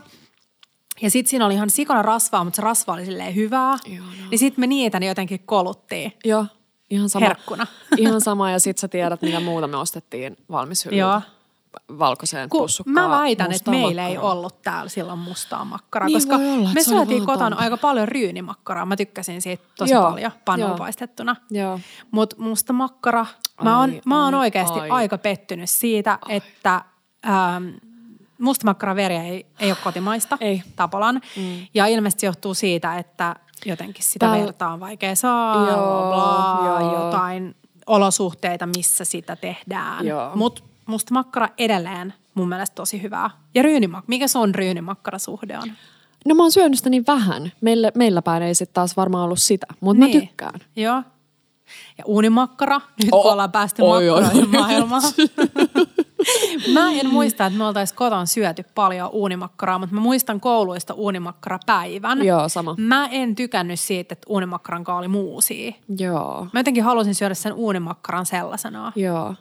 Ja 1.02 1.10
sitten 1.10 1.30
siinä 1.30 1.46
oli 1.46 1.54
ihan 1.54 1.70
sikana 1.70 2.02
rasvaa, 2.02 2.44
mutta 2.44 2.56
se 2.56 2.62
rasva 2.62 2.92
oli 2.92 3.04
silleen 3.04 3.34
hyvää. 3.34 3.76
Ihanaa. 3.86 4.12
Niin 4.30 4.38
sitten 4.38 4.62
me 4.62 4.66
niitä 4.66 5.00
niin 5.00 5.08
jotenkin 5.08 5.40
koluttiin. 5.46 6.12
Joo, 6.24 6.46
ihan 6.90 7.08
sama. 7.08 7.26
Herkkuna. 7.26 7.66
Ihan 7.96 8.20
sama 8.20 8.50
ja 8.50 8.58
sit 8.58 8.78
sä 8.78 8.88
tiedät, 8.88 9.22
mitä 9.22 9.40
muuta 9.40 9.66
me 9.66 9.76
ostettiin 9.76 10.36
valmishyllyltä. 10.50 11.00
Joo. 11.00 11.20
Valkoiseen 11.98 12.48
Kun 12.48 12.60
pussukkaan. 12.60 13.10
mä 13.10 13.18
väitän, 13.18 13.52
että 13.52 13.70
meillä 13.70 14.08
ei 14.08 14.18
ollut 14.18 14.62
täällä 14.62 14.88
silloin 14.88 15.18
mustaa 15.18 15.64
makkaraa, 15.64 16.06
Niin 16.06 16.16
koska 16.16 16.36
olla, 16.36 16.70
me 16.74 16.82
syötiin 16.82 17.26
vaan 17.26 17.38
kotona 17.38 17.56
aika 17.56 17.76
paljon 17.76 18.08
ryynimakkaraa. 18.08 18.86
Mä 18.86 18.96
tykkäsin 18.96 19.42
siitä 19.42 19.64
tosi 19.78 19.92
Joo, 19.92 20.18
paljon 20.44 20.68
joo. 20.68 20.78
paistettuna. 20.78 21.36
Mutta 22.10 22.36
musta 22.38 22.72
makkara, 22.72 23.26
mä 23.62 23.78
oon, 23.80 23.90
Ai, 23.90 24.00
mä 24.06 24.24
oon 24.24 24.34
ai, 24.34 24.40
oikeasti 24.40 24.80
ai. 24.80 24.90
aika 24.90 25.18
pettynyt 25.18 25.70
siitä, 25.70 26.18
että 26.28 26.84
ähm, 27.28 27.68
musta 28.38 28.64
makkara 28.66 28.96
veriä 28.96 29.22
ei, 29.22 29.46
ei 29.60 29.70
ole 29.70 29.78
kotimaista, 29.84 30.38
Ei. 30.40 30.62
Tapolan. 30.76 31.20
Mm. 31.36 31.66
Ja 31.74 31.86
ilmeisesti 31.86 32.20
se 32.20 32.26
johtuu 32.26 32.54
siitä, 32.54 32.98
että 32.98 33.36
jotenkin 33.66 34.04
sitä 34.04 34.26
Täällä- 34.26 34.44
vertaa 34.44 34.72
on 34.72 34.80
vaikea 34.80 35.14
saada, 35.16 35.70
Joo, 35.70 36.12
bla, 36.14 36.60
joo. 36.64 37.04
jotain 37.04 37.56
olosuhteita, 37.86 38.66
missä 38.76 39.04
sitä 39.04 39.36
tehdään. 39.36 40.04
Mutta 40.34 40.62
musta 40.86 41.14
makkara 41.14 41.48
edelleen 41.58 42.14
mun 42.34 42.48
mielestä 42.48 42.74
tosi 42.74 43.02
hyvää. 43.02 43.30
Ja 43.54 43.62
ryynimak- 43.62 44.04
mikä 44.06 44.28
se 44.28 44.38
on 44.38 44.54
ryynimakkarasuhde 44.54 45.58
on? 45.58 45.72
No 46.26 46.34
mä 46.34 46.42
oon 46.42 46.52
syönyt 46.52 46.78
sitä 46.78 46.90
niin 46.90 47.04
vähän. 47.06 47.52
Meillä, 47.60 47.90
meillä 47.94 48.22
päin 48.22 48.42
ei 48.42 48.54
sit 48.54 48.72
taas 48.72 48.96
varmaan 48.96 49.24
ollut 49.24 49.38
sitä, 49.40 49.66
mutta 49.80 50.04
Niin. 50.06 50.16
mä 50.16 50.20
tykkään. 50.26 50.60
Joo. 50.76 51.02
Ja 51.98 52.04
uunimakkara, 52.06 52.80
nyt 53.02 53.08
Oh, 53.12 53.26
ollaan 53.32 53.52
päästy 53.52 53.82
oi, 53.82 54.10
makkaroihin 54.10 54.50
maailmaan. 54.50 55.02
mä 56.72 56.90
en 56.92 57.10
muista, 57.10 57.46
että 57.46 57.58
me 57.58 57.64
oltaisiin 57.64 57.96
kotona 57.96 58.26
syöty 58.26 58.64
paljon 58.74 59.10
uunimakkaraa, 59.12 59.78
mutta 59.78 59.94
mä 59.94 60.00
muistan 60.00 60.40
kouluista 60.40 60.94
uunimakkarapäivän. 60.94 62.24
Joo, 62.24 62.48
sama. 62.48 62.74
Mä 62.78 63.06
en 63.06 63.34
tykännyt 63.34 63.80
siitä, 63.80 64.12
että 64.12 64.26
uunimakkaran 64.28 64.84
oli 64.88 65.08
muusia. 65.08 65.72
Joo. 65.98 66.46
Mä 66.52 66.60
jotenkin 66.60 66.84
halusin 66.84 67.14
syödä 67.14 67.34
sen 67.34 67.52
uunimakkaran 67.52 68.26
sellaisenaan. 68.26 68.92
Joo. 68.96 69.34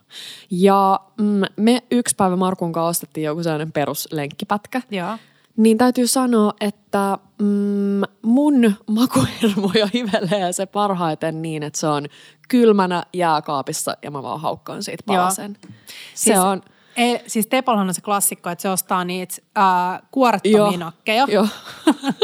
Ja 0.51 0.99
mm, 1.17 1.41
me 1.57 1.83
yksi 1.91 2.15
päivä 2.15 2.35
Markun 2.35 2.71
kanssa 2.71 2.89
ostettiin 2.89 3.25
joku 3.25 3.43
sellainen 3.43 3.71
peruslenkkipätkä. 3.71 4.81
Joo. 4.91 5.17
Niin 5.57 5.77
täytyy 5.77 6.07
sanoa, 6.07 6.53
että 6.59 7.17
mm, 7.41 8.01
mun 8.21 8.73
makuhermoja 8.87 9.87
hivelee 9.93 10.53
se 10.53 10.65
parhaiten 10.65 11.41
niin, 11.41 11.63
että 11.63 11.79
se 11.79 11.87
on 11.87 12.05
kylmänä 12.49 13.03
jääkaapissa 13.13 13.97
ja 14.01 14.11
mä 14.11 14.23
vaan 14.23 14.41
haukkaan 14.41 14.83
siitä 14.83 15.03
Joo. 15.07 15.17
palasen. 15.17 15.57
Se 15.61 15.69
Siis- 16.13 16.37
on, 16.37 16.61
Ei, 16.95 17.23
siis 17.27 17.47
Tepolhan 17.47 17.87
on 17.87 17.93
se 17.93 18.01
klassikko, 18.01 18.49
että 18.49 18.61
se 18.61 18.69
ostaa 18.69 19.03
niitä 19.03 19.35
äh, 19.57 20.01
kuorettomia 20.11 20.79
nakkeja. 20.79 21.25
Joo. 21.29 21.47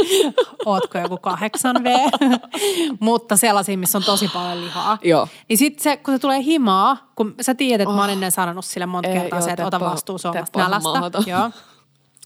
Ootko 0.66 0.98
joku 0.98 1.16
8V? 1.16 1.90
Mutta 3.00 3.38
sellaisia, 3.38 3.78
missä 3.78 3.98
on 3.98 4.04
tosi 4.04 4.28
paljon 4.28 4.66
lihaa. 4.66 4.98
Joo. 5.04 5.28
Niin 5.50 5.58
sit 5.58 5.80
se, 5.80 5.98
kun 5.98 6.14
se 6.14 6.20
tulee 6.20 6.44
himaa, 6.44 7.12
kun 7.16 7.36
sä 7.42 7.56
tiedät, 7.56 7.82
että 7.82 7.96
mä 7.96 8.02
oon 8.02 8.10
ennen 8.10 8.32
sanonut 8.32 8.66
sille 8.66 8.86
monta 8.86 9.10
Oh. 9.10 9.16
Ei, 9.16 9.22
kertaa 9.22 9.40
joo, 9.40 9.46
se, 9.46 9.52
että 9.52 9.68
ota 9.68 9.78
Teppo- 9.78 9.86
vastuun 9.86 10.20
omasta 10.24 10.46
Teppo 10.46 10.60
on 10.60 10.66
nälästä. 10.66 11.30
Joo. 11.30 11.52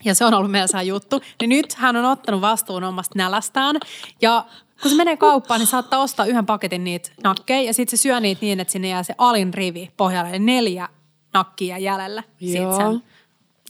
Ja 0.06 0.16
se 0.16 0.26
on 0.26 0.34
ollut 0.34 0.52
meillä 0.52 0.82
juttu. 0.82 1.22
Niin 1.42 1.50
nyt 1.50 1.74
hän 1.74 1.96
on 1.96 2.06
ottanut 2.06 2.42
vastuun 2.42 2.84
omasta 2.84 3.18
nälästään. 3.18 3.76
Ja 4.22 4.46
kun 4.82 4.92
se 4.92 4.98
menee 4.98 5.18
kauppaan, 5.18 5.60
niin 5.60 5.68
saattaa 5.68 6.02
ostaa 6.02 6.26
yhden 6.26 6.46
paketin 6.46 6.84
niitä 6.84 7.12
nakkeja. 7.24 7.62
Ja 7.62 7.74
sitten 7.74 7.98
se 7.98 8.02
syö 8.02 8.20
niitä 8.20 8.42
niin, 8.42 8.60
että 8.60 8.72
sinne 8.72 8.88
jää 8.88 9.04
se 9.04 9.16
alin 9.18 9.54
rivi 9.54 9.92
pohjalle. 9.98 10.30
Eli 10.30 10.40
neljä 10.40 10.90
nakkia 11.34 11.78
jäljellä. 11.78 12.24
Joo. 12.40 12.78
sen, 12.78 13.04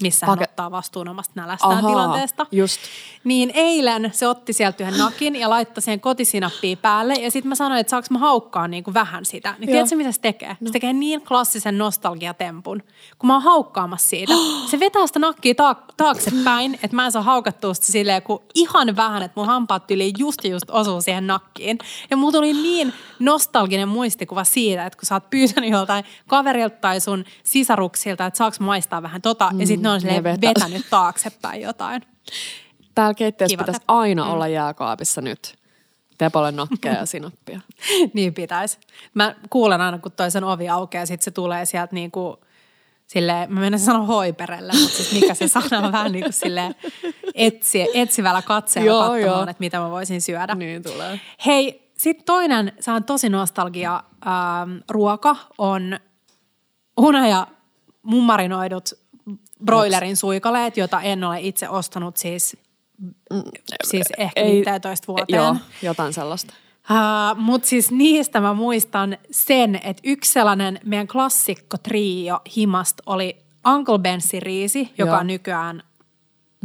missä 0.02 0.26
hän 0.26 0.38
Pake- 0.38 0.44
ottaa 0.44 0.72
vastuun 0.72 1.08
omasta 1.08 1.32
nälästään 1.36 1.72
Ahaa, 1.78 1.90
tilanteesta. 1.92 2.46
just. 2.52 2.80
Niin 3.24 3.52
eilen 3.54 4.10
se 4.14 4.28
otti 4.28 4.54
sieltä 4.54 4.84
yhden 4.84 5.00
nakin 5.00 5.36
ja 5.36 5.50
laittoi 5.50 5.82
sen 5.82 6.00
kotisinappia 6.00 6.78
päälle. 6.78 7.14
Ja 7.14 7.32
sitten 7.32 7.50
mä 7.50 7.56
sanoin, 7.56 7.82
että 7.82 7.90
saanko 7.92 8.08
mä 8.12 8.20
haukkaa 8.20 8.68
niin 8.68 8.84
kuin 8.84 8.94
vähän 8.94 9.26
sitä. 9.26 9.56
Niin 9.60 9.70
Joo. 9.70 9.74
tiedätkö, 9.74 9.96
mitä 9.96 10.12
se 10.12 10.22
tekee? 10.22 10.58
No. 10.60 10.68
Se 10.68 10.72
tekee 10.74 10.94
niin 10.94 11.22
klassisen 11.22 11.78
nostalgiatempun. 11.78 12.84
Kun 13.20 13.28
mä 13.28 13.34
oon 13.34 13.44
haukkaamassa 13.44 14.10
siitä, 14.10 14.34
se 14.72 14.80
vetää 14.80 15.08
sitä 15.08 15.20
nakkia 15.20 15.54
taak- 15.54 15.94
taaksepäin, 15.98 16.74
että 16.84 16.96
mä 16.96 17.06
en 17.06 17.12
saa 17.12 17.22
haukattua 17.22 17.74
sitä 17.74 17.88
silleen, 17.88 18.22
kun 18.22 18.44
ihan 18.56 18.96
vähän, 18.96 19.24
että 19.24 19.40
mun 19.40 19.48
hampaat 19.48 19.92
yli 19.92 20.14
just 20.18 20.44
ja 20.44 20.50
just 20.50 20.70
osuu 20.70 21.02
siihen 21.02 21.28
nakkiin. 21.28 21.78
Ja 22.10 22.18
mulla 22.18 22.32
tuli 22.32 22.54
niin 22.54 22.94
nostalginen 23.20 23.88
muistikuva 23.88 24.44
siitä, 24.44 24.86
että 24.86 25.00
kun 25.00 25.06
sä 25.06 25.16
oot 25.16 25.30
pyytänyt 25.30 25.70
joltain 25.70 26.06
kaverilta 26.28 26.76
tai 26.82 27.00
sun 27.00 27.26
sisaruksilta, 27.44 28.26
että 28.26 28.38
saaks 28.38 28.60
maistaa 28.60 29.02
vähän 29.02 29.22
tota, 29.22 29.52
ja 29.58 29.68
sitten 29.68 29.83
ne 29.84 29.90
on 29.90 30.02
silleen 30.02 30.24
ne 30.24 30.32
vetää. 30.32 30.50
vetänyt 30.50 30.86
taaksepäin 30.90 31.62
jotain. 31.62 32.02
Täällä 32.96 33.14
keittiössä 33.14 33.58
pitäisi 33.58 33.82
aina 33.88 34.26
olla 34.26 34.48
jääkaapissa 34.48 35.22
nyt. 35.22 35.56
Tepolle 36.18 36.52
nakkeja 36.52 36.96
ja 36.96 37.06
sinappia. 37.16 37.60
niin 38.14 38.34
pitäisi. 38.34 38.78
Mä 39.14 39.36
kuulen 39.50 39.82
aina, 39.82 39.98
kun 39.98 40.12
toisen 40.12 40.44
ovi 40.44 40.70
aukeaa, 40.70 41.06
sitten 41.06 41.24
se 41.24 41.32
tulee 41.32 41.66
sieltä 41.66 41.96
niin 41.96 42.12
kuin, 42.12 42.38
silleen, 43.08 43.54
mä 43.54 43.60
menen 43.60 43.80
sanoa 43.80 44.06
hoiperelle, 44.06 44.74
mutta 44.82 44.98
siis 44.98 45.14
mikä 45.14 45.34
se 45.34 45.48
sana 45.48 45.80
on 45.86 45.92
vähän 45.92 46.12
niin 46.12 46.24
kuin 46.24 46.34
silleen 46.34 46.76
etsi, 47.36 47.88
etsivällä 47.94 48.42
katseella 48.42 48.92
Joo, 48.92 49.00
katsomaan, 49.00 49.22
joo. 49.22 49.42
että 49.42 49.56
mitä 49.60 49.80
mä 49.80 49.90
voisin 49.92 50.22
syödä. 50.22 50.56
niin 50.56 50.84
tulee. 50.84 51.20
Hei, 51.46 51.92
sitten 51.98 52.26
toinen, 52.26 52.74
se 52.80 52.92
on 52.92 53.04
tosi 53.04 53.30
nostalgia 53.30 54.04
ähm, 54.28 54.78
ruoka, 54.90 55.36
on 55.58 56.00
hunaja 56.98 57.48
mun 58.04 58.24
marinoidut 58.24 59.03
broilerin 59.66 60.18
suikaleet, 60.18 60.78
jota 60.78 61.02
en 61.02 61.24
ole 61.24 61.40
itse 61.42 61.70
ostanut 61.70 62.18
siis, 62.18 62.58
siis 63.84 64.08
ehkä 64.18 64.42
Ei- 64.42 64.52
15 64.66 65.08
vuoteen. 65.08 65.44
Joo, 65.44 65.56
jotain 65.82 66.14
sellaista. 66.14 66.54
Uh, 66.92 67.38
Mutta 67.38 67.68
siis 67.68 67.92
niistä 67.92 68.42
mä 68.42 68.54
muistan 68.54 69.18
sen, 69.32 69.76
että 69.76 70.02
yksi 70.04 70.32
sellainen 70.32 70.80
meidän 70.86 71.08
klassikko 71.08 71.78
trio 71.78 72.40
himast 72.58 72.98
oli 73.06 73.38
Uncle 73.68 74.00
Bensin 74.00 74.42
riisi, 74.42 74.94
joka 74.98 75.12
Joo. 75.12 75.20
on 75.20 75.28
nykyään 75.28 75.84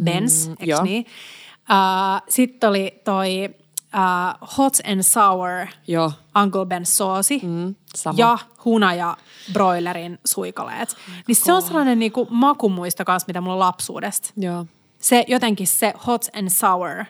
Benz, 0.04 0.48
mm, 0.48 0.56
eikö 0.60 0.82
niin? 0.82 1.06
Uh, 1.52 2.22
Sitten 2.28 2.70
oli 2.70 3.00
toi 3.04 3.50
uh, 3.94 4.48
Hot 4.58 4.74
and 4.84 5.02
Sour 5.02 5.66
Joo. 5.86 6.12
Uncle 6.42 6.64
Ben's 6.64 6.84
soosi 6.84 7.40
Mm, 7.42 7.74
sama. 7.94 8.14
ja 8.18 8.38
hunaja 8.64 9.16
broilerin 9.52 10.18
suikaleet. 10.24 10.96
Niin 11.26 11.36
se 11.36 11.52
on 11.52 11.62
sellainen 11.62 11.98
niinku 11.98 12.26
makumuisto 12.30 13.04
kanssa, 13.04 13.26
mitä 13.26 13.40
mulla 13.40 13.54
on 13.54 13.58
lapsuudesta. 13.60 14.30
Joo. 14.36 14.66
Se 14.98 15.24
jotenkin 15.28 15.66
se 15.66 15.92
hot 16.06 16.24
and 16.38 16.48
sour. 16.50 17.04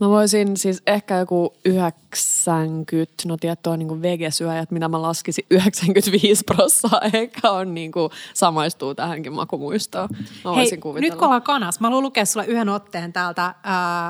Mä 0.00 0.08
voisin 0.08 0.56
siis 0.56 0.82
ehkä 0.86 1.16
joku 1.18 1.54
90, 1.64 3.12
no 3.26 3.36
tietty 3.36 3.68
on 3.70 3.78
niinku 3.78 4.02
vegesyöjät, 4.02 4.70
mitä 4.70 4.88
mä 4.88 5.02
laskisin 5.02 5.44
95 5.50 6.44
prossaa 6.44 7.00
ehkä 7.12 7.50
on 7.50 7.74
niinku 7.74 8.10
samaistuu 8.34 8.94
tähänkin 8.94 9.32
makumuistoon. 9.32 10.08
Mä 10.44 10.52
Hei, 10.54 10.70
nyt 11.00 11.14
kun 11.14 11.24
ollaan 11.24 11.42
kanas, 11.42 11.80
mä 11.80 11.86
haluan 11.86 12.02
lukea 12.02 12.24
sulle 12.24 12.46
yhden 12.46 12.68
otteen 12.68 13.12
täältä 13.12 13.44
äh, 13.46 13.54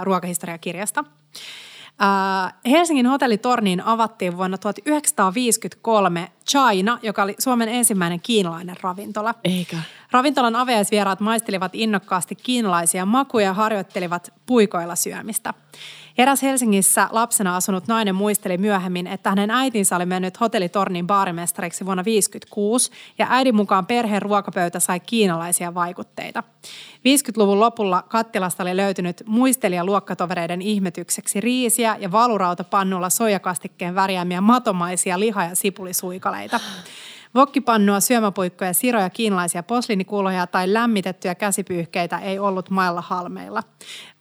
ruokahistoriakirjasta. 0.02 1.04
Äh, 2.02 2.54
Helsingin 2.66 3.06
hotellitorniin 3.06 3.80
avattiin 3.80 4.36
vuonna 4.36 4.58
1953 4.58 6.32
China, 6.48 6.98
joka 7.02 7.22
oli 7.22 7.34
Suomen 7.38 7.68
ensimmäinen 7.68 8.20
kiinalainen 8.20 8.76
ravintola. 8.82 9.34
Eikä. 9.44 9.76
Ravintolan 10.10 10.56
avajaisvieraat 10.56 11.20
maistelivat 11.20 11.74
innokkaasti 11.74 12.34
kiinalaisia 12.34 13.06
makuja 13.06 13.46
ja 13.46 13.54
harjoittelivat 13.54 14.32
puikoilla 14.46 14.96
syömistä. 14.96 15.54
Eräs 16.18 16.42
Helsingissä 16.42 17.08
lapsena 17.10 17.56
asunut 17.56 17.86
nainen 17.86 18.14
muisteli 18.14 18.58
myöhemmin, 18.58 19.06
että 19.06 19.30
hänen 19.30 19.50
äitinsä 19.50 19.96
oli 19.96 20.06
mennyt 20.06 20.40
hotellitornin 20.40 21.06
baarimestariksi 21.06 21.86
vuonna 21.86 22.02
1956 22.02 22.90
ja 23.18 23.26
äidin 23.30 23.54
mukaan 23.54 23.86
perheen 23.86 24.22
ruokapöytä 24.22 24.80
sai 24.80 25.00
kiinalaisia 25.00 25.74
vaikutteita. 25.74 26.42
50-luvun 26.98 27.60
lopulla 27.60 28.02
kattilasta 28.02 28.62
oli 28.62 28.76
löytynyt 28.76 29.22
muistelijaluokkatovereiden 29.26 30.62
ihmetykseksi 30.62 31.40
riisiä 31.40 31.96
ja 32.00 32.12
valurautapannulla 32.12 33.10
soijakastikkeen 33.10 33.94
värjäämiä 33.94 34.40
matomaisia 34.40 35.20
liha- 35.20 35.44
ja 35.44 35.54
sipulisuikaleita. 35.54 36.60
Vokkipannua, 37.34 38.00
syömäpuikkoja, 38.00 38.72
siroja, 38.72 39.10
kiinalaisia 39.10 39.62
posliinikuloja 39.62 40.46
tai 40.46 40.72
lämmitettyjä 40.72 41.34
käsipyyhkeitä 41.34 42.18
ei 42.18 42.38
ollut 42.38 42.70
mailla 42.70 43.00
halmeilla. 43.00 43.62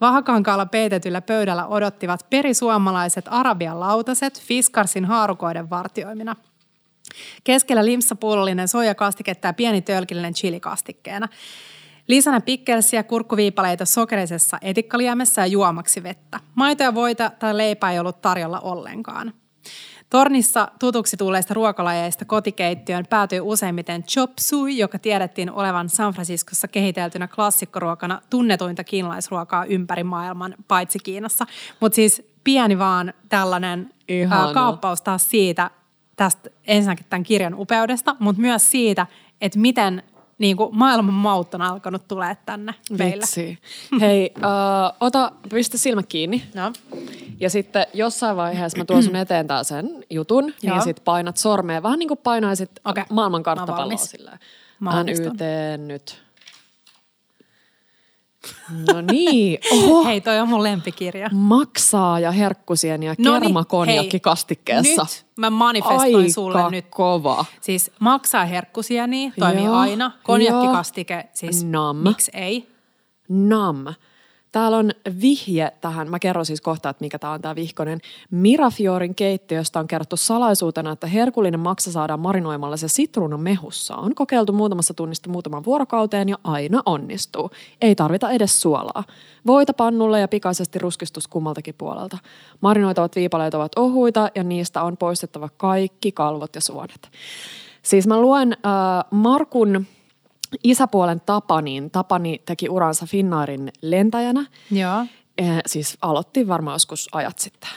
Vahakankaalla 0.02 0.66
peitetyllä 0.66 1.22
pöydällä 1.22 1.68
odottivat 1.68 2.26
perisuomalaiset 2.30 3.26
arabian 3.28 3.80
lautaset 3.80 4.42
Fiskarsin 4.42 5.06
haarukoiden 5.06 5.70
vartioimina. 5.70 6.36
Keskellä 7.44 7.86
limssapullollinen 7.86 8.68
soijakastiketta 8.68 9.48
ja 9.48 9.54
pieni 9.54 9.82
tölkillinen 9.82 10.34
chilikastikkeena. 10.34 11.28
Lisänä 12.08 12.42
pikkelsiä, 12.42 13.04
kurkkuviipaleita 13.04 13.86
sokerisessa 13.86 14.58
etikkaliemessä 14.62 15.42
ja 15.42 15.46
juomaksi 15.46 16.04
vettä. 16.04 16.40
Maito 16.56 16.84
ja 16.84 16.96
voita 16.96 17.32
tai 17.40 17.58
leipää 17.58 17.92
ei 17.92 18.00
ollut 18.00 18.22
tarjolla 18.22 18.60
ollenkaan. 18.60 19.34
Tornissa 20.12 20.68
tutuksi 20.80 21.18
tulleista 21.18 21.54
ruokalajeista 21.54 22.26
kotikeittiöön 22.26 23.06
päätyi 23.10 23.40
useimmiten 23.40 24.04
chop 24.04 24.32
suey, 24.40 24.70
joka 24.70 25.00
tiedettiin 25.00 25.52
olevan 25.52 25.90
San 25.90 26.14
Franciscossa 26.14 26.68
kehiteltynä 26.68 27.28
klassikkoruokana 27.28 28.22
tunnetuinta 28.30 28.84
kiinalaisruokaa 28.84 29.66
ympäri 29.66 30.04
maailman, 30.04 30.56
paitsi 30.68 31.00
Kiinassa. 31.00 31.46
Mutta 31.80 31.96
siis 31.96 32.32
pieni 32.44 32.80
vaan 32.80 33.14
tällainen 33.30 33.90
ää, 34.30 34.54
kaappaus 34.54 35.02
taas 35.02 35.30
siitä, 35.30 35.70
tästä 36.16 36.50
ensinnäkin 36.68 37.06
tämän 37.10 37.24
kirjan 37.24 37.56
upeudesta, 37.56 38.16
mutta 38.20 38.42
myös 38.42 38.72
siitä, 38.72 39.08
että 39.42 39.60
miten 39.60 40.04
niin 40.42 40.58
kuin 40.58 40.76
maailman 40.76 41.14
maut 41.14 41.54
on 41.54 41.62
alkanut 41.62 42.08
tulee 42.08 42.38
tänne 42.46 42.74
meille. 42.90 43.22
Vitsi. 43.22 43.60
Hei, 44.02 44.34
uh, 44.38 44.98
ota, 45.00 45.32
pistä 45.50 45.78
silmä 45.78 46.04
kiinni. 46.04 46.44
No. 46.56 46.74
Ja 47.40 47.50
sitten 47.50 47.86
jossain 47.94 48.38
vaiheessa 48.38 48.78
mä 48.78 48.86
tuon 48.86 49.04
sun 49.04 49.16
eteen 49.26 49.48
taas 49.48 49.68
sen 49.68 50.04
jutun, 50.10 50.54
Joo. 50.64 50.76
niin 50.76 50.84
sit 50.84 51.04
painat 51.04 51.38
sormea. 51.38 51.84
Vähän 51.84 52.00
niin 52.00 52.08
kuin 52.08 52.18
painaisit 52.24 52.72
Okei. 52.86 53.04
maailman 53.10 53.44
karttapalloa 53.44 53.98
silleen. 53.98 54.40
Mä 54.80 55.04
nyt. 55.78 56.22
No 58.94 59.02
niin, 59.12 59.60
oho. 59.72 60.04
Hei, 60.06 60.22
toi 60.22 60.40
on 60.40 60.50
mun 60.50 60.64
lempikirja. 60.64 61.30
Maksaa 61.34 62.20
ja 62.20 62.32
herkkusieni 62.32 63.06
ja 63.06 63.16
Noniin, 63.18 63.42
kermakonjakki 63.42 64.14
hei, 64.14 64.20
kastikkeessa. 64.20 65.02
Nyt 65.04 65.26
mä 65.38 65.50
manifestoin 65.50 66.16
Aika 66.16 66.34
sulle 66.34 66.70
nyt. 66.72 66.86
kova. 66.90 67.46
Siis 67.62 67.92
maksaa 68.00 68.46
herkkusieni, 68.46 69.34
toimii 69.40 69.66
Joo, 69.66 69.76
aina. 69.76 70.12
Konjakkikastike, 70.24 71.30
siis 71.34 71.64
Nam. 71.64 71.98
miksi 71.98 72.32
ei? 72.34 72.68
Nam. 73.30 73.86
Täällä 74.52 74.78
on 74.78 74.92
vihje 75.22 75.72
tähän, 75.82 76.10
mä 76.10 76.20
kerron 76.20 76.46
siis 76.46 76.62
kohta, 76.62 76.90
että 76.90 77.04
mikä 77.04 77.20
tämä 77.20 77.34
on 77.34 77.42
tämä 77.42 77.56
vihkonen. 77.56 78.00
Mirafiorin 78.32 79.16
keittiöstä 79.16 79.80
on 79.80 79.88
kerrottu 79.88 80.18
salaisuutena, 80.18 80.92
että 80.92 81.08
herkullinen 81.08 81.60
maksa 81.60 81.92
saadaan 81.92 82.20
marinoimalla 82.20 82.78
se 82.78 82.88
sitruunan 82.88 83.40
mehussa. 83.40 83.96
On 83.96 84.16
kokeiltu 84.16 84.54
muutamassa 84.54 84.94
tunnista 84.94 85.30
muutaman 85.30 85.66
vuorokauteen 85.66 86.30
ja 86.30 86.38
aina 86.44 86.82
onnistuu. 86.86 87.52
Ei 87.82 87.96
tarvita 87.96 88.32
edes 88.32 88.62
suolaa. 88.62 89.04
Voita 89.48 89.74
pannulle 89.74 90.20
ja 90.20 90.28
pikaisesti 90.28 90.80
ruskistus 90.80 91.28
kummaltakin 91.28 91.76
puolelta. 91.78 92.18
Marinoitavat 92.62 93.16
viipaleet 93.16 93.54
ovat 93.54 93.72
ohuita 93.76 94.30
ja 94.36 94.44
niistä 94.44 94.84
on 94.84 94.98
poistettava 94.98 95.50
kaikki 95.58 96.12
kalvot 96.12 96.56
ja 96.56 96.62
suonet. 96.62 97.10
Siis 97.84 98.08
mä 98.08 98.22
luen 98.22 98.54
äh, 98.54 99.06
Markun 99.12 99.86
isäpuolen 100.64 101.22
Tapanin. 101.22 101.92
Tapani 101.92 102.42
teki 102.46 102.70
uransa 102.70 103.06
Finnaarin 103.06 103.72
lentäjänä. 103.82 104.46
Joo. 104.72 105.06
Eh, 105.38 105.58
siis 105.66 105.98
aloitti 106.02 106.48
varmaan 106.48 106.76
joskus 106.76 107.10
ajat 107.12 107.40
sitten. 107.40 107.70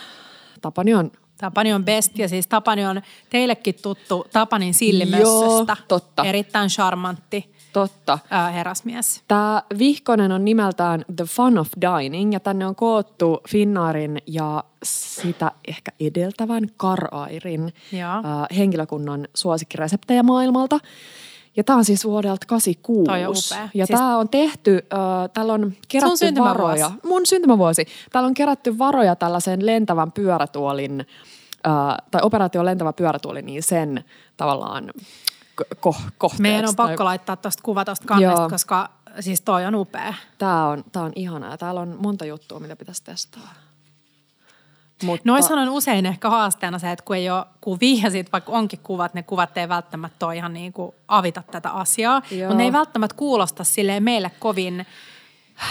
Tapani 0.60 0.94
on 0.94 1.10
Tapani 1.36 1.72
on 1.72 1.84
best 1.84 2.18
ja 2.18 2.28
siis 2.28 2.46
Tapani 2.46 2.86
on 2.86 3.02
teillekin 3.30 3.74
tuttu 3.82 4.26
Tapanin 4.32 4.74
sillimössöstä. 4.74 5.76
Joo, 5.78 5.86
totta. 5.88 6.24
Erittäin 6.24 6.70
charmantti 6.70 7.54
totta. 7.72 8.18
ää, 8.30 8.50
herrasmies. 8.50 9.22
Tämä 9.28 9.62
vihkonen 9.78 10.32
on 10.32 10.44
nimeltään 10.44 11.04
The 11.16 11.24
Fun 11.24 11.58
of 11.58 11.68
Dining 11.80 12.32
ja 12.32 12.40
tänne 12.40 12.66
on 12.66 12.74
koottu 12.74 13.40
Finnaarin 13.48 14.22
ja 14.26 14.64
sitä 14.82 15.52
ehkä 15.68 15.92
edeltävän 16.00 16.66
Karairin 16.76 17.72
henkilökunnan 18.56 19.28
suosikkireseptejä 19.34 20.22
maailmalta. 20.22 20.78
Ja 21.56 21.64
tämä 21.64 21.76
on 21.78 21.84
siis 21.84 22.04
vuodelta 22.04 22.46
86. 22.46 23.04
Toi 23.10 23.24
on 23.24 23.34
upea. 23.36 23.68
Ja 23.74 23.86
Siis- 23.86 23.98
tämä 23.98 24.18
on 24.18 24.28
tehty, 24.28 24.86
äh, 24.92 24.98
täällä 25.34 25.52
on 25.52 25.72
kerätty 25.88 26.16
syntymävuosi. 26.16 26.58
varoja. 26.58 26.90
Mun 27.04 27.26
syntymävuosi. 27.26 27.86
Täällä 28.12 28.26
on 28.26 28.34
kerätty 28.34 28.78
varoja 28.78 29.16
tällaisen 29.16 29.66
lentävän 29.66 30.12
pyörätuolin, 30.12 31.00
äh, 31.66 31.96
tai 32.10 32.20
operaatio 32.24 32.64
lentävä 32.64 32.92
pyörätuoli, 32.92 33.42
niin 33.42 33.62
sen 33.62 34.04
tavallaan 34.36 34.90
ko- 35.62 35.66
ko- 35.76 36.10
kohteeksi. 36.18 36.42
Meidän 36.42 36.68
on 36.68 36.76
tai- 36.76 36.86
pakko 36.88 37.04
laittaa 37.04 37.36
tuosta 37.36 37.62
kuva 37.62 37.84
tuosta 37.84 38.06
kannesta, 38.06 38.40
Joo. 38.40 38.50
koska 38.50 38.88
siis 39.20 39.40
toi 39.40 39.64
on 39.66 39.74
upea. 39.74 40.14
Tää 40.38 40.66
on, 40.66 40.84
tää 40.92 41.02
on 41.02 41.12
ihanaa. 41.16 41.58
Täällä 41.58 41.80
on 41.80 41.96
monta 41.98 42.24
juttua, 42.24 42.60
mitä 42.60 42.76
pitäisi 42.76 43.04
testaa. 43.04 43.54
Mutta, 45.04 45.22
Noissa 45.28 45.54
on 45.54 45.68
usein 45.68 46.06
ehkä 46.06 46.30
haasteena 46.30 46.78
se, 46.78 46.90
että 46.90 47.04
kun 47.04 47.16
ei 47.16 47.30
ole 47.30 47.44
kuvia 47.60 48.04
ja 48.04 48.10
sit 48.10 48.32
vaikka 48.32 48.52
onkin 48.52 48.78
kuvat, 48.82 49.14
ne 49.14 49.22
kuvat 49.22 49.58
ei 49.58 49.68
välttämättä 49.68 50.26
ole 50.26 50.36
ihan 50.36 50.52
niin 50.52 50.72
kuin 50.72 50.94
avita 51.08 51.42
tätä 51.50 51.70
asiaa. 51.70 52.22
Joo. 52.30 52.40
Mutta 52.40 52.58
ne 52.58 52.64
ei 52.64 52.72
välttämättä 52.72 53.16
kuulosta 53.16 53.64
silleen 53.64 54.02
meille 54.02 54.30
kovin 54.38 54.86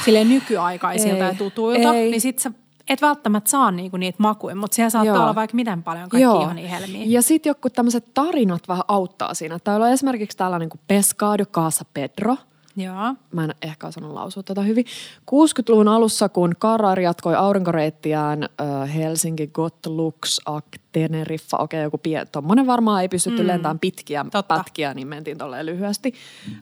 silleen 0.06 0.30
nykyaikaisilta 0.30 1.24
Ei, 1.24 1.32
ja 1.32 1.34
tutuilta. 1.38 1.94
ei. 1.94 2.12
Niin 2.12 2.22
sit 2.22 2.40
sä 2.40 2.52
et 2.90 3.02
välttämättä 3.02 3.50
saa 3.50 3.72
niinku 3.72 3.98
niitä 3.98 4.16
makuja, 4.20 4.56
mutta 4.56 4.76
siellä 4.76 4.90
saattaa 4.90 5.16
Joo. 5.16 5.24
olla 5.24 5.36
vaikka 5.36 5.56
miten 5.56 5.84
paljon 5.84 6.10
kaikki 6.10 6.24
Joo. 6.24 6.42
ihania 6.42 6.68
helmiä. 6.68 7.04
Ja 7.08 7.22
sitten 7.22 7.50
joku 7.50 7.70
tämmöiset 7.70 8.14
tarinat 8.14 8.68
vähän 8.68 8.84
auttaa 8.88 9.34
siinä. 9.34 9.60
Täällä 9.60 9.86
on 9.86 9.92
esimerkiksi 9.92 10.38
tällainen 10.38 10.70
kuin 10.70 10.82
Pescado 10.88 11.46
Casa 11.46 11.86
Pedro. 11.94 12.38
Joo. 12.76 13.16
Mä 13.32 13.44
en 13.44 13.56
ehkä 13.62 13.88
osannut 13.88 14.14
lausua 14.14 14.44
tätä 14.44 14.62
hyvin. 14.62 14.86
60-luvun 15.32 15.88
alussa, 15.88 16.30
kun 16.30 16.56
Karar 16.60 17.00
jatkoi 17.00 17.36
aurinkoreittiään 17.36 18.50
Helsinki, 18.96 19.48
Gotlux, 19.48 20.40
Ak, 20.46 20.66
Teneriffa, 20.94 21.58
okei 21.58 21.78
okay, 21.78 21.86
joku 21.86 21.98
pien, 21.98 22.28
tommonen 22.32 22.68
varmaan 22.68 23.02
ei 23.02 23.10
pystytty 23.10 23.42
mm. 23.42 23.48
lentämään 23.48 23.80
pitkiä 23.80 24.26
Totta. 24.32 24.56
pätkiä, 24.56 24.94
niin 24.94 25.08
mentiin 25.08 25.38
tolleen 25.38 25.66
lyhyesti. 25.66 26.14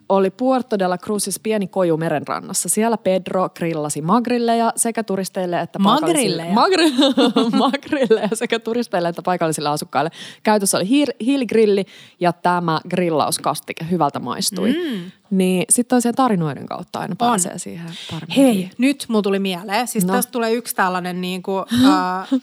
Oli 0.08 0.30
Puerto 0.30 0.78
de 0.78 0.88
la 0.88 0.98
Cruzis 0.98 1.40
pieni 1.40 1.66
koju 1.66 1.96
merenrannassa. 1.96 2.68
Siellä 2.68 2.96
Pedro 2.96 3.48
grillasi 3.48 4.02
magrilleja 4.02 4.72
sekä 4.76 5.02
turisteille 5.02 5.60
että 5.60 5.78
Magrilleja? 5.78 6.54
paikallisille. 6.54 7.52
Magri- 7.52 7.56
magrilleja 7.66 8.28
sekä 8.34 8.58
turisteille 8.58 9.08
että 9.08 9.22
paikallisille 9.22 9.68
asukkaille. 9.68 10.10
Käytössä 10.42 10.76
oli 10.78 10.84
hiir- 10.84 11.16
hiiligrilli 11.20 11.84
ja 12.20 12.32
tämä 12.32 12.80
grillauskastike 12.90 13.86
hyvältä 13.90 14.18
maistui. 14.20 14.72
Mm. 14.72 15.10
Niin 15.30 15.64
sitten 15.70 15.88
toiseen 15.88 16.14
tarinoiden 16.14 16.66
kautta 16.66 16.98
aina 16.98 17.16
pääsee 17.16 17.58
siihen 17.58 17.90
paremmin. 18.10 18.36
Hei, 18.36 18.70
nyt 18.78 19.06
mulla 19.08 19.22
tuli 19.22 19.38
mieleen. 19.38 19.88
Siis 19.88 20.06
no. 20.06 20.14
tästä 20.14 20.32
tulee 20.32 20.52
yksi 20.52 20.74
tällainen 20.74 21.20
niin 21.20 21.42
kuin, 21.42 21.64
äh, 21.86 22.40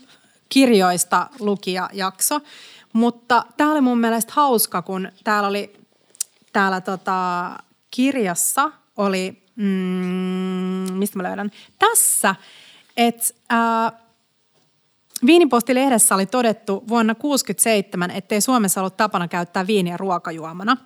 kirjoista 0.49 1.27
lukijajakso. 1.39 2.39
Mutta 2.93 3.45
tämä 3.57 3.71
oli 3.71 3.81
mun 3.81 3.99
mielestä 3.99 4.33
hauska, 4.35 4.81
kun 4.81 5.11
täällä 5.23 5.49
oli 5.49 5.73
täällä 6.53 6.81
tota, 6.81 7.49
kirjassa 7.91 8.71
oli, 8.97 9.43
mm, 9.55 10.93
mistä 10.93 11.17
mä 11.17 11.23
löydän, 11.23 11.51
tässä, 11.79 12.35
että 12.97 13.25
äh, 13.51 13.99
Viiniposti-lehdessä 15.25 16.15
oli 16.15 16.25
todettu 16.25 16.83
vuonna 16.87 17.15
1967, 17.15 18.11
ettei 18.11 18.41
Suomessa 18.41 18.81
ollut 18.81 18.97
tapana 18.97 19.27
käyttää 19.27 19.67
viiniä 19.67 19.97
ruokajuomana. 19.97 20.77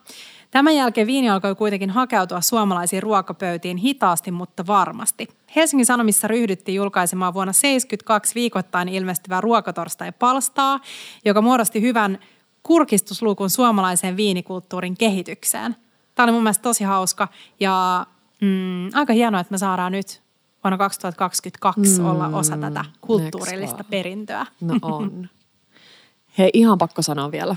Tämän 0.53 0.75
jälkeen 0.75 1.07
viini 1.07 1.29
alkoi 1.29 1.55
kuitenkin 1.55 1.89
hakeutua 1.89 2.41
suomalaisiin 2.41 3.03
ruokapöytiin 3.03 3.77
hitaasti, 3.77 4.31
mutta 4.31 4.67
varmasti. 4.67 5.27
Helsingin 5.55 5.85
Sanomissa 5.85 6.27
ryhdyttiin 6.27 6.75
julkaisemaan 6.75 7.33
vuonna 7.33 7.53
1972 7.53 8.35
viikoittain 8.35 8.89
ilmestyvää 8.89 9.41
ruokatorstai-palstaa, 9.41 10.79
joka 11.25 11.41
muodosti 11.41 11.81
hyvän 11.81 12.19
kurkistuslukun 12.63 13.49
suomalaiseen 13.49 14.17
viinikulttuurin 14.17 14.97
kehitykseen. 14.97 15.75
Tämä 16.15 16.23
oli 16.23 16.31
mun 16.31 16.43
mielestä 16.43 16.61
tosi 16.61 16.83
hauska 16.83 17.27
ja 17.59 18.05
mm, 18.41 18.89
aika 18.93 19.13
hienoa, 19.13 19.41
että 19.41 19.51
me 19.51 19.57
saadaan 19.57 19.91
nyt 19.91 20.21
vuonna 20.63 20.77
2022 20.77 22.01
mm, 22.01 22.05
olla 22.05 22.27
osa 22.27 22.57
tätä 22.57 22.85
kulttuurillista 23.01 23.83
perintöä. 23.83 24.45
No 24.61 24.75
on. 24.81 25.29
Hei, 26.37 26.49
ihan 26.53 26.77
pakko 26.77 27.01
sanoa 27.01 27.31
vielä. 27.31 27.55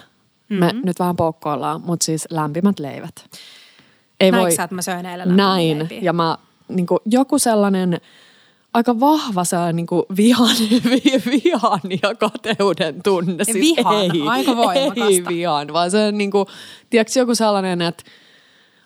Me 0.48 0.72
nyt 0.84 0.98
vähän 0.98 1.16
poukkoillaan, 1.16 1.80
mutta 1.80 2.04
siis 2.04 2.26
lämpimät 2.30 2.78
leivät. 2.78 3.24
Ei 4.20 4.30
Näinkö 4.30 4.42
voi 4.42 4.56
sä, 4.56 4.62
että 4.62 4.74
mä 4.74 4.82
söin 4.82 5.06
eilen 5.06 5.36
näin. 5.36 5.78
leipiä? 5.78 5.98
Ja 6.02 6.12
mä 6.12 6.38
niin 6.68 6.86
kuin, 6.86 7.00
joku 7.06 7.38
sellainen 7.38 8.00
aika 8.74 9.00
vahva 9.00 9.44
sellainen 9.44 9.76
niin 9.76 9.86
kuin 9.86 10.02
vihan, 10.16 10.56
vi, 10.90 11.22
vihan 11.26 11.80
ja 12.02 12.14
kateuden 12.14 13.02
tunne. 13.02 13.44
Siis 13.44 13.76
Vihan, 13.76 13.94
ei, 13.94 14.10
aika 14.28 14.56
voimakasta. 14.56 15.04
Ei 15.04 15.24
vihan, 15.28 15.72
vaan 15.72 15.90
se 15.90 16.06
on 16.06 16.18
niin 16.18 16.30
kuin, 16.30 16.46
tiedätkö, 16.90 17.18
joku 17.18 17.34
sellainen, 17.34 17.82
että 17.82 18.04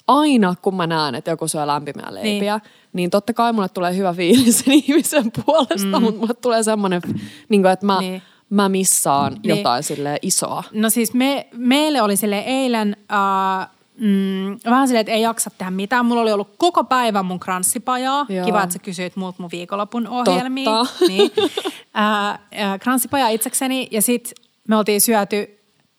aina 0.08 0.54
kun 0.62 0.74
mä 0.74 0.86
näen, 0.86 1.14
että 1.14 1.30
joku 1.30 1.48
syö 1.48 1.66
lämpimiä 1.66 2.14
leipiä, 2.14 2.58
niin, 2.58 2.70
niin 2.92 3.10
totta 3.10 3.32
kai 3.32 3.52
mulle 3.52 3.68
tulee 3.68 3.96
hyvä 3.96 4.12
fiilis 4.12 4.58
sen 4.58 4.74
ihmisen 4.84 5.32
puolesta, 5.46 6.00
mm. 6.00 6.02
mutta 6.02 6.20
mulle 6.20 6.34
tulee 6.34 6.62
semmoinen, 6.62 7.02
niin 7.48 7.62
kuin, 7.62 7.72
että 7.72 7.86
mä, 7.86 8.00
Niin. 8.00 8.22
Mä 8.50 8.68
missaan 8.68 9.32
Niin. 9.32 9.42
niin. 9.42 9.56
jotain 9.56 9.82
sille 9.82 10.18
isoa. 10.22 10.64
No 10.72 10.90
siis 10.90 11.14
me, 11.14 11.46
meille 11.52 12.02
oli 12.02 12.16
sille 12.16 12.38
eilen 12.38 12.96
äh, 13.12 13.68
mm, 13.98 14.58
vähän 14.70 14.88
silleen, 14.88 15.00
että 15.00 15.12
ei 15.12 15.22
jaksa 15.22 15.50
tehdä 15.58 15.70
mitään. 15.70 16.06
Mulla 16.06 16.22
oli 16.22 16.32
ollut 16.32 16.54
koko 16.58 16.84
päivän 16.84 17.24
mun 17.26 17.40
kranssipajaa. 17.40 18.26
Joo. 18.28 18.46
Kiva, 18.46 18.62
että 18.62 18.72
sä 18.72 18.78
kysyit 18.78 19.16
muut 19.16 19.38
mun 19.38 19.50
viikonlopun 19.52 20.08
ohjelmia. 20.08 20.64
Totta. 20.64 21.04
Niin. 21.08 21.30
Äh, 21.98 22.28
äh, 22.30 22.38
kranssipaja 22.80 23.28
itsekseni 23.28 23.88
ja 23.90 24.02
sit 24.02 24.32
me 24.68 24.76
oltiin 24.76 25.00
syöty 25.00 25.56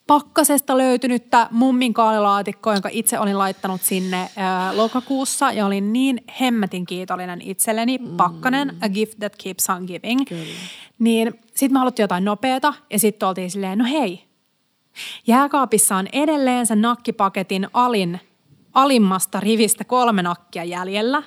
pakkasesta 0.07 0.77
löytynyttä 0.77 1.47
mummin 1.51 1.93
kaalilaatikkoa, 1.93 2.73
jonka 2.73 2.89
itse 2.91 3.19
olin 3.19 3.37
laittanut 3.37 3.81
sinne 3.81 4.21
äh, 4.21 4.29
lokakuussa 4.75 5.51
ja 5.51 5.65
olin 5.65 5.93
niin 5.93 6.23
hemmetin 6.41 6.85
kiitollinen 6.85 7.41
itselleni. 7.41 7.99
Pakkanen, 8.17 8.75
a 8.81 8.89
gift 8.89 9.19
that 9.19 9.33
keeps 9.43 9.69
on 9.69 9.83
giving. 9.85 10.21
Kyllä. 10.29 10.43
Niin 10.99 11.39
sitten 11.61 11.73
me 11.73 11.79
haluttiin 11.79 12.03
jotain 12.03 12.25
nopeata 12.25 12.73
ja 12.89 12.99
sitten 12.99 13.29
oltiin 13.29 13.51
silleen, 13.51 13.77
no 13.77 13.85
hei, 13.85 14.23
jääkaapissa 15.27 15.95
on 15.95 16.07
edelleen 16.13 16.67
sen 16.67 16.81
nakkipaketin 16.81 17.67
alin, 17.73 18.19
alimmasta 18.73 19.39
rivistä 19.39 19.83
kolme 19.83 20.21
nakkia 20.21 20.63
jäljellä. 20.63 21.23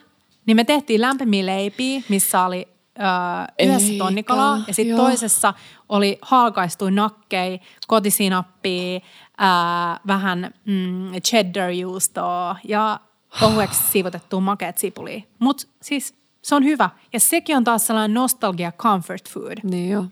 Niin 0.46 0.56
me 0.56 0.64
tehtiin 0.64 1.00
lämpimiä 1.00 1.46
leipiä, 1.46 2.02
missä 2.08 2.44
oli 2.44 2.68
öö, 2.98 3.66
yhdessä 3.66 3.92
Eikä, 3.92 4.04
tonnikalaa 4.04 4.58
ja 4.66 4.74
sitten 4.74 4.96
toisessa 4.96 5.54
oli 5.88 6.18
halkaistuja 6.22 6.90
nakkei, 6.90 7.60
kotisinappia, 7.86 9.00
ää, 9.38 10.00
vähän 10.06 10.54
mm, 10.64 11.12
cheddar-juustoa 11.12 12.56
ja 12.68 13.00
ohueksi 13.42 13.82
siivotettua 13.92 14.40
makeat 14.40 14.78
sipulia. 14.78 15.20
Mutta 15.38 15.66
siis 15.82 16.14
se 16.42 16.54
on 16.54 16.64
hyvä. 16.64 16.90
Ja 17.12 17.20
sekin 17.20 17.56
on 17.56 17.64
taas 17.64 17.86
sellainen 17.86 18.14
nostalgia 18.14 18.72
comfort 18.72 19.28
food. 19.30 19.58
Niin 19.62 19.90
joo. 19.90 20.04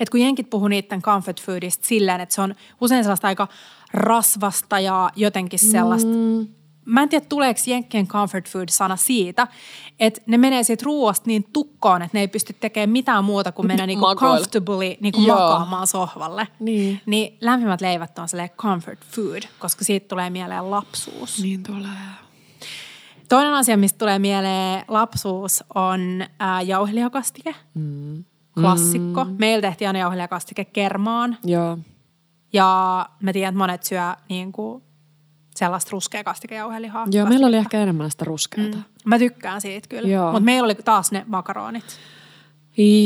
Et 0.00 0.10
kun 0.10 0.20
jenkit 0.20 0.50
puhuu 0.50 0.68
niiden 0.68 1.02
comfort 1.02 1.42
foodista 1.42 1.86
silleen, 1.86 2.20
että 2.20 2.34
se 2.34 2.40
on 2.40 2.54
usein 2.80 3.04
sellaista 3.04 3.28
aika 3.28 3.48
rasvasta 3.92 4.80
ja 4.80 5.10
jotenkin 5.16 5.58
sellaista. 5.58 6.10
Mm. 6.10 6.48
Mä 6.84 7.02
en 7.02 7.08
tiedä, 7.08 7.26
tuleeko 7.28 7.60
jenkkien 7.66 8.06
comfort 8.06 8.48
food-sana 8.48 8.96
siitä, 8.96 9.48
että 10.00 10.20
ne 10.26 10.38
menee 10.38 10.62
siitä 10.62 10.82
ruoasta 10.84 11.26
niin 11.26 11.44
tukkoon, 11.52 12.02
että 12.02 12.16
ne 12.16 12.20
ei 12.20 12.28
pysty 12.28 12.52
tekemään 12.60 12.90
mitään 12.90 13.24
muuta 13.24 13.52
kuin 13.52 13.66
mennä 13.66 13.86
niinku 13.86 14.06
comfortably 14.16 14.96
niinku 15.00 15.20
Joo. 15.20 15.38
makaamaan 15.38 15.86
sohvalle. 15.86 16.48
Niin. 16.60 17.00
niin 17.06 17.38
lämpimät 17.40 17.80
leivät 17.80 18.18
on 18.18 18.28
sellainen 18.28 18.56
comfort 18.56 19.04
food, 19.04 19.42
koska 19.58 19.84
siitä 19.84 20.08
tulee 20.08 20.30
mieleen 20.30 20.70
lapsuus. 20.70 21.42
Niin 21.42 21.62
tulee. 21.62 21.90
Toinen 23.28 23.54
asia, 23.54 23.76
mistä 23.76 23.98
tulee 23.98 24.18
mieleen 24.18 24.84
lapsuus, 24.88 25.64
on 25.74 26.00
ää, 26.38 26.62
jauhelihakastike. 26.62 27.54
Mm. 27.74 28.24
Klassikko. 28.60 29.24
Mm. 29.24 29.36
Meillä 29.38 29.62
tehtiin 29.62 29.88
aina 29.88 29.98
jauhelihakastike 29.98 30.64
kermaan. 30.64 31.38
Joo. 31.44 31.78
Ja 32.52 33.08
mä 33.20 33.32
tiedän, 33.32 33.48
että 33.48 33.58
monet 33.58 33.82
syö 33.82 34.14
niin 34.28 34.52
kuin 34.52 34.82
sellaista 35.56 35.88
ruskea 35.92 36.24
kastikejauhelihaa. 36.24 37.06
Joo, 37.10 37.26
meillä 37.26 37.46
oli 37.46 37.56
ehkä 37.56 37.80
enemmän 37.80 38.10
sitä 38.10 38.24
ruskeata. 38.24 38.76
Mm. 38.76 38.84
Mä 39.04 39.18
tykkään 39.18 39.60
siitä 39.60 39.88
kyllä. 39.88 40.32
Mutta 40.32 40.40
meillä 40.40 40.66
oli 40.66 40.74
taas 40.74 41.12
ne 41.12 41.24
makaronit. 41.26 41.84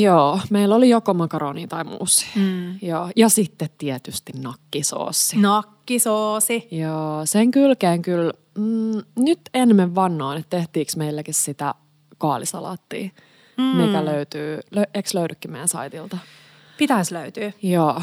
Joo, 0.01 0.41
meillä 0.51 0.75
oli 0.75 0.89
joko 0.89 1.15
makaroni 1.15 1.67
tai 1.67 1.85
muussi. 1.85 2.27
Mm. 2.37 2.79
Joo, 2.83 3.11
ja 3.17 3.29
sitten 3.29 3.69
tietysti 3.79 4.33
nakkisoossi. 4.43 5.37
Nakkisoosi. 5.39 6.69
Joo, 6.71 7.27
sen 7.27 7.51
kylkeen 7.51 8.03
kyllä, 8.03 8.33
mm, 8.59 9.03
nyt 9.17 9.41
enemmän 9.55 9.95
vannoin, 9.95 10.39
että 10.39 10.57
tehtiinkö 10.57 10.93
meilläkin 10.97 11.35
sitä 11.35 11.75
kaalisalaattia, 12.19 13.11
mm. 13.59 13.65
mikä 13.65 14.05
löytyy, 14.05 14.61
lö, 14.71 14.85
eikö 14.95 15.09
löydykin 15.15 15.51
meidän 15.51 15.69
saitilta? 15.69 16.19
Pitäisi 16.79 17.15
löytyä. 17.15 17.53
Joo, 17.63 18.03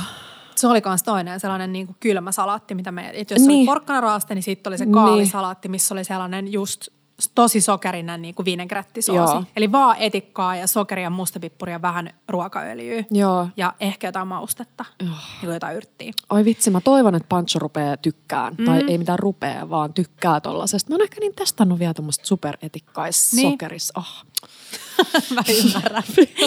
Se 0.56 0.68
oli 0.68 0.82
myös 0.86 1.04
toinen 1.04 1.40
sellainen 1.40 1.74
niin 1.74 1.86
kuin 1.88 1.98
kylmä 2.00 2.32
salaatti, 2.32 2.76
mitä 2.76 2.92
me, 2.92 3.10
että 3.14 3.34
jos 3.34 3.42
niin. 3.42 3.50
oli 3.50 3.56
Niin. 3.56 3.66
porkkanaraaste, 3.66 4.36
niin 4.36 4.44
sitten 4.44 4.72
oli 4.72 4.78
se 4.78 4.86
kaalisalaatti, 4.86 5.68
missä 5.70 5.94
oli 5.94 6.04
sellainen 6.04 6.52
just 6.52 6.88
tosi 7.36 7.62
sokerinen 7.62 8.22
niin 8.22 8.36
kuin 8.36 8.46
vinegrettisoosi. 8.46 9.36
Eli 9.56 9.72
vaan 9.72 9.96
etikkaa 10.00 10.56
ja 10.56 10.68
sokeria, 10.68 11.10
mustapippuria, 11.10 11.82
vähän 11.82 12.10
ruokaöljyä. 12.30 13.04
joo. 13.12 13.48
Ja 13.58 13.74
ehkä 13.80 14.08
jotain 14.08 14.28
maustetta, 14.28 14.86
niin 15.02 15.12
kuin 15.42 15.54
jotain 15.54 15.78
yrttiä. 15.78 16.12
Oi 16.30 16.46
vitsi, 16.46 16.70
mä 16.70 16.82
toivon, 16.82 17.16
että 17.16 17.30
Pancho 17.30 17.60
rupeaa 17.60 17.98
tykkään. 17.98 18.56
Mm. 18.58 18.66
Tai 18.66 18.84
ei 18.88 18.98
mitään 18.98 19.20
rupea, 19.20 19.70
vaan 19.70 19.94
tykkää 19.94 20.42
tollasesta. 20.42 20.90
Mä 20.90 20.96
oon 20.96 21.02
ehkä 21.04 21.20
niin 21.20 21.36
testannut 21.36 21.80
vielä 21.80 21.94
tuommoista 21.94 22.26
superetikkaissokeris. 22.26 23.92
Niin. 23.96 24.04
Oh. 24.04 24.26
Mä 25.36 25.42
ymmärrän. 25.50 26.04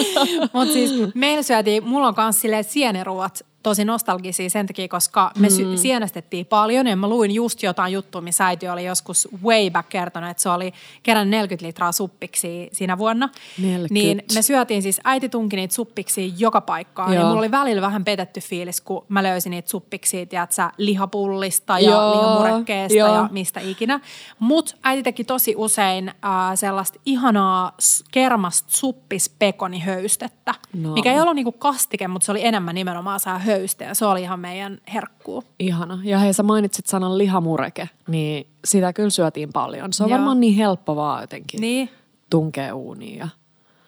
Mutta 0.53 0.73
siis 0.73 0.91
meillä 1.13 1.43
syötiin, 1.43 1.83
mulla 1.83 2.07
on 2.07 2.13
myös 2.17 2.41
silleen 2.41 2.63
sieniruot 2.63 3.39
tosi 3.63 3.85
nostalgisia 3.85 4.49
sen 4.49 4.67
takia, 4.67 4.87
koska 4.87 5.31
me 5.39 5.49
sy- 5.49 5.77
sienestettiin 5.77 6.45
paljon. 6.45 6.87
Ja 6.87 6.95
mä 6.95 7.07
luin 7.07 7.31
just 7.31 7.63
jotain 7.63 7.93
juttua, 7.93 8.21
missä 8.21 8.47
äiti 8.47 8.69
oli 8.69 8.85
joskus 8.85 9.27
way 9.43 9.69
back 9.69 9.89
kertonut, 9.89 10.29
että 10.29 10.43
se 10.43 10.49
oli 10.49 10.73
kerran 11.03 11.29
40 11.29 11.65
litraa 11.65 11.91
suppiksi 11.91 12.69
siinä 12.71 12.97
vuonna. 12.97 13.29
40. 13.57 13.93
Niin 13.93 14.23
me 14.33 14.41
syötiin 14.41 14.81
siis, 14.81 15.01
äiti 15.03 15.29
tunki 15.29 15.55
niitä 15.55 15.73
suppiksi 15.73 16.33
joka 16.37 16.61
paikkaan. 16.61 17.13
Ja 17.13 17.19
Joo. 17.19 17.27
mulla 17.27 17.39
oli 17.39 17.51
välillä 17.51 17.81
vähän 17.81 18.05
petetty 18.05 18.39
fiilis, 18.39 18.81
kun 18.81 19.05
mä 19.09 19.23
löysin 19.23 19.49
niitä 19.49 19.69
suppiksi, 19.69 20.25
tiedätkö, 20.25 20.69
lihapullista 20.77 21.79
ja 21.79 21.91
Joo, 21.91 22.11
lihamurekkeesta 22.11 22.97
joo. 22.97 23.15
ja 23.15 23.29
mistä 23.31 23.59
ikinä. 23.59 23.99
Mutta 24.39 24.75
äiti 24.83 25.03
teki 25.03 25.23
tosi 25.23 25.53
usein 25.57 26.09
äh, 26.09 26.15
sellaista 26.55 26.99
ihanaa 27.05 27.71
kermasta 28.11 28.67
suppispekonihoystettä, 28.71 30.55
No. 30.73 30.93
mikä 30.93 31.13
ei 31.13 31.19
ollut 31.21 31.35
niinku 31.35 31.51
kastike, 31.51 32.07
mutta 32.07 32.25
se 32.25 32.31
oli 32.31 32.45
enemmän 32.45 32.75
nimenomaan 32.75 33.19
saa 33.19 33.39
höyste 33.39 33.85
ja 33.85 33.95
se 33.95 34.05
oli 34.05 34.21
ihan 34.21 34.39
meidän 34.39 34.77
herkkuu. 34.93 35.43
Ihana. 35.59 35.99
Ja 36.03 36.19
hei, 36.19 36.33
sä 36.33 36.43
mainitsit 36.43 36.85
sanan 36.87 37.17
lihamureke, 37.17 37.89
niin 38.07 38.47
sitä 38.65 38.93
kyllä 38.93 39.09
syötiin 39.09 39.49
paljon. 39.53 39.93
Se 39.93 40.03
on 40.03 40.09
Joo. 40.09 40.17
varmaan 40.17 40.39
niin 40.39 40.55
helppo 40.55 40.95
vaan 40.95 41.21
jotenkin 41.23 41.61
Niin. 41.61 41.89
tunkea 42.29 42.75
uuniin. 42.75 43.17
Ja... 43.17 43.27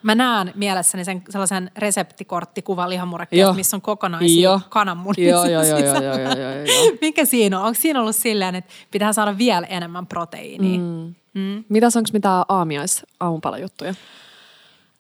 Mä 0.03 0.15
näen 0.15 0.51
mielessäni 0.55 1.05
sen 1.05 1.23
sellaisen 1.29 1.71
reseptikorttikuvan 1.77 2.89
lihamurekkeesta, 2.89 3.53
missä 3.53 3.77
on 3.77 3.81
kokonaisia 3.81 4.43
Joo. 4.49 4.61
kananmunia 4.69 5.29
Joo, 5.29 5.45
joo, 5.45 5.63
joo, 5.63 5.79
joo, 5.79 6.01
joo, 6.01 6.17
joo, 6.17 6.51
joo. 6.51 6.97
Mikä 7.01 7.25
siinä 7.25 7.59
on? 7.59 7.65
Onko 7.65 7.79
siinä 7.81 8.01
ollut 8.01 8.15
silleen, 8.15 8.55
että 8.55 8.71
pitää 8.91 9.13
saada 9.13 9.37
vielä 9.37 9.67
enemmän 9.67 10.07
proteiinia? 10.07 10.79
Mm. 10.79 11.15
Mm. 11.33 11.63
Mitäs 11.69 11.97
onko 11.97 12.09
mitään 12.13 12.45
aamiais 12.49 13.05
aamupalajuttuja? 13.19 13.93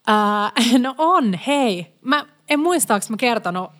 Äh, 0.09 0.79
no 0.81 0.95
on, 0.97 1.33
hei. 1.47 1.93
Mä 2.01 2.25
en 2.49 2.59
muista, 2.59 2.93
onko 2.93 3.05
mä 3.09 3.17
kertonut 3.17 3.71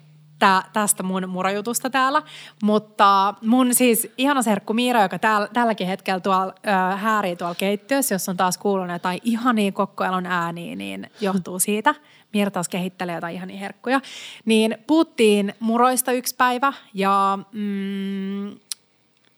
tää, 0.42 0.64
tästä 0.74 1.04
mun 1.04 1.30
murajutusta 1.30 1.90
täällä, 1.90 2.22
mutta 2.64 3.34
mun 3.42 3.74
siis 3.74 4.08
ihana 4.18 4.42
serkku 4.42 4.74
Miira, 4.74 5.02
joka 5.02 5.20
täällä, 5.20 5.48
tälläkin 5.54 5.88
hetkellä 5.88 6.20
tuolla 6.20 6.54
äh, 6.68 7.02
häärii 7.02 7.36
tuolla 7.36 7.56
keittiössä, 7.56 8.16
jos 8.16 8.30
on 8.30 8.38
taas 8.38 8.58
kuulunut 8.58 8.92
jotain 8.92 9.20
ihania 9.24 9.72
kokkoelon 9.72 10.26
ääniä, 10.26 10.76
niin 10.76 11.12
johtuu 11.22 11.60
siitä. 11.60 11.96
Miira 12.34 12.52
taas 12.52 12.70
kehittelee 12.70 13.16
jotain 13.16 13.36
ihania 13.36 13.60
herkkuja. 13.60 14.02
Niin 14.46 14.78
puhuttiin 14.88 15.54
muroista 15.60 16.12
yksi 16.12 16.36
päivä 16.36 16.74
ja 16.94 17.40
mm, 17.52 18.52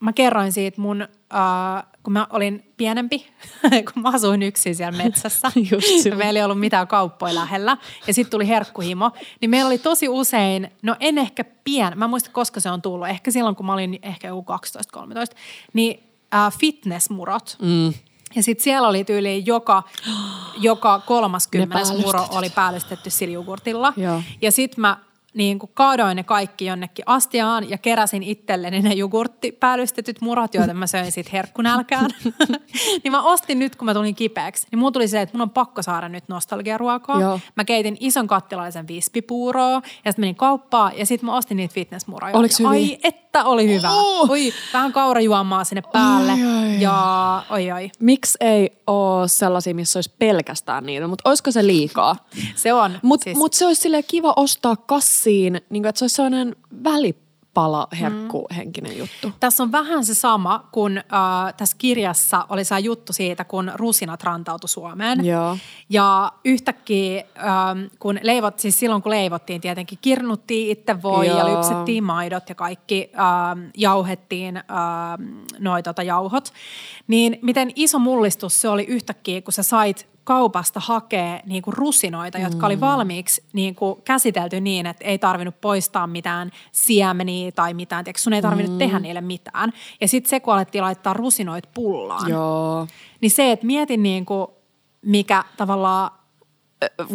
mä 0.03 0.13
kerroin 0.13 0.51
siitä 0.51 0.81
mun, 0.81 1.01
äh, 1.01 1.83
kun 2.03 2.13
mä 2.13 2.27
olin 2.29 2.73
pienempi, 2.77 3.27
kun 3.93 4.03
mä 4.03 4.09
asuin 4.09 4.43
yksin 4.43 4.75
siellä 4.75 5.03
metsässä. 5.03 5.51
Just 5.71 6.17
meillä 6.17 6.39
ei 6.39 6.43
ollut 6.43 6.59
mitään 6.59 6.87
kauppoja 6.87 7.35
lähellä. 7.35 7.77
Ja 8.07 8.13
sitten 8.13 8.31
tuli 8.31 8.47
herkkuhimo. 8.47 9.11
Niin 9.41 9.49
meillä 9.49 9.67
oli 9.67 9.77
tosi 9.77 10.09
usein, 10.09 10.71
no 10.81 10.95
en 10.99 11.17
ehkä 11.17 11.43
pien, 11.63 11.97
mä 11.97 12.05
en 12.05 12.09
muista 12.09 12.29
koska 12.31 12.59
se 12.59 12.69
on 12.69 12.81
tullut. 12.81 13.07
Ehkä 13.07 13.31
silloin, 13.31 13.55
kun 13.55 13.65
mä 13.65 13.73
olin 13.73 13.99
ehkä 14.01 14.27
joku 14.27 14.53
12-13. 14.97 15.05
Niin 15.73 16.03
äh, 16.33 16.53
fitnessmurot. 16.59 17.57
Mm. 17.61 17.93
Ja 18.35 18.43
sitten 18.43 18.63
siellä 18.63 18.87
oli 18.87 19.03
tyyliin 19.03 19.45
joka, 19.45 19.83
joka 20.57 20.99
kolmas 20.99 21.47
kymmenes 21.47 21.91
Ne 21.91 21.97
muro 21.97 22.27
oli 22.29 22.49
päällystetty 22.49 23.09
siljugurtilla. 23.09 23.93
Ja 24.41 24.51
sitten 24.51 24.81
mä 24.81 24.97
niin 25.33 25.59
kuin 25.59 25.71
kaadoin 25.73 26.15
ne 26.15 26.23
kaikki 26.23 26.65
jonnekin 26.65 27.05
astiaan 27.07 27.69
ja 27.69 27.77
keräsin 27.77 28.23
itselleni 28.23 28.81
ne 28.81 28.93
jogurttipäällystetyt 28.93 30.21
murat, 30.21 30.53
joita 30.53 30.73
mä 30.73 30.87
söin 30.87 31.11
sit 31.11 31.33
herkkunälkään. 31.33 32.09
niin 33.03 33.11
mä 33.11 33.21
ostin 33.21 33.59
nyt, 33.59 33.75
kun 33.75 33.85
mä 33.85 33.93
tulin 33.93 34.15
kipeäksi, 34.15 34.67
niin 34.71 34.79
mulla 34.79 34.91
tuli 34.91 35.07
se, 35.07 35.21
että 35.21 35.37
mun 35.37 35.41
on 35.41 35.49
pakko 35.49 35.81
saada 35.81 36.09
nyt 36.09 36.23
nostalgiaruokaa. 36.27 37.21
Joo. 37.21 37.39
Mä 37.55 37.65
keitin 37.65 37.97
ison 37.99 38.27
kattilaisen 38.27 38.87
vispipuuroa 38.87 39.81
ja 40.05 40.11
sitten 40.11 40.21
menin 40.21 40.35
kauppaan 40.35 40.97
ja 40.97 41.05
sitten 41.05 41.25
mä 41.25 41.37
ostin 41.37 41.57
niitä 41.57 41.73
fitnessmuroja. 41.73 42.37
Oliks 42.37 42.59
Ja? 42.59 42.69
Ai 42.69 42.97
että 43.03 43.45
oli 43.45 43.75
hyvä. 43.75 43.91
Oh! 43.91 44.29
Oi, 44.31 44.53
vähän 44.73 44.93
kaurajuomaa 44.93 45.63
sinne 45.63 45.81
päälle 45.93 46.31
Ai, 46.31 46.43
ai, 46.43 46.81
ja 46.81 47.43
oi 47.49 47.71
oi. 47.71 47.91
Miksi 47.99 48.37
ei 48.39 48.71
ole 48.87 49.27
sellaisia, 49.27 49.75
missä 49.75 49.97
olisi 49.97 50.11
pelkästään 50.19 50.85
niitä, 50.85 51.07
mutta 51.07 51.29
olisiko 51.29 51.51
se 51.51 51.67
liikaa? 51.67 52.15
Se 52.55 52.73
on. 52.73 52.99
Mutta 53.01 53.23
siis, 53.23 53.37
mut 53.37 53.53
se 53.53 53.65
olisi 53.65 53.89
kiva 54.07 54.33
ostaa 54.35 54.75
kassiin, 55.23 55.53
niin 55.53 55.83
kuin, 55.83 55.89
että 55.89 55.99
se 55.99 56.03
olisi 56.03 56.15
sellainen 56.15 56.55
välipala 56.83 57.87
herkkuhenkinen 57.99 58.97
juttu. 58.97 59.31
Tässä 59.39 59.63
on 59.63 59.71
vähän 59.71 60.05
se 60.05 60.13
sama, 60.13 60.69
kun 60.71 60.97
äh, 60.97 61.53
tässä 61.57 61.77
kirjassa 61.77 62.45
oli 62.49 62.63
se 62.63 62.79
juttu 62.79 63.13
siitä, 63.13 63.43
kun 63.43 63.71
rusinat 63.75 64.23
rantautui 64.23 64.69
Suomeen. 64.69 65.25
Joo. 65.25 65.57
Ja 65.89 66.31
yhtäkkiä, 66.45 67.23
ähm, 67.37 67.79
kun 67.99 68.19
leivot, 68.23 68.59
siis 68.59 68.79
silloin 68.79 69.01
kun 69.01 69.11
leivottiin 69.11 69.61
tietenkin, 69.61 69.99
kirnuttiin 70.01 70.71
itse 70.71 71.01
voi 71.01 71.27
ja 71.27 71.37
Joo. 71.37 71.55
lypsettiin 71.57 72.03
maidot 72.03 72.49
ja 72.49 72.55
kaikki, 72.55 73.11
ähm, 73.13 73.65
jauhettiin 73.77 74.57
ähm, 74.57 75.45
noi 75.59 75.83
tota 75.83 76.03
jauhot. 76.03 76.53
Niin 77.07 77.39
miten 77.41 77.71
iso 77.75 77.99
mullistus 77.99 78.61
se 78.61 78.69
oli 78.69 78.83
yhtäkkiä, 78.83 79.41
kun 79.41 79.53
sä 79.53 79.63
sait 79.63 80.12
kaupasta 80.23 80.79
hakea 80.79 81.39
niinku 81.45 81.71
rusinoita, 81.71 82.37
jotka 82.37 82.65
oli 82.65 82.79
valmiiksi 82.79 83.43
niinku 83.53 84.01
käsitelty 84.05 84.61
niin, 84.61 84.85
että 84.85 85.05
ei 85.05 85.17
tarvinnut 85.19 85.61
poistaa 85.61 86.07
mitään 86.07 86.51
siemeniä 86.71 87.51
tai 87.51 87.73
mitään. 87.73 88.03
Tiedätkö, 88.05 88.21
sun 88.21 88.33
ei 88.33 88.41
tarvinnut 88.41 88.77
tehdä 88.77 88.99
niille 88.99 89.21
mitään. 89.21 89.71
Ja 90.01 90.07
sitten 90.07 90.29
se, 90.29 90.39
kun 90.39 90.53
alettiin 90.53 90.83
laittaa 90.83 91.13
rusinoit 91.13 91.73
pullaan, 91.73 92.29
Joo. 92.29 92.87
niin 93.21 93.31
se, 93.31 93.51
että 93.51 93.65
mietin 93.65 94.03
niinku, 94.03 94.53
mikä 95.05 95.43
tavallaan 95.57 96.11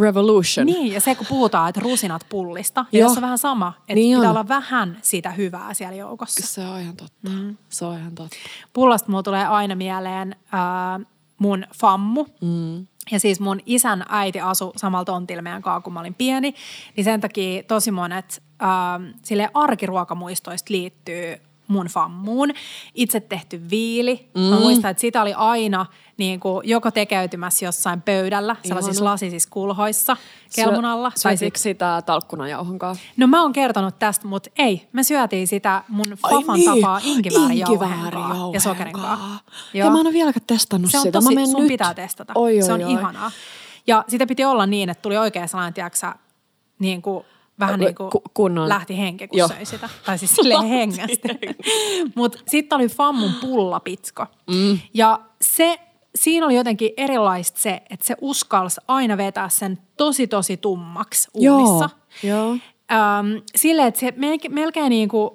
Revolution. 0.01 0.67
niin, 0.67 0.93
ja 0.93 1.01
se 1.01 1.15
kun 1.15 1.27
puhutaan, 1.29 1.69
että 1.69 1.81
rusinat 1.81 2.27
pullista, 2.29 2.85
ja 2.93 3.05
tässä 3.05 3.19
on 3.19 3.23
vähän 3.23 3.39
sama, 3.39 3.73
että 3.81 3.95
Niin 3.95 4.19
pitää 4.19 4.31
on. 4.31 4.37
olla 4.37 4.49
vähän 4.49 4.99
sitä 5.03 5.31
hyvää 5.31 5.75
siellä 5.75 5.97
joukossa. 5.97 6.47
Se 6.47 6.67
on 6.67 6.81
ihan 6.81 6.97
totta. 6.97 7.29
Mm. 7.31 7.57
Se 7.69 7.85
on 7.85 7.99
ihan 7.99 8.15
totta. 8.15 8.37
Pullasta 8.73 9.11
mulla 9.11 9.23
tulee 9.23 9.47
aina 9.47 9.75
mieleen 9.75 10.37
ää, 10.53 11.01
mun 11.39 11.65
fammu. 11.75 12.27
Mm. 12.41 12.87
Ja 13.11 13.21
siis 13.21 13.41
mun 13.41 13.61
isän 13.67 14.05
äiti 14.09 14.41
asu 14.41 14.73
samalla 14.77 15.05
tontilla 15.05 15.43
meidän 15.43 15.63
kanssa, 15.63 15.81
kun 15.81 15.93
mä 15.93 16.01
olin 16.01 16.15
pieni. 16.15 16.55
Niin 16.97 17.05
sen 17.05 17.21
takia 17.21 17.63
tosi 17.63 17.91
monet 17.91 18.43
ää, 18.61 19.01
sille 19.23 19.49
arkiruokamuistoista 19.55 20.73
liittyy 20.73 21.48
mun 21.69 21.87
fammuun. 21.87 22.51
Itse 22.95 23.21
tehty 23.21 23.71
viili. 23.71 24.29
Mm. 24.35 24.41
Mä 24.41 24.61
muistan, 24.61 24.91
että 24.91 25.01
sitä 25.01 25.23
oli 25.23 25.35
aina 25.35 25.87
niin 26.17 26.41
kuin, 26.41 26.69
joko 26.69 26.91
tekeytymässä 26.91 27.65
jossain 27.65 28.03
pöydällä, 28.03 28.57
sellaisissa 28.65 29.03
Ihana. 29.03 29.11
lasisissa 29.11 29.49
kulhoissa 29.53 30.17
kelmun 30.55 30.85
alla. 30.85 31.11
Syö, 31.11 31.23
tai 31.23 31.37
syötiinkö 31.37 31.59
sitä 31.59 32.03
talkkunajauhon 32.07 32.79
kanssa? 32.79 33.05
No 33.17 33.27
mä 33.27 33.43
oon 33.43 33.53
kertonut 33.53 33.99
tästä, 33.99 34.29
mutta 34.29 34.51
ei. 34.59 34.89
Me 34.93 35.03
syötiin 35.03 35.49
sitä 35.49 35.83
mun 35.89 36.09
fafan 36.09 36.61
tapaa 36.65 37.01
inkiväärijauheen 37.05 38.11
kanssa 38.13 38.51
ja 38.53 38.61
sokerin 38.61 38.93
kanssa. 38.93 39.39
Ja 39.75 39.91
mä 39.91 40.01
en 40.01 40.07
ole 40.07 40.13
vieläkään 40.13 40.47
testannut 40.47 40.91
Se 40.91 40.97
on 40.99 41.03
sitä. 41.03 41.13
tosi, 41.13 41.35
mä 41.35 41.47
sun 41.47 41.61
nyt. 41.61 41.69
pitää 41.69 41.95
testata. 41.95 42.33
Oi, 42.37 42.57
oi, 42.57 42.63
se 42.63 42.73
on 42.73 42.85
oi. 42.85 42.93
ihanaa. 42.93 43.31
Ja 43.87 44.05
sitä 44.09 44.27
piti 44.27 44.45
olla 44.45 44.67
niin, 44.67 44.91
että 44.91 45.03
tuli 45.03 45.17
oikein 45.17 45.49
sellainen, 45.49 45.75
tiedätkö 45.75 46.13
niin 46.79 47.03
kuin, 47.03 47.25
vähän 47.61 47.81
niin 47.81 47.95
kuin 47.95 48.11
ku- 48.11 48.23
kunnon- 48.35 48.69
lähti 48.69 48.99
henki, 48.99 49.29
kun 49.29 49.39
Joo. 49.39 49.49
söi 49.49 49.65
sitä. 49.65 49.89
Tai 50.07 50.19
siis 50.19 50.35
silleen 50.35 50.67
hengästä. 50.79 51.29
Mutta 52.15 52.39
sitten 52.47 52.77
oli 52.77 52.89
Fammun 52.89 53.33
pullapitsko. 53.41 54.27
Mm. 54.51 54.79
Ja 54.95 55.21
se, 55.43 55.81
siinä 56.15 56.47
oli 56.47 56.55
jotenkin 56.55 56.91
erilaista 56.97 57.61
se, 57.61 57.83
että 57.91 58.07
se 58.07 58.15
uskalsi 58.21 58.81
aina 58.89 59.17
vetää 59.17 59.49
sen 59.49 59.79
tosi 59.97 60.27
tosi 60.27 60.57
tummaksi 60.57 61.29
uunissa. 61.35 61.91
Joo, 62.23 62.37
joo. 62.37 62.51
Öm, 62.93 63.43
silleen, 63.57 63.89
että 63.89 64.01
se 64.01 64.13
melkein, 64.17 64.55
melkein 64.55 64.91
niin 64.91 65.09
kuin, 65.09 65.31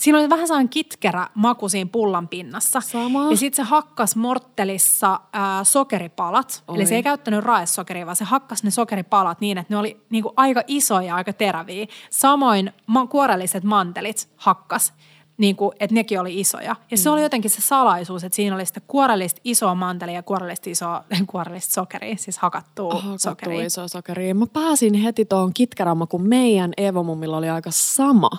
siinä 0.00 0.18
oli 0.18 0.30
vähän 0.30 0.46
sellainen 0.46 0.68
kitkerä 0.68 1.28
maku 1.34 1.68
siinä 1.68 1.90
pullan 1.92 2.28
pinnassa. 2.28 2.80
Sama. 2.80 3.30
Ja 3.30 3.36
sitten 3.36 3.64
se 3.64 3.70
hakkas 3.70 4.16
morttelissa 4.16 5.20
ää, 5.32 5.64
sokeripalat. 5.64 6.62
Oi. 6.68 6.76
Eli 6.76 6.86
se 6.86 6.94
ei 6.94 7.02
käyttänyt 7.02 7.44
raesokeria, 7.44 8.06
vaan 8.06 8.16
se 8.16 8.24
hakkas 8.24 8.62
ne 8.64 8.70
sokeripalat 8.70 9.40
niin, 9.40 9.58
että 9.58 9.74
ne 9.74 9.78
oli 9.78 10.00
niin 10.10 10.22
kuin 10.22 10.32
aika 10.36 10.62
isoja 10.66 11.06
ja 11.06 11.14
aika 11.14 11.32
teräviä. 11.32 11.86
Samoin 12.10 12.72
ma- 12.86 13.06
kuorelliset 13.06 13.64
mantelit 13.64 14.28
hakkas. 14.36 14.92
Niin 15.38 15.56
kuin, 15.56 15.72
että 15.80 15.94
nekin 15.94 16.20
oli 16.20 16.40
isoja. 16.40 16.76
Ja 16.90 16.96
se 16.98 17.10
oli 17.10 17.22
jotenkin 17.22 17.50
se 17.50 17.60
salaisuus, 17.60 18.24
että 18.24 18.36
siinä 18.36 18.54
oli 18.56 18.66
sitä 18.66 18.80
kuorellista 18.86 19.40
isoa 19.44 19.74
mantelia 19.74 20.14
ja 20.14 20.22
kuorellista 20.22 20.70
isoa, 20.70 21.04
kuorellista 21.30 21.74
sokeria, 21.74 22.16
siis 22.16 22.38
hakattua 22.38 22.94
Hakattua 22.94 23.18
sokeria. 23.18 23.64
iso 23.66 23.88
sokeria. 23.88 24.34
Mä 24.34 24.46
pääsin 24.52 24.94
heti 24.94 25.24
tuohon 25.24 25.54
kitkerämään, 25.54 26.08
kun 26.08 26.28
meidän 26.28 26.72
Eevo 26.76 27.02
mummilla 27.02 27.36
oli 27.36 27.48
aika 27.48 27.70
sama 27.72 28.30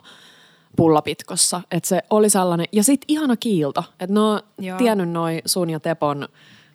pullapitkossa. 0.78 1.61
Että 1.71 1.89
se 1.89 2.01
oli 2.09 2.30
sellainen, 2.30 2.67
ja 2.71 2.84
sitten 2.84 3.05
ihana 3.07 3.36
kiilto. 3.38 3.84
Että 3.99 4.13
Joo. 4.59 4.78
tiennyt 4.78 5.09
noi 5.09 5.41
sun 5.45 5.69
ja 5.69 5.80
Tepon 5.80 6.28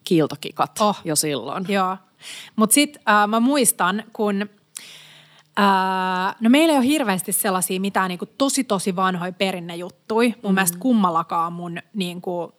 kiiltokikat 0.04 0.80
Oh. 0.80 1.00
jo 1.04 1.16
silloin. 1.16 1.64
Joo. 1.68 1.96
Mutta 2.56 2.74
sitten 2.74 3.02
äh, 3.08 3.28
mä 3.28 3.40
muistan, 3.40 4.02
kun 4.12 4.42
äh, 5.60 6.36
no 6.40 6.50
meillä 6.50 6.72
ei 6.72 6.78
ole 6.78 6.86
hirveästi 6.86 7.32
sellaisia 7.32 7.80
mitään 7.80 8.08
niinku 8.08 8.26
tosi 8.38 8.64
tosi 8.64 8.96
vanhoja 8.96 9.32
perinnejuttui. 9.32 10.34
Mun 10.42 10.52
mm. 10.52 10.54
mielestä 10.54 10.78
kummallakaan 10.78 11.52
mun 11.52 11.78
niinku, 11.94 12.54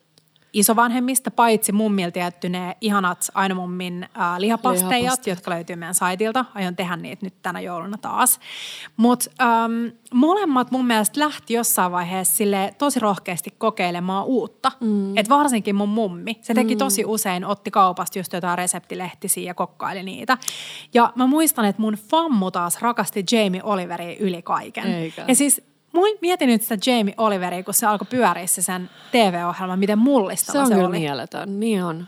isovanhemmista, 0.54 1.32
paitsi 1.32 1.72
mummilta 1.72 2.20
jätty 2.20 2.50
ne 2.50 2.78
ihanat 2.82 3.28
Aino 3.34 3.56
mummin 3.56 4.04
äh, 4.04 4.10
lihapasteijat, 4.38 4.92
Lihapasteet. 4.92 5.38
jotka 5.38 5.52
löytyy 5.52 5.76
meidän 5.76 5.96
saitilta. 5.96 6.46
Aion 6.56 6.76
tehdä 6.76 6.96
niitä 6.96 7.26
nyt 7.26 7.34
tänä 7.42 7.60
jouluna 7.60 7.98
taas. 7.98 8.40
Mutta 8.98 9.30
ähm, 9.42 9.72
molemmat 10.14 10.72
mun 10.72 10.88
mielestä 10.88 11.20
lähti 11.20 11.54
jossain 11.54 11.92
vaiheessa 11.92 12.38
sille 12.38 12.76
tosi 12.78 13.00
rohkeasti 13.00 13.54
kokeilemaan 13.58 14.26
uutta. 14.26 14.72
Mm. 14.80 15.18
Et 15.18 15.30
varsinkin 15.30 15.76
mun 15.76 15.90
mummi. 15.90 16.40
Se 16.42 16.54
teki 16.54 16.76
tosi 16.76 17.06
usein, 17.06 17.46
otti 17.46 17.72
kaupasta 17.72 18.20
just 18.20 18.34
jotain 18.34 18.58
reseptilehtisiä 18.58 19.44
ja 19.44 19.54
kokkaili 19.54 20.04
niitä. 20.04 20.38
Ja 20.94 21.14
mä 21.16 21.28
muistan, 21.28 21.66
että 21.66 21.82
mun 21.82 21.94
fammu 21.94 22.52
taas 22.52 22.82
rakasti 22.82 23.24
Jamie 23.32 23.64
Oliveria 23.64 24.16
yli 24.20 24.42
kaiken. 24.42 24.86
Eikä. 24.86 25.26
Ja 25.28 25.36
siis 25.36 25.73
Moi, 25.94 26.18
mietin 26.22 26.48
nyt 26.48 26.62
sitä 26.62 26.92
Jamie 26.92 27.14
Oliveria, 27.18 27.64
kun 27.64 27.74
se 27.74 27.86
alkoi 27.86 28.08
pyöriä 28.10 28.48
se 28.48 28.62
sen 28.62 28.90
TV-ohjelma, 29.12 29.76
miten 29.76 30.00
mullistava 30.00 30.54
Se 30.54 30.60
on 30.60 30.68
se 30.68 30.74
kyllä 30.74 30.88
oli. 30.88 31.00
mieletön, 31.00 31.60
niin 31.60 31.84
on. 31.84 32.08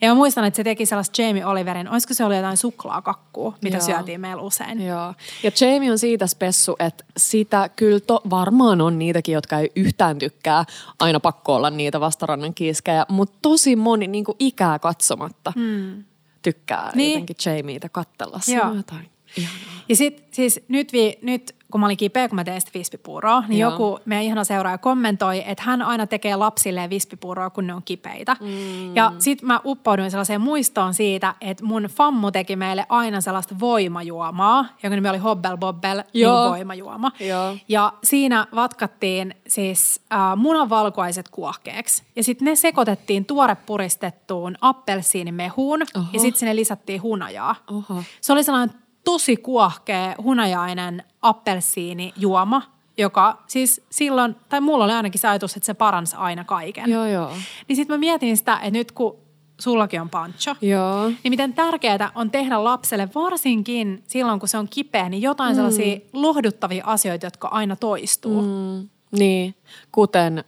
Ja 0.00 0.08
mä 0.08 0.14
muistan, 0.14 0.44
että 0.44 0.56
se 0.56 0.64
teki 0.64 0.86
sellaista 0.86 1.22
Jamie 1.22 1.46
Oliverin, 1.46 1.88
olisiko 1.88 2.14
se 2.14 2.24
oli 2.24 2.36
jotain 2.36 2.56
suklaakakkua, 2.56 3.54
mitä 3.62 3.76
Joo. 3.76 3.86
syötiin 3.86 4.20
meillä 4.20 4.42
usein. 4.42 4.86
Joo. 4.86 5.14
Ja 5.42 5.50
Jamie 5.60 5.90
on 5.90 5.98
siitä 5.98 6.26
spessu, 6.26 6.76
että 6.78 7.04
sitä 7.16 7.68
kyllä 7.76 8.00
to, 8.00 8.20
varmaan 8.30 8.80
on 8.80 8.98
niitäkin, 8.98 9.32
jotka 9.32 9.58
ei 9.58 9.70
yhtään 9.76 10.18
tykkää. 10.18 10.64
Aina 11.00 11.20
pakko 11.20 11.54
olla 11.54 11.70
niitä 11.70 12.00
vastarannan 12.00 12.54
kiiskejä, 12.54 13.06
mutta 13.08 13.38
tosi 13.42 13.76
moni 13.76 14.06
niin 14.06 14.24
kuin 14.24 14.36
ikää 14.38 14.78
katsomatta 14.78 15.52
hmm. 15.56 16.04
tykkää 16.42 16.92
Niin. 16.94 17.10
jotenkin 17.12 17.36
Jamieitä 17.46 17.88
katsella. 17.88 18.40
Se 18.40 18.54
Joo. 18.54 18.74
jotain 18.74 19.08
ihanaa. 19.36 19.82
Ja 19.88 19.96
sitten 19.96 20.24
siis 20.30 20.60
nyt, 20.68 20.92
vi, 20.92 21.18
nyt 21.22 21.55
kun 21.70 21.80
mä 21.80 21.86
olin 21.86 21.96
kipeä, 21.96 22.28
kun 22.28 22.36
mä 22.36 22.44
tein 22.44 22.60
sitä 22.60 22.70
vispipuuroa, 22.74 23.44
niin 23.48 23.58
Joo. 23.60 23.70
joku 23.70 23.98
meidän 24.04 24.24
ihana 24.24 24.44
seuraaja 24.44 24.78
kommentoi, 24.78 25.42
että 25.46 25.62
hän 25.62 25.82
aina 25.82 26.06
tekee 26.06 26.36
lapsilleen 26.36 26.90
vispipuuroa, 26.90 27.50
kun 27.50 27.66
ne 27.66 27.74
on 27.74 27.82
kipeitä. 27.84 28.36
Mm. 28.40 28.96
Ja 28.96 29.12
sitten 29.18 29.46
mä 29.46 29.60
uppouduin 29.64 30.10
sellaiseen 30.10 30.40
muistoon 30.40 30.94
siitä, 30.94 31.34
että 31.40 31.64
mun 31.64 31.82
fammu 31.82 32.30
teki 32.30 32.56
meille 32.56 32.86
aina 32.88 33.20
sellaista 33.20 33.54
voimajuomaa, 33.60 34.66
jonka 34.82 34.94
nimi 34.96 35.08
oli 35.08 35.18
Hobbel 35.18 35.56
Bobbel, 35.56 36.02
niin 36.14 36.22
Joo. 36.22 36.50
voimajuoma. 36.50 37.12
Joo. 37.20 37.56
Ja 37.68 37.92
siinä 38.04 38.46
vatkattiin 38.54 39.34
siis 39.48 40.00
äh, 40.12 40.36
munanvalkuaiset 40.36 41.28
kuohkeeksi. 41.28 42.02
Ja 42.16 42.24
sitten 42.24 42.44
ne 42.44 42.56
sekoitettiin 42.56 43.24
tuorepuristettuun 43.24 44.56
appelsiinimehuun 44.60 45.82
Oho. 45.96 46.06
ja 46.12 46.20
sitten 46.20 46.38
sinne 46.38 46.56
lisättiin 46.56 47.02
hunajaa. 47.02 47.56
Oho. 47.70 48.02
Se 48.20 48.32
oli 48.32 48.44
sellainen 48.44 48.85
tosi 49.06 49.36
kuohkea, 49.36 50.14
hunajainen 50.22 51.04
appelsiinijuoma, 51.22 52.62
joka 52.98 53.42
siis 53.46 53.82
silloin, 53.90 54.36
tai 54.48 54.60
mulla 54.60 54.84
oli 54.84 54.92
ainakin 54.92 55.20
se 55.20 55.28
ajatus, 55.28 55.56
että 55.56 55.66
se 55.66 55.74
paransi 55.74 56.16
aina 56.16 56.44
kaiken. 56.44 56.90
Joo, 56.90 57.06
joo. 57.06 57.32
Niin 57.68 57.76
sitten 57.76 57.94
mä 57.94 57.98
mietin 57.98 58.36
sitä, 58.36 58.54
että 58.54 58.70
nyt 58.70 58.92
kun 58.92 59.18
sullakin 59.60 60.00
on 60.00 60.10
pancho, 60.10 60.54
Joo. 60.60 61.08
niin 61.08 61.30
miten 61.32 61.54
tärkeää 61.54 62.10
on 62.14 62.30
tehdä 62.30 62.64
lapselle, 62.64 63.08
varsinkin 63.14 64.02
silloin 64.06 64.40
kun 64.40 64.48
se 64.48 64.58
on 64.58 64.68
kipeä, 64.68 65.08
niin 65.08 65.22
jotain 65.22 65.52
mm. 65.52 65.56
sellaisia 65.56 65.98
lohduttavia 66.12 66.84
asioita, 66.86 67.26
jotka 67.26 67.48
aina 67.48 67.76
toistuu. 67.76 68.42
Mm. 68.42 68.88
Niin, 69.18 69.54
kuten 69.92 70.44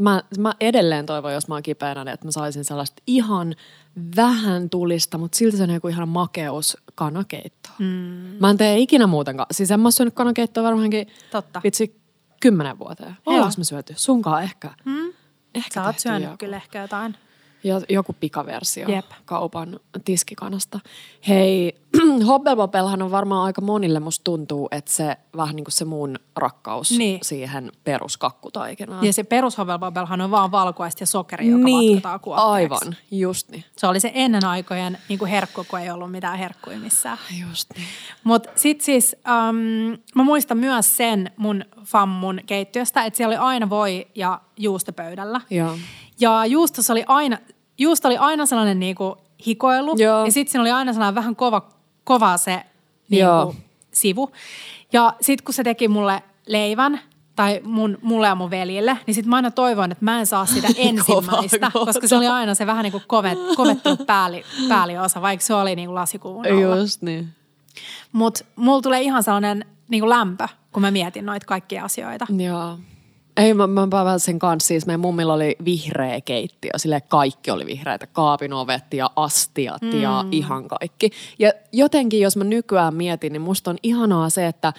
mä, 0.00 0.22
mä 0.38 0.54
edelleen 0.60 1.06
toivon, 1.06 1.32
jos 1.32 1.48
mä 1.48 1.54
oon 1.54 1.62
kipeänä, 1.62 2.04
niin 2.04 2.14
että 2.14 2.26
mä 2.26 2.30
saisin 2.30 2.64
sellaista 2.64 3.02
ihan 3.06 3.54
vähän 4.16 4.70
tulista, 4.70 5.18
mutta 5.18 5.38
silti 5.38 5.56
se 5.56 5.62
on 5.62 5.70
joku 5.70 5.88
ihan 5.88 6.08
makeus 6.08 6.76
kanakeitto. 6.94 7.68
Mm. 7.78 7.86
Mä 8.40 8.50
en 8.50 8.56
tee 8.56 8.78
ikinä 8.78 9.06
muutenkaan. 9.06 9.46
Siis 9.50 9.70
en 9.70 9.80
mä 9.80 9.90
syönyt 9.90 10.14
kanakeittoa 10.14 10.64
varmaankin 10.64 11.06
Totta. 11.30 11.60
vitsi 11.64 12.00
kymmenen 12.40 12.78
vuoteen. 12.78 13.16
Ollaanko 13.26 13.54
me 13.58 13.64
syöty? 13.64 13.94
Sunkaan 13.96 14.42
ehkä. 14.42 14.70
Mm. 14.84 15.12
Ehkä 15.54 15.70
Sä 15.74 15.84
oot 15.84 15.98
syönyt 15.98 16.22
joku. 16.22 16.36
kyllä 16.38 16.56
ehkä 16.56 16.80
jotain. 16.82 17.16
Jo, 17.64 17.80
joku 17.88 18.12
pikaversio 18.20 18.88
Jep. 18.88 19.04
kaupan 19.24 19.80
tiskikanasta. 20.04 20.80
Hei, 21.28 21.74
Hobbelbobelhan 22.28 23.02
on 23.02 23.10
varmaan 23.10 23.44
aika 23.44 23.60
monille, 23.60 24.00
musta 24.00 24.24
tuntuu, 24.24 24.68
että 24.70 24.92
se 24.92 25.16
vähän 25.36 25.56
niin 25.56 25.64
kuin 25.64 25.72
se 25.72 25.84
mun 25.84 26.16
rakkaus 26.36 26.90
Niin. 26.90 27.18
siihen 27.22 27.72
peruskakkutaikinaan. 27.84 29.04
Ja 29.06 29.12
se 29.12 29.22
perushovelbobelhan 29.24 30.20
on 30.20 30.30
vaan 30.30 30.50
valkuaista 30.50 31.02
ja 31.02 31.06
sokeri, 31.06 31.48
joka 31.48 31.64
niin, 31.64 31.92
vatkataan 31.96 32.20
kuokkeeksi. 32.20 32.50
aivan, 32.52 32.96
just 33.10 33.48
niin. 33.50 33.64
Se 33.76 33.86
oli 33.86 34.00
se 34.00 34.10
ennen 34.14 34.44
aikojen 34.44 34.98
niin 35.08 35.18
kuin 35.18 35.30
herkku, 35.30 35.64
kun 35.70 35.80
ei 35.80 35.90
ollut 35.90 36.10
mitään 36.10 36.38
herkkuja 36.38 36.78
missään. 36.78 37.18
Just 37.48 37.70
niin. 37.76 37.86
Mutta 38.24 38.50
sitten 38.54 38.84
siis, 38.84 39.16
um, 39.48 39.56
mä 40.14 40.22
muistan 40.24 40.58
myös 40.58 40.96
sen 40.96 41.30
mun 41.36 41.64
fammun 41.84 42.40
keittiöstä, 42.46 43.04
että 43.04 43.16
siellä 43.16 43.32
oli 43.32 43.46
aina 43.46 43.70
voi 43.70 44.06
ja 44.14 44.40
juusto 44.56 44.92
pöydällä. 44.92 45.40
Joo. 45.50 45.74
Ja 46.20 46.46
juustossa 46.46 46.92
oli 46.92 47.04
aina, 47.06 47.38
juusto 47.78 48.08
oli 48.08 48.16
aina 48.16 48.46
sellainen 48.46 48.80
niinku 48.80 49.16
hikoilu. 49.46 49.96
Joo. 49.98 50.24
Ja 50.24 50.32
sitten 50.32 50.52
siinä 50.52 50.62
oli 50.62 50.70
aina 50.70 50.92
sellainen 50.92 51.14
vähän 51.14 51.36
kova, 51.36 51.68
kova 52.04 52.36
se 52.36 52.62
niinku, 53.08 53.56
sivu. 53.92 54.32
Ja 54.92 55.14
sitten 55.20 55.44
kun 55.44 55.54
se 55.54 55.64
teki 55.64 55.88
mulle 55.88 56.22
leivän, 56.46 57.00
tai 57.36 57.60
mun, 57.64 57.98
mulle 58.02 58.26
ja 58.26 58.34
mun 58.34 58.50
veljille, 58.50 58.98
niin 59.06 59.14
sitten 59.14 59.30
mä 59.30 59.36
aina 59.36 59.50
toivoin, 59.50 59.92
että 59.92 60.04
mä 60.04 60.20
en 60.20 60.26
saa 60.26 60.46
sitä 60.46 60.68
ensimmäistä, 60.76 61.70
koska 61.72 62.08
se 62.08 62.16
oli 62.16 62.26
aina 62.26 62.54
se 62.54 62.66
vähän 62.66 62.82
niin 62.82 62.92
kuin 62.92 63.04
kovet, 63.06 63.38
kovettunut 63.56 64.06
pääli, 64.06 64.44
pääliosa, 64.68 65.22
vaikka 65.22 65.46
se 65.46 65.54
oli 65.54 65.76
niin 65.76 65.88
kuin 65.88 65.94
lasikuvun 65.94 66.46
alla. 66.46 66.76
Just 66.76 67.02
niin. 67.02 67.28
Mutta 68.12 68.44
mulla 68.56 68.82
tulee 68.82 69.00
ihan 69.00 69.22
sellainen 69.22 69.64
niin 69.88 70.00
kuin 70.00 70.10
lämpö, 70.10 70.48
kun 70.72 70.82
mä 70.82 70.90
mietin 70.90 71.26
noita 71.26 71.46
kaikkia 71.46 71.84
asioita. 71.84 72.26
Joo. 72.36 72.78
Ei, 73.38 73.54
mä, 73.54 73.66
mä 73.66 73.88
päivän 73.90 74.20
sen 74.20 74.38
kanssa. 74.38 74.68
Siis 74.68 74.86
meidän 74.86 75.00
mummilla 75.00 75.34
oli 75.34 75.56
vihreä 75.64 76.20
keittiö. 76.20 76.70
Sille 76.76 77.00
kaikki 77.00 77.50
oli 77.50 77.66
vihreitä. 77.66 78.06
Kaapin 78.06 78.52
ovet 78.52 78.94
ja 78.94 79.10
astiat 79.16 79.82
mm. 79.82 80.02
ja 80.02 80.24
ihan 80.30 80.68
kaikki. 80.68 81.10
Ja 81.38 81.52
jotenkin, 81.72 82.20
jos 82.20 82.36
mä 82.36 82.44
nykyään 82.44 82.94
mietin, 82.94 83.32
niin 83.32 83.42
musta 83.42 83.70
on 83.70 83.76
ihanaa 83.82 84.30
se, 84.30 84.46
että, 84.46 84.72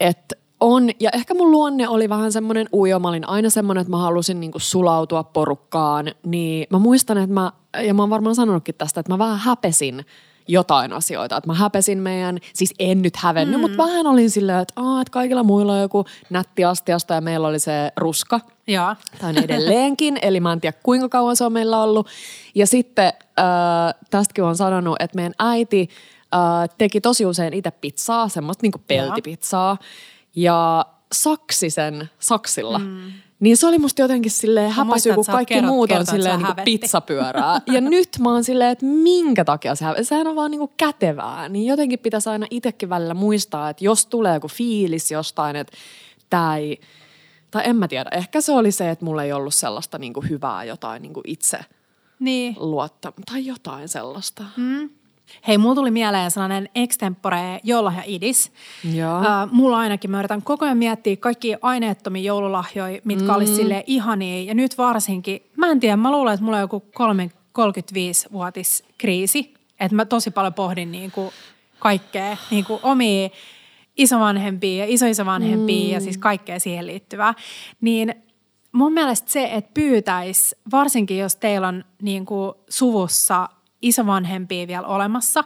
että 0.00 0.36
on, 0.60 0.90
ja 1.00 1.10
ehkä 1.14 1.34
mun 1.34 1.50
luonne 1.50 1.88
oli 1.88 2.08
vähän 2.08 2.32
semmoinen 2.32 2.68
ujo, 2.72 2.98
mä 2.98 3.08
olin 3.08 3.28
aina 3.28 3.50
semmoinen, 3.50 3.80
että 3.80 3.90
mä 3.90 3.98
halusin 3.98 4.40
niinku 4.40 4.58
sulautua 4.58 5.24
porukkaan, 5.24 6.10
niin 6.26 6.66
mä 6.70 6.78
muistan, 6.78 7.18
että 7.18 7.34
mä, 7.34 7.52
ja 7.82 7.94
mä 7.94 8.02
oon 8.02 8.10
varmaan 8.10 8.34
sanonutkin 8.34 8.74
tästä, 8.74 9.00
että 9.00 9.12
mä 9.12 9.18
vähän 9.18 9.38
häpesin 9.38 10.04
jotain 10.48 10.92
asioita, 10.92 11.36
että 11.36 11.48
mä 11.48 11.54
häpesin 11.54 11.98
meidän, 11.98 12.38
siis 12.52 12.74
en 12.78 13.02
nyt 13.02 13.16
hävennyt, 13.16 13.56
mm. 13.56 13.60
mutta 13.60 13.76
vähän 13.76 14.06
olin 14.06 14.30
silleen, 14.30 14.58
että, 14.58 14.74
Aa, 14.76 15.00
että 15.00 15.10
kaikilla 15.10 15.42
muilla 15.42 15.72
on 15.74 15.80
joku 15.80 16.04
nätti 16.30 16.64
astiasta 16.64 17.14
ja 17.14 17.20
meillä 17.20 17.48
oli 17.48 17.58
se 17.58 17.92
ruska, 17.96 18.40
Joo. 18.66 18.94
tai 19.18 19.30
on 19.30 19.38
edelleenkin, 19.38 20.18
eli 20.22 20.40
mä 20.40 20.52
en 20.52 20.60
tiedä 20.60 20.78
kuinka 20.82 21.08
kauan 21.08 21.36
se 21.36 21.44
on 21.44 21.52
meillä 21.52 21.82
ollut. 21.82 22.08
Ja 22.54 22.66
sitten 22.66 23.06
äh, 23.38 23.44
tästäkin 24.10 24.44
on 24.44 24.56
sanonut, 24.56 24.96
että 25.00 25.16
meidän 25.16 25.34
äiti 25.38 25.88
äh, 26.34 26.76
teki 26.78 27.00
tosi 27.00 27.26
usein 27.26 27.54
itse 27.54 27.70
pizzaa, 27.70 28.28
semmoista 28.28 28.62
niinku 28.62 28.80
peltipizzaa, 28.86 29.76
ja 30.36 30.86
saksi 31.12 31.70
sen 31.70 32.10
saksilla. 32.18 32.78
Mm. 32.78 33.12
Niin 33.40 33.56
se 33.56 33.66
oli 33.66 33.78
musta 33.78 34.02
jotenkin 34.02 34.30
silleen 34.30 34.70
häpäisy, 34.70 35.14
kun 35.14 35.24
kaikki 35.26 35.54
kerrot- 35.60 35.66
muut 35.66 35.92
on 35.92 36.06
silleen 36.06 36.40
hävetti. 36.40 36.78
pizzapyörää. 36.78 37.60
Ja 37.66 37.80
nyt 37.80 38.08
mä 38.20 38.30
oon 38.32 38.44
silleen, 38.44 38.70
että 38.70 38.86
minkä 38.86 39.44
takia 39.44 39.74
se 39.74 39.84
hävetti. 39.84 40.04
Sehän 40.04 40.26
on 40.26 40.36
vaan 40.36 40.50
niinku 40.50 40.72
kätevää. 40.76 41.48
Niin 41.48 41.66
jotenkin 41.66 41.98
pitäisi 41.98 42.28
aina 42.30 42.46
itsekin 42.50 42.88
välillä 42.88 43.14
muistaa, 43.14 43.70
että 43.70 43.84
jos 43.84 44.06
tulee 44.06 44.34
joku 44.34 44.48
fiilis 44.48 45.10
jostain, 45.10 45.56
että 45.56 45.76
tää 46.30 46.56
ei, 46.56 46.80
tai 47.50 47.62
en 47.66 47.76
mä 47.76 47.88
tiedä, 47.88 48.10
ehkä 48.12 48.40
se 48.40 48.52
oli 48.52 48.72
se, 48.72 48.90
että 48.90 49.04
mulla 49.04 49.22
ei 49.22 49.32
ollut 49.32 49.54
sellaista 49.54 49.98
niinku 49.98 50.20
hyvää 50.28 50.64
jotain 50.64 51.02
niinku 51.02 51.20
itse 51.26 51.58
Niin. 52.20 52.56
luotta, 52.58 53.12
tai 53.32 53.46
jotain 53.46 53.88
sellaista. 53.88 54.44
Mm. 54.56 54.90
Hei, 55.48 55.58
mulla 55.58 55.74
tuli 55.74 55.90
mieleen 55.90 56.30
sellainen 56.30 56.68
extempore 56.74 57.60
joululahja-idis. 57.62 58.52
Joo. 58.94 59.18
Uh, 59.18 59.24
mulla 59.52 59.78
ainakin, 59.78 60.10
mä 60.10 60.18
yritän 60.18 60.42
koko 60.42 60.64
ajan 60.64 60.78
miettiä 60.78 61.16
kaikki 61.16 61.56
aineettomia 61.62 62.22
joululahjoja, 62.22 63.00
mitkä 63.04 63.24
mm. 63.24 63.34
olisi 63.34 63.54
sille 63.54 63.84
ihania. 63.86 64.42
Ja 64.42 64.54
nyt 64.54 64.78
varsinkin, 64.78 65.42
mä 65.56 65.70
en 65.70 65.80
tiedä, 65.80 65.96
mä 65.96 66.12
luulen, 66.12 66.34
että 66.34 66.44
mulla 66.44 66.56
on 66.56 66.62
joku 66.62 66.80
3, 66.80 67.30
35-vuotis 67.58 68.84
kriisi. 68.98 69.54
Että 69.80 69.96
mä 69.96 70.04
tosi 70.04 70.30
paljon 70.30 70.54
pohdin 70.54 70.92
niin 70.92 71.10
kuin 71.10 71.30
kaikkea, 71.78 72.36
niin 72.50 72.64
kuin 72.64 72.80
omia 72.82 73.28
isovanhempia 73.96 74.84
ja 74.84 74.92
isoisovanhempia 74.92 75.84
mm. 75.84 75.92
ja 75.92 76.00
siis 76.00 76.18
kaikkea 76.18 76.60
siihen 76.60 76.86
liittyvää. 76.86 77.34
Niin 77.80 78.14
mun 78.72 78.92
mielestä 78.92 79.30
se, 79.30 79.48
että 79.52 79.70
pyytäisi, 79.74 80.56
varsinkin 80.70 81.18
jos 81.18 81.36
teillä 81.36 81.68
on 81.68 81.84
niin 82.02 82.26
kuin 82.26 82.52
suvussa 82.68 83.48
isovanhempia 83.82 84.66
vielä 84.66 84.86
olemassa, 84.86 85.44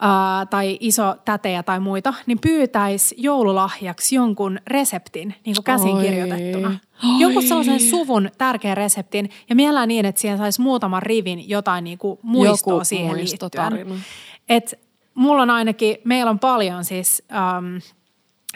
ää, 0.00 0.46
tai 0.46 0.76
iso 0.80 1.16
tätejä 1.24 1.62
tai 1.62 1.80
muita, 1.80 2.14
niin 2.26 2.38
pyytäisi 2.40 3.14
joululahjaksi 3.18 4.14
jonkun 4.14 4.58
reseptin 4.66 5.34
niin 5.46 5.56
kuin 5.56 5.64
käsin 5.64 5.96
Oi. 5.96 6.02
kirjoitettuna. 6.02 6.68
Oi. 6.68 7.20
Jonkun 7.20 7.42
sellaisen 7.42 7.80
suvun 7.80 8.30
tärkeän 8.38 8.76
reseptin 8.76 9.30
ja 9.48 9.54
mielellään 9.54 9.88
niin, 9.88 10.06
että 10.06 10.20
siihen 10.20 10.38
saisi 10.38 10.60
muutaman 10.60 11.02
rivin 11.02 11.48
jotain 11.48 11.84
niin 11.84 11.98
kuin 11.98 12.18
muistoa 12.22 12.72
Joku 12.72 12.84
siihen 12.84 13.16
liittyen. 13.16 14.02
Et 14.48 14.74
mulla 15.14 15.42
on 15.42 15.50
ainakin, 15.50 15.96
meillä 16.04 16.30
on 16.30 16.38
paljon 16.38 16.84
siis 16.84 17.22
äm, 17.32 17.80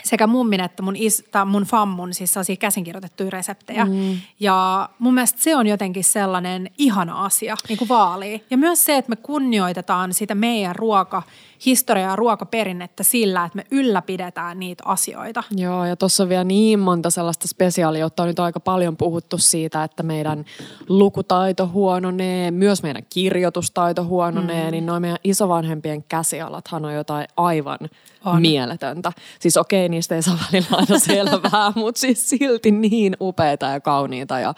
sekä 0.05 0.27
mummin 0.27 0.61
että 0.61 0.83
mun, 0.83 0.97
is, 0.97 1.25
tai 1.31 1.47
mun 1.47 1.63
fammun 1.63 2.15
siis 2.15 2.33
sellaisia 2.33 2.57
käsinkirjoitettuja 2.57 3.31
reseptejä. 3.31 3.85
Mm. 3.85 4.19
Ja 4.41 4.89
mun 4.99 5.15
mielestä 5.15 5.43
se 5.43 5.57
on 5.57 5.67
jotenkin 5.67 6.05
sellainen 6.05 6.71
ihana 6.79 7.25
asia, 7.25 7.57
niin 7.69 7.79
kuin 7.79 7.89
vaalii. 7.89 8.45
Ja 8.51 8.57
myös 8.59 8.85
se, 8.85 8.97
että 8.97 9.11
me 9.11 9.17
kunnioitetaan 9.17 10.15
sitä 10.15 10.35
meidän 10.35 10.77
ruoka, 10.77 11.23
historiaa 11.67 12.11
ja 12.11 12.17
ruokaperinnettä 12.17 13.03
sillä, 13.03 13.45
että 13.45 13.57
me 13.57 13.67
ylläpidetään 13.71 14.61
niitä 14.61 14.83
asioita. 14.87 15.43
Joo, 15.51 15.85
ja 15.85 15.97
tuossa 15.97 16.23
on 16.23 16.29
vielä 16.29 16.45
niin 16.45 16.79
monta 16.79 17.11
sellaista 17.11 17.49
spesiaalia, 17.49 18.01
jotta 18.01 18.23
on 18.23 18.29
nyt 18.29 18.41
aika 18.41 18.61
paljon 18.61 18.97
puhuttu 18.97 19.39
siitä, 19.39 19.85
että 19.85 20.03
meidän 20.03 20.45
lukutaito 20.89 21.67
huononee, 21.67 22.51
myös 22.51 22.83
meidän 22.83 23.03
kirjoitustaito 23.11 24.05
huononee, 24.05 24.65
mm. 24.65 24.71
niin 24.71 24.87
noin 24.87 25.03
meidän 25.03 25.19
isovanhempien 25.25 26.05
käsialathan 26.09 26.85
on 26.85 26.95
jotain 26.95 27.27
aivan 27.37 27.79
On. 28.25 28.41
mieletöntä. 28.41 29.13
Siis 29.41 29.57
okei, 29.57 29.89
niistä 29.89 30.15
ei 30.15 30.23
saa 30.23 30.39
välillä 30.53 30.69
aina 30.71 30.99
selvää, 31.15 31.73
mutta 31.75 32.01
siis 32.01 32.29
silti 32.29 32.71
niin 32.71 33.17
upeita 33.21 33.67
ja 33.67 33.81
kauniita 33.81 34.41
ja 34.41 34.55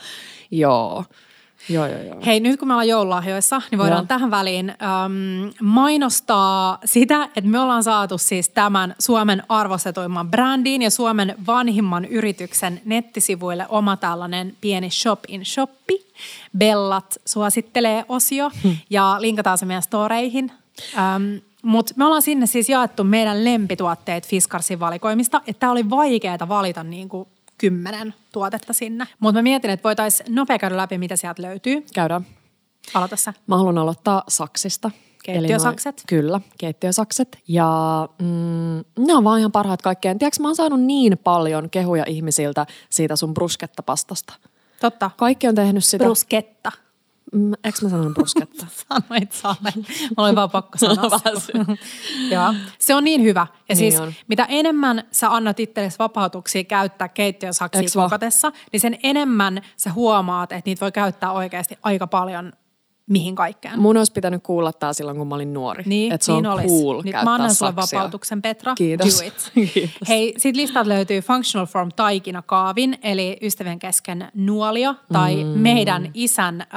joo. 0.51 1.05
Joo, 1.68 1.86
joo, 1.86 2.02
joo. 2.02 2.16
Hei, 2.26 2.40
nyt 2.40 2.59
kun 2.59 2.68
me 2.68 2.74
ollaan 2.74 2.88
joululahjoissa, 2.88 3.62
niin 3.70 3.78
voidaan 3.78 4.00
Joo. 4.00 4.06
tähän 4.06 4.30
väliin 4.30 4.70
äm, 4.70 5.52
mainostaa 5.62 6.78
sitä, 6.84 7.24
että 7.24 7.50
me 7.50 7.61
ollaan 7.61 7.84
saatu 7.84 8.18
siis 8.18 8.48
tämän 8.48 8.94
Suomen 8.98 9.42
arvostetuimman 9.48 10.30
brändiin 10.30 10.82
ja 10.82 10.90
Suomen 10.90 11.34
vanhimman 11.46 12.04
yrityksen 12.04 12.80
nettisivuille 12.84 13.66
oma 13.68 13.96
tällainen 13.96 14.56
pieni 14.61 14.90
shop 14.90 15.20
in 15.28 15.44
shoppi. 15.44 16.09
Bellat 16.59 17.16
suosittelee 17.24 18.04
osio 18.09 18.50
ja 18.90 19.16
linkataan 19.18 19.59
se 19.59 19.66
meidän 19.66 19.82
storeihin. 19.82 20.52
Ähm, 20.98 21.22
mutta 21.62 21.94
me 21.96 22.04
ollaan 22.04 22.22
sinne 22.22 22.46
siis 22.46 22.68
jaettu 22.68 23.04
meidän 23.04 23.44
lempituotteet 23.44 24.26
Fiskarsin 24.26 24.80
valikoimista, 24.80 25.40
että 25.46 25.61
tää 25.61 25.70
oli 25.70 25.90
vaikeaa 25.90 26.48
valita 26.48 26.84
niin 26.84 27.09
kuin 27.09 27.28
kymmenen 27.59 28.14
tuotetta 28.32 28.72
sinne. 28.72 29.06
Mutta 29.20 29.38
mä 29.38 29.42
mietin, 29.42 29.70
että 29.70 29.84
voitaisiin 29.84 30.34
nopea 30.34 30.59
käydä 30.59 30.76
läpi, 30.76 30.98
mitä 30.98 31.16
sieltä 31.16 31.42
löytyy. 31.42 31.84
Käydään. 31.94 32.26
Aloita 32.94 33.16
sä. 33.16 33.32
Mä 33.46 33.56
haluan 33.56 33.78
aloittaa 33.78 34.22
saksista. 34.28 34.90
Eli 35.28 35.38
Keittiösakset. 35.38 35.96
noi- 35.96 36.04
kyllä, 36.06 36.40
keittiösakset. 36.59 37.38
Ja 37.48 37.68
mm, 38.18 39.04
ne 39.06 39.14
on 39.14 39.24
vaan 39.24 39.38
ihan 39.38 39.52
parhaat 39.52 39.82
kaikkeen. 39.82 40.18
Tiedätkö, 40.18 40.42
mä 40.42 40.48
oon 40.48 40.56
saanut 40.56 40.80
niin 40.80 41.18
paljon 41.24 41.70
kehuja 41.70 42.04
ihmisiltä 42.06 42.66
siitä 42.90 43.16
sun 43.16 43.34
bruskettapastasta. 43.34 44.34
Totta. 44.80 45.11
Kaikki 45.16 45.48
on 45.48 45.54
tehnyt 45.54 45.84
sitä. 45.84 46.04
Brusketta. 46.04 46.72
Mm, 47.32 47.52
eikö 47.64 47.78
mä 47.82 47.88
sanon 47.88 48.14
brusketta? 48.14 48.66
Sanoit 48.88 49.32
saamen. 49.32 49.72
Mä 50.16 50.24
olin 50.24 50.36
vaan 50.36 50.50
pakko 50.50 50.78
sanoa. 50.78 51.10
Vähän 51.24 51.40
se. 51.40 51.52
Joo. 52.30 52.54
Se 52.78 52.94
on 52.94 53.04
niin 53.04 53.22
hyvä. 53.22 53.46
Ja 53.50 53.56
Niin 53.68 53.76
siis 53.76 54.00
on. 54.00 54.12
mitä 54.28 54.46
enemmän 54.48 55.04
sä 55.12 55.34
annat 55.34 55.60
itsellesi 55.60 55.98
vapautuksia 55.98 56.64
käyttää 56.64 57.08
keittiösaksia 57.08 57.88
kokotessa, 57.94 58.52
niin 58.72 58.80
sen 58.80 58.98
enemmän 59.02 59.60
sä 59.76 59.92
huomaat, 59.92 60.52
että 60.52 60.70
niitä 60.70 60.80
voi 60.80 60.92
käyttää 60.92 61.32
oikeasti 61.32 61.78
aika 61.82 62.06
paljon 62.06 62.52
mihin 63.09 63.34
kaikkeen. 63.34 63.80
Mun 63.80 63.96
olisi 63.96 64.12
pitänyt 64.12 64.42
kuulla 64.42 64.72
tää 64.72 64.92
silloin, 64.92 65.16
kun 65.16 65.26
mä 65.26 65.34
olin 65.34 65.54
nuori. 65.54 65.84
Niin, 65.86 66.12
että 66.12 66.24
se 66.24 66.32
niin 66.32 66.46
on 66.46 66.52
olisi. 66.52 66.68
cool 66.68 67.02
Nyt 67.02 67.14
mä 67.24 67.34
annan 67.34 67.54
sulle 67.54 67.72
saksia. 67.76 67.98
vapautuksen, 67.98 68.42
Petra. 68.42 68.74
Kiitos. 68.74 69.20
Do 69.20 69.26
it. 69.26 69.50
Kiitos. 69.74 70.09
Hei, 70.09 70.34
sit 70.36 70.56
listalta 70.56 70.88
löytyy 70.88 71.20
Functional 71.20 71.66
Form 71.66 71.88
taikinakaavin, 71.96 72.98
eli 73.02 73.36
ystävien 73.42 73.78
kesken 73.78 74.28
nuolio, 74.34 74.94
tai 75.12 75.44
mm. 75.44 75.50
meidän 75.50 76.11
isän 76.14 76.61
äh, 76.61 76.68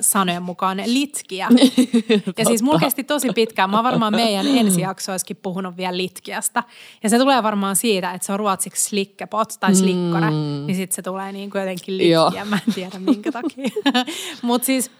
sanojen 0.00 0.42
mukaan 0.42 0.82
litkiä. 0.86 1.48
ja 2.38 2.44
siis 2.44 2.62
mulla 2.62 2.78
kesti 2.78 3.04
tosi 3.04 3.28
pitkään. 3.34 3.70
Mä 3.70 3.76
oon 3.76 3.84
varmaan 3.84 4.16
meidän 4.16 4.46
ensijaksoissakin 4.58 5.36
puhunut 5.36 5.76
vielä 5.76 5.96
litkiästä. 5.96 6.62
Ja 7.02 7.08
se 7.08 7.18
tulee 7.18 7.42
varmaan 7.42 7.76
siitä, 7.76 8.12
että 8.12 8.26
se 8.26 8.32
on 8.32 8.38
ruotsiksi 8.38 8.88
slikkepot 8.88 9.48
tai 9.60 9.74
slikkore, 9.74 10.30
mm. 10.30 10.66
niin 10.66 10.76
sit 10.76 10.92
se 10.92 11.02
tulee 11.02 11.32
niin 11.32 11.50
kuin 11.50 11.60
jotenkin 11.60 12.10
Joo. 12.10 12.26
litkiä. 12.26 12.44
Mä 12.44 12.58
en 12.68 12.74
tiedä 12.74 12.98
minkä 12.98 13.32
takia. 13.32 13.68
Mutta 14.42 14.66
siis 14.66 14.90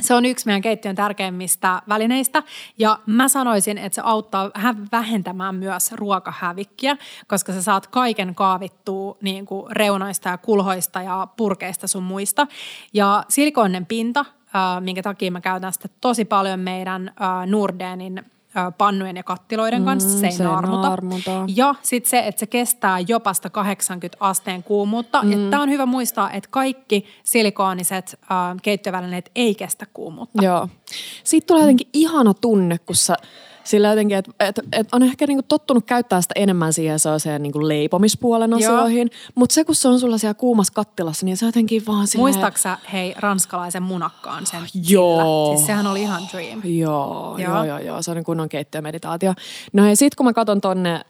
se 0.00 0.14
on 0.14 0.24
yksi 0.24 0.46
meidän 0.46 0.62
keittiön 0.62 0.94
tärkeimmistä 0.94 1.82
välineistä 1.88 2.42
ja 2.78 2.98
mä 3.06 3.28
sanoisin, 3.28 3.78
että 3.78 3.94
se 3.94 4.02
auttaa 4.04 4.50
vähentämään 4.92 5.54
myös 5.54 5.92
ruokahävikkiä, 5.92 6.96
koska 7.26 7.52
sä 7.52 7.62
saat 7.62 7.86
kaiken 7.86 8.34
kaavittua 8.34 9.16
niin 9.20 9.46
kuin 9.46 9.76
reunoista 9.76 10.28
ja 10.28 10.38
kulhoista 10.38 11.02
ja 11.02 11.28
purkeista 11.36 11.86
sun 11.86 12.02
muista. 12.02 12.46
Ja 12.92 13.24
silikoinen 13.28 13.86
pinta, 13.86 14.20
äh, 14.20 14.80
minkä 14.80 15.02
takia 15.02 15.30
mä 15.30 15.40
käytän 15.40 15.72
sitä 15.72 15.88
tosi 16.00 16.24
paljon 16.24 16.60
meidän 16.60 17.08
äh, 17.08 17.46
Nordenin 17.46 18.18
äh, 18.18 18.37
pannujen 18.78 19.16
ja 19.16 19.22
kattiloiden 19.22 19.84
kanssa, 19.84 20.18
se 20.18 20.26
ei 20.26 20.32
se 20.32 20.44
naarmuta. 20.44 20.88
naarmuta. 20.88 21.44
Ja 21.54 21.74
sitten 21.82 22.10
se, 22.10 22.18
että 22.18 22.38
se 22.38 22.46
kestää 22.46 22.98
jopa 23.00 23.34
sitä 23.34 23.50
80 23.50 24.16
asteen 24.20 24.62
kuumuutta. 24.62 25.22
Mm. 25.22 25.50
Tämä 25.50 25.62
on 25.62 25.70
hyvä 25.70 25.86
muistaa, 25.86 26.32
että 26.32 26.48
kaikki 26.50 27.06
silikooniset 27.24 28.18
äh, 28.22 28.56
keittiövälineet 28.62 29.30
ei 29.34 29.54
kestä 29.54 29.86
kuumuutta. 29.94 30.44
Joo. 30.44 30.68
Siitä 31.24 31.46
tulee 31.46 31.62
jotenkin 31.62 31.88
ihana 31.92 32.34
tunne, 32.34 32.78
kun 32.78 32.96
sä 32.96 33.16
sillä 33.68 33.88
jotenkin, 33.88 34.18
että 34.18 34.32
et, 34.40 34.60
et 34.72 34.88
on 34.92 35.02
ehkä 35.02 35.26
niinku 35.26 35.42
tottunut 35.48 35.84
käyttää 35.86 36.20
sitä 36.20 36.34
enemmän 36.36 36.72
siihen 36.72 36.98
sellaiseen 36.98 37.42
niinku 37.42 37.68
leipomispuolen 37.68 38.54
asioihin. 38.54 39.10
Mutta 39.34 39.54
se, 39.54 39.64
kun 39.64 39.74
se 39.74 39.88
on 39.88 40.00
sulla 40.00 40.18
siellä 40.18 40.34
kuumassa 40.34 40.72
kattilassa, 40.72 41.26
niin 41.26 41.36
se 41.36 41.46
jotenkin 41.46 41.82
vaan 41.86 42.06
silleen... 42.06 42.22
Muistaaksä, 42.22 42.78
hei, 42.92 43.14
ranskalaisen 43.18 43.82
munakkaan 43.82 44.46
sen 44.46 44.60
Joo. 44.88 45.54
Siis 45.54 45.66
sehän 45.66 45.86
oli 45.86 46.02
ihan 46.02 46.22
dream. 46.32 46.60
Joo, 46.64 47.36
Joo. 47.38 47.54
joo, 47.54 47.64
joo, 47.64 47.78
joo. 47.78 48.02
Se 48.02 48.10
on 48.10 48.24
kunnon 48.24 48.48
keittiömeditaatio. 48.48 49.32
No 49.72 49.88
ja 49.88 49.96
sit 49.96 50.14
kun 50.14 50.26
mä 50.26 50.32
katson 50.32 50.60
tonne 50.60 50.94
äh, 50.94 51.00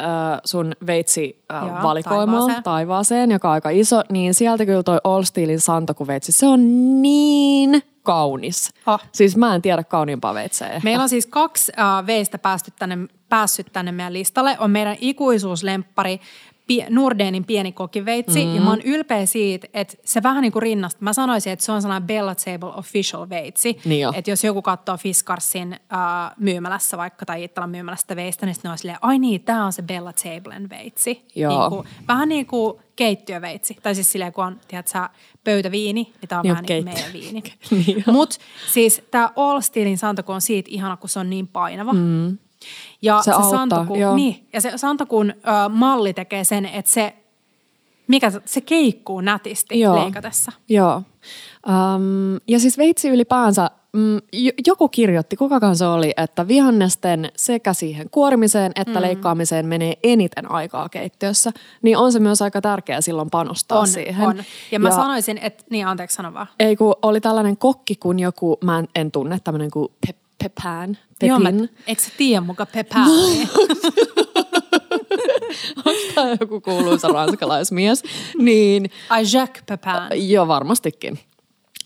sun 0.45 0.73
veitsi 0.87 1.45
äh, 1.53 1.67
Joo, 1.67 1.83
valikoimaan, 1.83 2.27
taivaaseen. 2.29 2.63
taivaaseen. 2.63 3.31
joka 3.31 3.49
on 3.49 3.55
aika 3.55 3.71
iso, 3.71 4.03
niin 4.11 4.35
sieltä 4.35 4.67
kyllä 4.67 4.83
toi 4.83 4.99
All 5.05 5.23
Steelin 5.23 5.61
santokuveitsi, 5.61 6.33
se 6.33 6.47
on 6.47 6.61
niin 7.03 7.83
kaunis. 8.09 8.71
Oh. 8.87 9.01
Siis 9.13 9.37
mä 9.37 9.55
en 9.55 9.63
tiedä 9.63 9.85
kauniimpaa 9.85 10.35
veitseä 10.35 10.69
ehkä. 10.69 10.81
Meillä 10.85 11.03
on 11.03 11.09
siis 11.09 11.27
kaksi 11.27 11.73
äh, 11.79 12.07
veistä 12.07 12.39
päässyt 12.39 12.77
tänne, 12.77 12.99
päässyt 13.29 13.67
tänne 13.73 13.93
meidän 13.93 14.13
listalle. 14.13 14.57
On 14.59 14.71
meidän 14.71 14.97
ikuisuuslemppari 15.01 16.21
Pie- 16.73 16.87
Nordenin 16.91 17.45
pieni 17.45 17.73
kokiveitsi. 17.73 18.45
Mm. 18.45 18.55
Ja 18.55 18.61
mä 18.61 18.71
oon 18.71 18.83
ylpeä 18.85 19.27
siitä, 19.27 19.69
että 19.75 19.97
se 20.05 20.23
vähän 20.23 20.43
niin 20.43 20.53
kuin 20.53 20.63
rinnasta. 20.63 21.05
Mä 21.05 21.13
sanoisin, 21.13 21.53
että 21.53 21.65
se 21.65 21.73
on 21.73 21.83
sellainen 21.83 22.07
Bella 22.07 22.35
Table 22.35 22.73
official 22.75 23.29
veitsi. 23.29 23.79
Niin 23.85 24.01
jo. 24.01 24.13
että 24.15 24.31
jos 24.31 24.45
joku 24.45 24.63
katsoo 24.63 24.97
Fiskarsin 24.97 25.73
äh, 25.73 25.79
myymälässä 26.39 26.97
vaikka 26.97 27.27
tai 27.27 27.45
Ittalan 27.45 27.71
myymälästä 27.71 28.17
veistä, 28.17 28.47
niin 28.47 28.57
ne 28.65 28.71
on 28.71 28.79
silleen, 28.79 28.99
ai 29.03 29.19
niin, 29.19 29.41
tää 29.41 29.65
on 29.65 29.73
se 29.73 29.83
Bella 29.83 30.13
Tablen 30.13 30.71
veitsi. 30.71 31.25
Joo. 31.35 31.61
Niin 31.61 31.71
kuin, 31.71 31.89
vähän 32.09 32.29
niin 32.29 32.47
kuin 32.47 32.79
keittiöveitsi. 32.97 33.77
Tai 33.83 33.95
siis 33.95 34.13
silleen, 34.13 34.33
kun 34.33 34.45
on, 34.45 34.61
tiedätkö 34.69 34.91
sä, 34.93 35.11
pöytäviini, 35.45 36.03
niin 36.03 36.29
tää 36.29 36.39
on 36.39 36.43
Niin 36.43 36.51
vähän 36.51 36.65
niin 36.69 36.85
meidän 36.85 37.13
viini. 37.13 37.43
Niin. 37.71 38.05
Mutta 38.07 38.37
siis 38.73 39.03
tämä 39.11 39.31
All 39.37 39.61
Steelin 39.61 39.99
santoku 39.99 40.33
on 40.33 40.41
siitä 40.41 40.71
ihana, 40.73 40.97
kun 40.97 41.09
se 41.09 41.19
on 41.19 41.31
niin 41.31 41.49
painava. 41.49 41.93
Mm. 41.93 42.39
Ja 43.03 43.19
Se 43.19 43.25
se, 43.25 43.31
auttaa, 43.33 43.51
santoku, 43.51 43.95
joo. 43.95 44.17
niin, 44.17 44.47
ja 44.53 44.61
se 44.61 44.73
santakun 44.77 45.31
ö, 45.31 45.69
malli 45.69 46.13
tekee 46.15 46.45
sen, 46.45 46.67
että 46.67 46.91
se, 46.91 47.15
mikä, 48.09 48.33
se- 48.45 48.61
keikkuu 48.61 49.21
nätisti 49.21 49.81
Joo. 49.81 49.97
leikatessa. 50.05 50.53
Joo. 50.69 51.03
Um, 51.69 52.41
ja 52.49 52.59
siis 52.61 52.79
veitsi 52.79 53.09
ylipäänsä, 53.09 53.71
mm, 53.93 54.19
joku 54.67 54.89
kirjoitti, 54.89 55.37
kukakaan 55.37 55.77
se 55.77 55.87
oli, 55.87 56.13
että 56.17 56.49
vihannesten 56.49 57.33
sekä 57.37 57.73
siihen 57.73 58.11
kuorimiseen 58.11 58.73
että 58.75 58.95
mm. 58.99 59.01
leikkaamiseen 59.01 59.67
menee 59.67 59.95
eniten 60.03 60.51
aikaa 60.51 60.89
keittiössä, 60.89 61.53
niin 61.83 61.97
on 61.97 62.13
se 62.13 62.21
myös 62.21 62.43
aika 62.43 62.61
tärkeää 62.61 63.01
silloin 63.01 63.31
panostaa 63.31 63.81
On, 63.81 63.89
siihen. 63.89 64.27
on. 64.29 64.43
Ja 64.73 64.79
mä 64.81 64.91
sanoisin, 64.91 65.39
että, 65.39 65.65
niin 65.71 65.87
anteeksi 65.87 66.15
sano 66.17 66.35
vaan. 66.35 66.47
Ei 66.61 66.77
kun 66.77 66.95
oli 67.03 67.21
tällainen 67.21 67.57
kokki 67.57 67.97
kuin 67.97 68.19
joku, 68.19 68.59
mä 68.65 68.79
en, 68.79 68.89
en 68.95 69.11
tunne, 69.11 69.39
tämmöinen 69.45 69.71
kuin 69.71 69.89
Pe- 70.07 70.15
Pepin, 70.39 70.99
Joo, 71.23 71.39
mä, 71.39 71.53
Pepin. 71.53 71.69
eikö 71.87 72.03
sä 72.03 72.11
tiedä 72.17 72.41
muka 72.41 72.67
Pepää? 72.67 73.05
tai 76.15 76.37
joku 76.41 76.61
kuuluisa 76.61 77.09
ranskalaismies, 77.09 78.03
niin 78.39 78.91
Ai 79.09 79.23
Jacques 79.33 79.65
Pepin. 79.67 80.31
Joo, 80.31 80.49
varmastikin. 80.49 81.19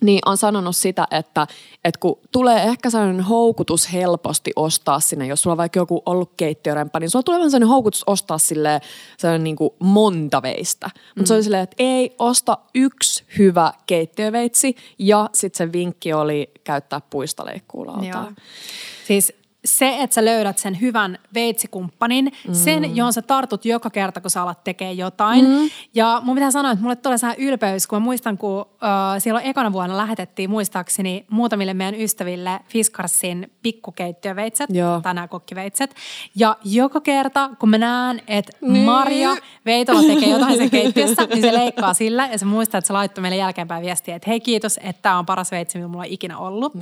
Niin 0.03 0.19
on 0.27 0.37
sanonut 0.37 0.77
sitä, 0.77 1.07
että, 1.11 1.47
että 1.85 2.01
kun 2.01 2.19
tulee 2.33 2.63
ehkä 2.63 2.91
sellainen 2.91 3.21
houkutus 3.21 3.93
helposti 3.93 4.51
ostaa 4.57 5.01
sinne, 5.01 5.27
jos 5.27 5.43
sulla 5.43 5.55
on 5.55 5.59
vaikka 5.59 5.79
joku 5.81 6.03
ollut 6.07 6.33
keittiörempä, 6.37 7.01
niin 7.01 7.11
sulla 7.11 7.23
tulee 7.23 7.39
vähän 7.39 7.51
sellainen 7.51 7.69
houkutus 7.69 8.05
ostaa 8.07 8.39
sille 8.39 8.81
sellainen 9.19 9.45
niin 9.45 9.57
kuin 9.57 9.71
monta 9.79 10.43
veistä. 10.43 10.87
Mutta 10.95 11.21
Mm. 11.21 11.27
se 11.27 11.35
oli 11.35 11.43
silleen, 11.43 11.63
että 11.63 11.77
ei, 11.79 12.15
osta 12.19 12.59
yksi 12.75 13.25
hyvä 13.39 13.73
keittiöveitsi 13.87 14.77
ja 14.99 15.31
sitten 15.35 15.59
se 15.69 15.73
vinkki 15.73 16.13
oli 16.13 16.51
käyttää 16.65 17.01
puista 17.11 17.47
leikkuulautaa. 17.47 18.05
Joo. 18.23 18.33
Siis 19.07 19.33
se, 19.65 19.97
että 20.01 20.15
sä 20.15 20.25
löydät 20.25 20.59
sen 20.59 20.81
hyvän 20.81 21.19
veitsikumppanin, 21.35 22.33
mm. 22.49 22.55
sen, 22.55 22.97
johon 22.97 23.13
sä 23.13 23.23
tartut 23.23 23.65
joka 23.65 23.91
kerta, 23.91 24.21
kun 24.21 24.31
sä 24.31 24.43
alat 24.43 24.65
tekemään 24.65 24.97
jotain. 24.97 25.49
Mm. 25.49 25.71
Ja 25.95 26.21
mun 26.25 26.35
pitää 26.37 26.51
sanoa, 26.51 26.73
että 26.73 26.83
mulle 26.83 26.97
tulee 26.97 27.19
sehän 27.19 27.37
ylpeys, 27.39 27.87
kun 27.87 27.97
mä 27.97 28.05
muistan, 28.05 28.39
kun 28.39 28.61
uh, 28.61 28.67
silloin 29.19 29.47
ekana 29.47 29.73
vuonna 29.73 29.97
lähetettiin 29.97 30.51
muistaakseni 30.51 31.27
muutamille 31.31 31.75
meidän 31.75 32.01
ystäville 32.01 32.61
Fiskarsin 32.69 33.53
pikkukeittiöveitset, 33.63 34.71
Joo. 34.71 35.01
tai 35.01 35.15
nämä 35.15 35.29
kokkiveitset. 35.29 35.95
Ja 36.35 36.57
joka 36.65 37.01
kerta, 37.01 37.51
kun 37.59 37.69
mä 37.69 37.79
näen, 37.79 38.23
että 38.29 38.53
Niin. 38.61 38.85
Maria 38.85 39.37
Veitola 39.67 40.03
tekee 40.03 40.29
jotain 40.29 40.57
sen 40.57 40.71
keittiössä, 40.71 41.23
niin 41.27 41.41
se 41.41 41.53
leikkaa 41.53 41.95
sillä. 41.95 42.29
Ja 42.33 42.39
se 42.39 42.45
muistaa, 42.45 42.79
että 42.79 42.87
se 42.87 42.93
laittoi 42.93 43.23
meille 43.23 43.37
jälkeenpäin 43.37 43.83
viestiä, 43.83 44.17
että 44.17 44.31
hei 44.31 44.41
kiitos, 44.41 44.81
että 44.83 45.03
tämä 45.03 45.19
on 45.19 45.27
paras 45.27 45.51
veitsi, 45.51 45.79
mitä 45.79 45.89
mulla 45.89 46.05
on 46.05 46.11
ikinä 46.11 46.39
ollut 46.39 46.73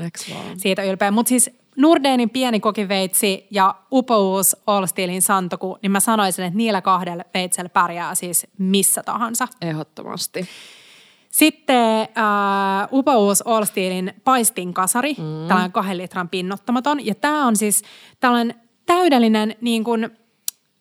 siitä 0.56 0.82
ylpeä. 0.82 1.10
Mutta 1.10 1.28
siis 1.28 1.50
Nordenin 1.76 2.30
pieni 2.30 2.60
kokiveitsi 2.60 3.46
ja 3.50 3.74
upouus 3.92 4.56
All 4.66 4.86
Steelin 4.86 5.22
santoku, 5.22 5.78
niin 5.82 5.92
mä 5.92 6.00
sanoisin, 6.00 6.44
että 6.44 6.56
niillä 6.56 6.82
kahdella 6.82 7.24
veitsellä 7.34 7.68
pärjää 7.68 8.14
siis 8.14 8.46
missä 8.58 9.02
tahansa. 9.02 9.48
Ehdottomasti. 9.62 10.48
Sitten 11.30 12.00
äh, 12.00 12.88
upouus 12.92 13.42
All 13.46 13.64
Steelin 13.64 14.14
paistinkasari, 14.24 15.12
mm. 15.12 15.48
tällainen 15.48 15.72
kahden 15.72 15.98
litran 15.98 16.28
pinnottamaton. 16.28 17.06
Ja 17.06 17.14
tämä 17.14 17.46
on 17.46 17.56
siis 17.56 17.82
tällainen 18.20 18.54
täydellinen, 18.86 19.56
niin 19.60 19.84
kuin, 19.84 20.10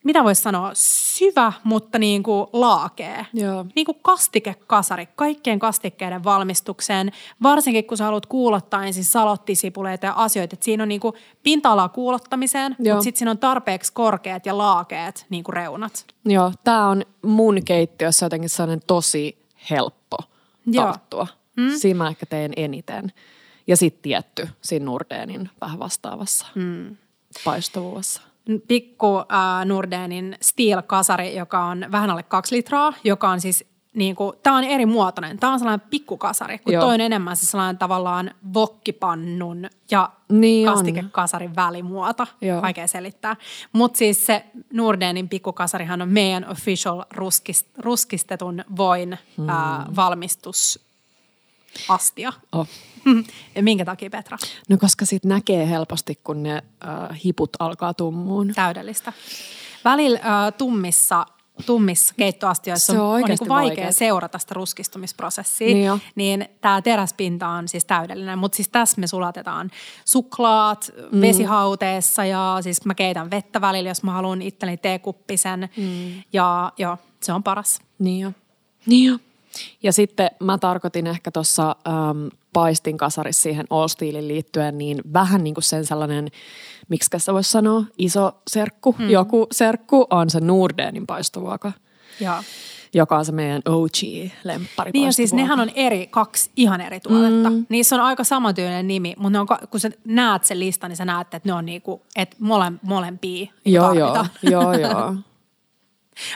mitä 0.04 0.24
voisi 0.24 0.41
sanoa, 0.41 0.72
syvä, 0.74 1.54
mutta 1.64 2.00
niin 2.00 2.24
kuin 2.24 2.47
laakee. 2.54 3.26
Joo. 3.34 3.66
Niin 3.76 3.86
kuin 3.86 3.97
kastikekasari, 4.02 5.06
kaikkien 5.16 5.60
kastikkeiden 5.60 6.24
valmistukseen, 6.24 7.12
varsinkin 7.43 7.86
kun 7.86 7.97
sä 7.97 8.04
haluat 8.04 8.26
kuulottaa 8.26 8.86
ensin 8.86 9.04
salottisipuleita 9.04 10.06
ja 10.06 10.14
asioita. 10.16 10.54
Että 10.54 10.64
siinä 10.64 10.84
on 10.84 10.89
niin 10.89 11.02
kuin 11.02 11.14
pinta-alaa 11.43 11.89
kuulottamiseen, 11.89 12.76
Joo. 12.80 12.95
mutta 12.95 13.04
sitten 13.04 13.20
siinä 13.20 13.32
on 13.32 13.38
tarpeeksi 13.38 13.93
korkeat 13.93 14.45
ja 14.45 14.58
laakeet 14.58 15.26
niin 15.30 15.43
kuin 15.43 15.54
reunat. 15.54 16.06
Joo, 16.26 16.52
tämä 16.64 16.88
on 16.88 17.06
mun 17.26 17.58
keittiössä 17.66 18.26
jotenkin 18.26 18.50
sellainen 18.50 18.82
tosi 18.88 19.45
helppo 19.70 20.18
Joo. 20.66 20.86
tarttua. 20.86 21.28
Mm. 21.58 21.70
Siinä 21.78 21.97
mä 21.97 22.10
ehkä 22.10 22.26
teen 22.26 22.52
eniten. 22.56 23.12
Ja 23.68 23.78
sitten 23.78 24.02
tietty 24.02 24.50
siinä 24.62 24.86
Nordenin 24.86 25.50
vähän 25.62 25.80
vastaavassa 25.80 26.45
mm. 26.56 26.97
paistuvuudessa. 27.45 28.28
Pikku 28.68 29.18
äh, 29.18 29.66
Nordenin 29.66 30.36
Steel-kasari, 30.41 31.36
joka 31.36 31.66
on 31.66 31.86
vähän 31.91 32.10
alle 32.10 32.24
kaksi 32.24 32.56
litraa, 32.56 32.93
joka 33.04 33.30
on 33.30 33.41
siis 33.41 33.70
niin 33.93 34.16
kuin, 34.16 34.34
tämä 34.43 34.58
on 34.58 34.64
eri 34.64 34.86
muotoinen. 34.86 35.39
Tämä 35.39 35.54
on 35.54 35.60
sellainen 35.60 35.88
pikkukasari, 35.89 36.60
kun 36.60 36.74
Joo. 36.74 36.84
toi 36.84 36.93
on 36.93 37.02
enemmän 37.02 37.36
se 37.36 37.45
sellainen 37.45 37.78
tavallaan 37.78 38.32
vokkipannun 38.54 39.70
ja 39.91 40.12
Niin 40.32 40.70
on. 40.70 40.76
kastikekasarin 40.76 41.56
välimuoto. 41.56 42.26
Joo. 42.41 42.62
Vaikea 42.62 42.88
selittää. 42.88 43.36
Mutta 43.74 43.97
siis 43.97 44.26
se 44.26 44.45
Nordenin 44.74 45.30
pikkukasarihan 45.30 46.02
on 46.02 46.10
meidän 46.10 46.50
official 46.50 47.04
ruskist, 47.14 47.68
ruskistetun 47.78 48.64
voin 48.78 49.18
hmm. 49.38 49.50
äh, 49.50 49.56
valmistusastia. 51.74 52.34
Oh. 52.51 52.67
ja 53.55 53.63
minkä 53.63 53.86
takia 53.86 54.09
Petra? 54.09 54.38
No 54.70 54.78
koska 54.78 55.05
sit 55.05 55.26
näkee 55.26 55.70
helposti, 55.70 56.20
kun 56.24 56.43
ne 56.43 56.53
äh, 56.55 57.20
hiput 57.26 57.49
alkaa 57.59 57.93
tummuun. 57.93 58.51
Täydellistä. 58.55 59.13
Välillä 59.86 60.20
äh, 60.20 60.53
tummissa 60.57 61.26
tummissa 61.65 62.13
keittoastioissa 62.17 62.93
Se 62.93 62.99
on 62.99 63.05
on, 63.05 63.07
on 63.07 63.13
oikeasti 63.13 63.45
niin 63.45 63.49
vaikea 63.49 63.67
vaikeet. 63.70 63.95
seurata 63.95 64.39
sitä 64.39 64.53
ruskistumisprosessia, 64.53 65.67
Niin 65.67 65.76
niin, 65.76 65.86
jo. 65.86 65.99
niin 66.15 66.45
tämä 66.61 66.82
teräspinta 66.82 67.47
on 67.47 67.67
siis 67.67 67.86
täydellinen. 67.86 68.39
Mutta 68.39 68.55
siis 68.55 68.70
tässä 68.70 69.01
me 69.01 69.07
sulatetaan 69.07 69.72
suklaat 70.05 70.91
mm. 71.11 71.22
vesihauteessa 71.22 72.26
ja 72.26 72.57
siis 72.61 72.86
mä 72.86 72.93
keitän 72.95 73.32
vettä 73.32 73.61
välillä, 73.61 73.89
jos 73.89 74.03
mä 74.03 74.11
haluan 74.11 74.41
itselleni 74.41 74.78
teekuppisen. 74.78 75.70
Mm. 75.78 76.24
Ja 76.34 76.72
joo, 76.78 76.97
se 77.24 77.34
on 77.34 77.43
paras. 77.43 77.80
Niin 77.99 78.20
jo. 78.20 78.32
Niin 78.86 79.11
jo. 79.11 79.17
Ja 79.84 79.93
sitten 79.93 80.32
mä 80.39 80.58
tarkoitin 80.58 81.08
ehkä 81.08 81.32
tuossa 81.32 81.76
ähm, 81.88 82.28
paistin 82.54 82.97
kasarissa 82.97 83.41
siihen 83.41 83.66
All-Steelin 83.70 84.28
liittyen, 84.28 84.78
niin 84.78 85.02
vähän 85.14 85.43
niin 85.43 85.54
kuin 85.54 85.64
sen 85.64 85.86
sellainen, 85.86 86.28
miksi 86.89 87.10
se 87.18 87.34
voisi 87.34 87.52
sanoa, 87.52 87.84
iso 87.97 88.32
serkku, 88.50 88.95
mm. 89.00 89.10
joku 89.10 89.47
serkku 89.52 90.08
on 90.10 90.30
se 90.30 90.39
Nordenin 90.39 91.08
paistovuoka, 91.08 91.72
Joo. 92.20 92.43
joka 92.93 93.18
on 93.18 93.26
se 93.26 93.32
meidän 93.32 93.62
OG-lemppari 93.66 94.91
Niin 94.93 95.06
ja 95.06 95.12
siis 95.12 95.34
nehän 95.34 95.60
on 95.60 95.70
eri, 95.76 96.08
kaksi 96.08 96.52
ihan 96.56 96.82
eri 96.82 97.00
tuotetta. 97.00 97.50
Mm. 97.50 97.66
Niissä 97.70 97.95
on 97.95 98.02
aika 98.02 98.24
samantyylinen 98.24 98.88
nimi, 98.88 99.14
mutta 99.18 99.30
ne 99.30 99.39
on, 99.39 99.47
kun 99.70 99.80
sä 99.80 99.89
näet 100.06 100.43
sen 100.45 100.60
listan, 100.60 100.89
niin 100.89 100.97
sä 100.97 101.06
näet, 101.06 101.34
että 101.34 101.50
ne 101.50 101.54
on 101.54 101.66
niinku, 101.66 102.02
että 102.16 102.36
mole, 102.39 102.72
molempia 102.82 103.52
Joo, 103.66 103.93
joo, 103.93 104.14
tarvitaan. 104.14 104.30
joo, 104.52 104.74
joo. 104.74 105.16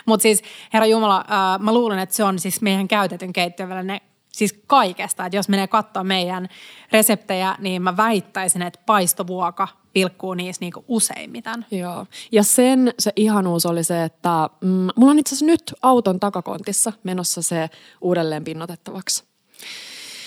Mutta 0.06 0.22
siis, 0.22 0.42
herra 0.72 0.86
Jumala, 0.86 1.24
ää, 1.28 1.58
mä 1.58 1.74
luulen, 1.74 1.98
että 1.98 2.14
se 2.14 2.24
on 2.24 2.38
siis 2.38 2.62
meidän 2.62 2.88
käytetyn 2.88 3.32
keittiöväline 3.32 4.00
siis 4.32 4.62
kaikesta. 4.66 5.26
Että 5.26 5.36
jos 5.36 5.48
menee 5.48 5.66
katsoa 5.66 6.04
meidän 6.04 6.48
reseptejä, 6.92 7.56
niin 7.58 7.82
mä 7.82 7.96
väittäisin, 7.96 8.62
että 8.62 8.80
paistovuoka 8.86 9.68
pilkkuu 9.92 10.34
niissä 10.34 10.60
niinku 10.60 10.84
useimmiten. 10.88 11.66
Joo. 11.70 12.06
Ja 12.32 12.42
sen 12.42 12.94
se 12.98 13.12
ihanuus 13.16 13.66
oli 13.66 13.84
se, 13.84 14.04
että 14.04 14.50
mm, 14.60 14.88
mulla 14.96 15.10
on 15.10 15.18
itse 15.18 15.34
asiassa 15.34 15.46
nyt 15.46 15.74
auton 15.82 16.20
takakontissa 16.20 16.92
menossa 17.02 17.42
se 17.42 17.70
uudelleen 18.00 18.44
pinnotettavaksi. 18.44 19.24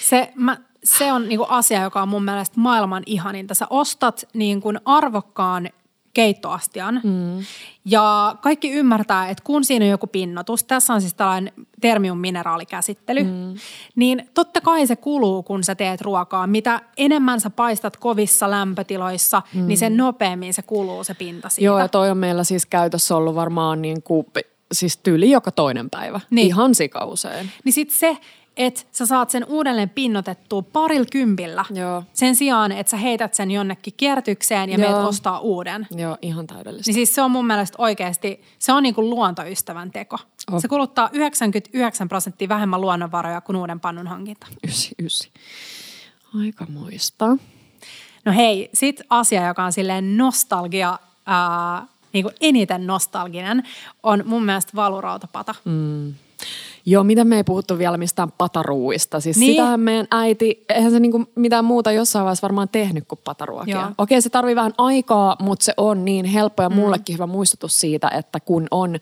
Se, 0.01 0.31
mä, 0.35 0.57
se 0.83 1.11
on 1.11 1.29
niinku 1.29 1.45
asia, 1.49 1.81
joka 1.81 2.01
on 2.01 2.09
mun 2.09 2.23
mielestä 2.23 2.59
maailman 2.59 3.03
ihaninta. 3.05 3.53
Sä 3.53 3.67
ostat 3.69 4.27
niinku 4.33 4.73
arvokkaan 4.85 5.69
keittoastian 6.17 7.01
mm. 7.03 7.45
ja 7.85 8.35
kaikki 8.41 8.71
ymmärtää, 8.71 9.29
että 9.29 9.43
kun 9.43 9.63
siinä 9.63 9.85
on 9.85 9.91
joku 9.91 10.07
pinnotus, 10.07 10.63
tässä 10.63 10.93
on 10.93 11.01
siis 11.01 11.13
tällainen 11.13 11.53
termium 11.81 12.17
mineraalikäsittely, 12.17 13.23
mm. 13.23 13.55
niin 13.95 14.29
totta 14.33 14.61
kai 14.61 14.87
se 14.87 14.95
kuluu, 14.95 15.43
kun 15.43 15.63
sä 15.63 15.75
teet 15.75 16.01
ruokaa. 16.01 16.47
Mitä 16.47 16.81
enemmän 16.97 17.41
sä 17.41 17.49
paistat 17.49 17.97
kovissa 17.97 18.51
lämpötiloissa, 18.51 19.41
mm. 19.53 19.67
niin 19.67 19.77
sen 19.77 19.97
nopeammin 19.97 20.53
se 20.53 20.61
kuluu 20.61 21.03
se 21.03 21.13
pinta 21.13 21.49
siitä. 21.49 21.65
Joo, 21.65 21.79
ja 21.79 21.87
toi 21.87 22.09
on 22.09 22.17
meillä 22.17 22.43
siis 22.43 22.65
käytössä 22.65 23.15
ollut 23.15 23.35
varmaan 23.35 23.81
niin 23.81 24.03
kuin, 24.03 24.27
siis 24.71 24.97
tyyli 24.97 25.31
joka 25.31 25.51
toinen 25.51 25.89
päivä. 25.89 26.19
Niin. 26.29 26.47
Ihan 26.47 26.75
sika 26.75 27.05
usein. 27.05 27.49
Niin 27.63 27.73
sit 27.73 27.91
se, 27.91 28.17
että 28.57 28.81
sä 28.91 29.05
saat 29.05 29.29
sen 29.29 29.45
uudelleen 29.45 29.89
pinnotettua 29.89 30.61
parilla 30.61 31.07
kympillä. 31.11 31.65
Joo. 31.73 32.03
Sen 32.13 32.35
sijaan, 32.35 32.71
että 32.71 32.89
sä 32.89 32.97
heität 32.97 33.33
sen 33.33 33.51
jonnekin 33.51 33.93
kiertykseen 33.97 34.69
ja 34.69 34.77
Joo. 34.77 34.91
meet 34.91 35.07
ostaa 35.07 35.39
uuden. 35.39 35.87
Joo, 35.91 36.17
ihan 36.21 36.47
täydellistä. 36.47 36.89
Niin 36.89 36.93
siis 36.93 37.15
se 37.15 37.21
on 37.21 37.31
mun 37.31 37.47
mielestä 37.47 37.75
oikeasti, 37.77 38.41
se 38.59 38.73
on 38.73 38.83
niin 38.83 38.95
kuin 38.95 39.09
luontoystävän 39.09 39.91
teko. 39.91 40.17
On. 40.51 40.61
Se 40.61 40.67
kuluttaa 40.67 41.09
99 41.13 42.09
prosenttia 42.09 42.49
vähemmän 42.49 42.81
luonnonvaroja 42.81 43.41
kuin 43.41 43.55
uuden 43.55 43.79
pannun 43.79 44.07
hankinta. 44.07 44.47
Ysi, 44.67 44.95
ysi. 45.03 45.31
Aika 46.41 46.65
muista. 46.69 47.37
No 48.25 48.31
hei, 48.31 48.69
sit 48.73 49.01
asia, 49.09 49.47
joka 49.47 49.63
on 49.63 49.73
silleen 49.73 50.17
nostalgia, 50.17 50.99
ää, 51.25 51.85
niin 52.13 52.23
kuin 52.23 52.35
eniten 52.41 52.87
nostalginen, 52.87 53.63
on 54.03 54.23
mun 54.25 54.45
mielestä 54.45 54.71
valurautapata. 54.75 55.55
Mm. 55.65 56.13
Joo, 56.89 57.03
mitä 57.03 57.23
me 57.23 57.35
ei 57.37 57.43
puhuttu 57.43 57.77
vielä 57.77 57.97
mistään 57.97 58.31
pataruuista. 58.37 59.19
Siis 59.19 59.37
niin. 59.37 59.51
Sitähän 59.51 59.79
meidän 59.79 60.07
äiti, 60.11 60.65
eihän 60.69 60.91
se 60.91 60.99
niinku 60.99 61.25
mitään 61.35 61.65
muuta 61.65 61.91
jossain 61.91 62.23
vaiheessa 62.23 62.41
varmaan 62.41 62.69
tehnyt 62.69 63.07
kuin 63.07 63.19
pataruokia. 63.23 63.77
Joo. 63.77 63.91
Okei, 63.97 64.21
se 64.21 64.29
tarvii 64.29 64.55
vähän 64.55 64.73
aikaa, 64.77 65.35
mutta 65.39 65.65
se 65.65 65.73
on 65.77 66.05
niin 66.05 66.25
helppo 66.25 66.63
ja 66.63 66.69
mullekin 66.69 67.13
hyvä 67.13 67.27
muistutus 67.27 67.79
siitä, 67.79 68.09
että 68.09 68.39
kun 68.39 68.67
on 68.71 68.95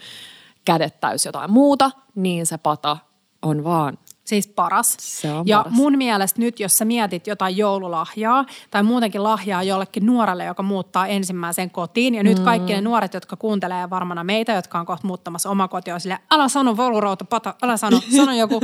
kädet 0.66 1.00
täys 1.00 1.26
jotain 1.26 1.52
muuta, 1.52 1.92
niin 2.16 2.46
se 2.46 2.58
pata 2.58 2.98
on 3.42 3.64
vaan 3.64 3.98
Siis 4.26 4.47
paras. 4.47 4.97
Se 4.99 5.32
on 5.32 5.47
ja 5.47 5.57
paras. 5.57 5.73
mun 5.73 5.97
mielestä 5.97 6.39
nyt, 6.39 6.59
jos 6.59 6.78
sä 6.78 6.86
mietit 6.86 7.28
jotain 7.28 7.57
joululahjaa 7.57 8.45
tai 8.71 8.84
muutenkin 8.84 9.23
lahjaa 9.23 9.63
jollekin 9.63 10.05
nuorelle, 10.05 10.45
joka 10.45 10.63
muuttaa 10.63 11.07
ensimmäiseen 11.07 11.69
kotiin. 11.69 12.15
Ja 12.15 12.23
nyt 12.23 12.39
kaikki 12.39 12.73
ne 12.73 12.82
nuoret, 12.82 13.13
jotka 13.13 13.36
kuuntelee 13.36 13.89
varmana 13.89 14.23
meitä, 14.23 14.51
jotka 14.51 14.80
on 14.80 14.86
kohta 14.86 15.07
muuttamassa 15.07 15.49
oma 15.49 15.67
koti, 15.67 15.91
on 15.91 15.99
silleen, 15.99 16.19
älä 16.32 16.47
sano 16.47 16.78
valurautapata, 16.78 17.53
älä 17.61 17.78
sano, 17.78 17.99
sano 18.17 18.34
joku 18.34 18.61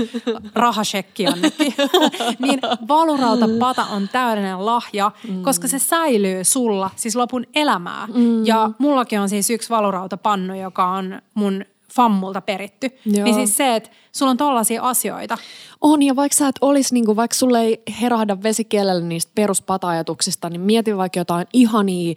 rahashekki 0.55 1.23
jonnekin. 1.23 1.73
niin 2.45 2.59
valurautapata 2.87 3.85
on 3.85 4.09
täydellinen 4.09 4.65
lahja, 4.65 5.11
mm. 5.27 5.43
koska 5.43 5.67
se 5.67 5.79
säilyy 5.79 6.43
sulla 6.43 6.89
siis 6.95 7.15
lopun 7.15 7.45
elämää. 7.55 8.07
Mm. 8.13 8.45
Ja 8.45 8.69
mullakin 8.77 9.19
on 9.19 9.29
siis 9.29 9.49
yksi 9.49 9.69
valurautapannu, 9.69 10.55
joka 10.55 10.87
on 10.87 11.21
mun 11.33 11.65
fammulta 11.95 12.41
peritty. 12.41 12.89
Joo. 13.05 13.23
Niin 13.23 13.35
siis 13.35 13.57
se, 13.57 13.75
että 13.75 13.89
sulla 14.11 14.29
on 14.29 14.37
tollaisia 14.37 14.81
asioita. 14.81 15.37
On, 15.81 16.03
ja 16.03 16.15
vaikka 16.15 16.35
sä 16.35 16.47
et 16.47 16.55
olisi, 16.61 16.93
niin 16.93 17.05
kuin, 17.05 17.15
vaikka 17.15 17.35
sulle 17.35 17.61
ei 17.61 17.81
herahda 18.01 18.43
vesikielellä 18.43 19.03
niistä 19.03 19.31
peruspata-ajatuksista, 19.35 20.49
niin 20.49 20.61
mieti 20.61 20.97
vaikka 20.97 21.19
jotain 21.19 21.47
ihania 21.53 22.15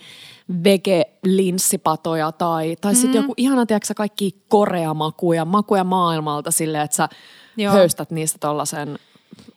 vege-linssipatoja 0.64 2.32
tai, 2.32 2.76
tai 2.80 2.94
sitten 2.94 3.20
joku 3.20 3.34
ihana, 3.36 3.66
tiedätkö 3.66 3.94
kaikki 3.94 4.42
koreamakuja, 4.48 5.44
makuja 5.44 5.84
maailmalta 5.84 6.50
silleen, 6.50 6.84
että 6.84 6.96
sä 6.96 7.08
Joo. 7.56 7.72
höystät 7.72 8.10
niistä 8.10 8.38
tollasen 8.38 8.98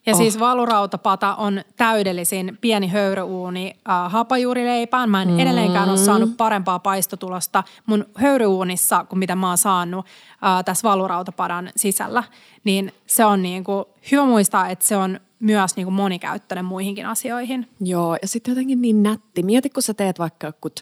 Ja 0.05 0.13
Oh. 0.13 0.19
oh. 0.19 0.23
siis 0.23 0.39
valurautapata 0.39 1.35
on 1.35 1.61
täydellisin 1.77 2.57
pieni 2.61 2.87
höyryuuni 2.87 3.75
äh, 3.89 4.11
hapajuurileipään. 4.11 5.09
Mä 5.09 5.21
en 5.21 5.27
mm. 5.27 5.39
edelleenkään 5.39 5.89
ole 5.89 5.97
saanut 5.97 6.37
parempaa 6.37 6.79
paistotulosta 6.79 7.63
mun 7.85 8.05
höyryuunissa 8.15 9.05
kuin 9.09 9.19
mitä 9.19 9.35
mä 9.35 9.47
oon 9.47 9.57
saanut 9.57 10.05
äh, 10.05 10.63
tässä 10.65 10.89
valurautapadan 10.89 11.69
sisällä. 11.75 12.23
Niin 12.63 12.93
se 13.07 13.25
on 13.25 13.41
niinku, 13.41 13.85
hyvä 14.11 14.25
muistaa, 14.25 14.67
että 14.67 14.85
se 14.85 14.97
on 14.97 15.19
myös 15.39 15.75
niinku 15.75 15.91
monikäyttöinen 15.91 16.65
muihinkin 16.65 17.05
asioihin. 17.05 17.69
Joo, 17.79 18.17
ja 18.21 18.27
sitten 18.27 18.51
jotenkin 18.51 18.81
niin 18.81 19.03
nätti. 19.03 19.43
Mieti, 19.43 19.69
kun 19.69 19.83
sä 19.83 19.93
teet 19.93 20.19
vaikka 20.19 20.47
jokut 20.47 20.81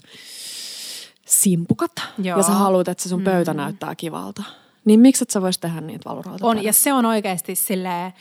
simpukat 1.25 1.91
Joo. 2.17 2.37
ja 2.37 2.43
sä 2.43 2.51
haluat, 2.51 2.87
että 2.87 3.03
se 3.03 3.09
sun 3.09 3.21
pöytä 3.21 3.53
mm. 3.53 3.57
näyttää 3.57 3.95
kivalta. 3.95 4.43
Niin 4.85 4.99
miksi 4.99 5.23
et 5.23 5.29
sä 5.29 5.41
vois 5.41 5.57
tehdä 5.57 5.81
niitä 5.81 6.09
valurautapäitä? 6.09 6.59
On, 6.59 6.63
ja 6.63 6.73
se 6.73 6.93
on 6.93 7.05
oikeasti 7.05 7.55
silleen, 7.55 8.13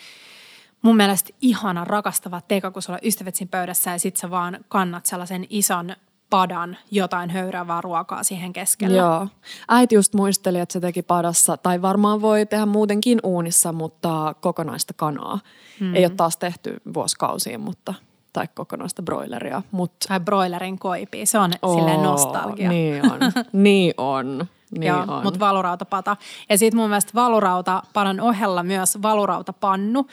mun 0.85 0.97
mielestä 0.97 1.31
ihana, 1.41 1.85
rakastava 1.85 2.41
teko, 2.41 2.71
kun 2.71 2.83
sulla 2.83 2.99
on 3.03 3.09
ystävät 3.09 3.35
siinä 3.35 3.51
pöydässä 3.51 3.91
ja 3.91 3.99
sit 3.99 4.17
sä 4.17 4.31
vaan 4.31 4.59
kannat 4.69 5.07
sellaisen 5.07 5.47
ison 5.51 5.97
padan 6.31 6.77
jotain 6.91 7.31
höyräävää 7.31 7.81
ruokaa 7.81 8.23
siihen 8.23 8.53
keskelle. 8.53 8.97
Joo. 8.97 9.29
Äiti 9.69 9.95
just 9.95 10.15
muisteli, 10.15 10.59
että 10.61 10.73
se 10.73 10.81
teki 10.81 11.03
padassa, 11.03 11.57
tai 11.57 11.83
varmaan 11.83 12.23
voi 12.23 12.47
tehdä 12.47 12.67
muutenkin 12.67 13.19
uunissa, 13.23 13.73
mutta 13.73 14.35
kokonaista 14.41 14.95
kanaa. 14.97 15.39
Mm. 15.81 15.95
Ei 15.95 16.05
ole 16.05 16.15
taas 16.17 16.37
tehty 16.37 16.81
vuosikausiin, 16.95 17.61
mutta, 17.61 17.95
tai 18.33 18.49
kokonaista 18.55 19.03
broileria. 19.03 19.63
Mutta 19.71 20.09
Tai 20.09 20.21
broilerin 20.21 20.79
koipia, 20.79 21.27
se 21.27 21.39
on 21.39 21.53
silleen 21.75 22.03
nostalgia. 22.03 22.69
Niin 22.69 23.13
on, 23.13 23.21
niin 23.53 23.95
on. 23.97 24.47
Niin 24.81 24.89
Joo, 24.89 25.05
on. 25.09 25.23
mutta 25.23 25.41
valurautapata. 25.41 26.17
Ja 26.49 26.59
sitten 26.59 26.81
mun 26.81 26.89
mielestä 26.89 27.13
valurautapadan 27.15 28.21
ohella 28.21 28.63
myös 28.63 29.03
valurautapannu. 29.03 30.07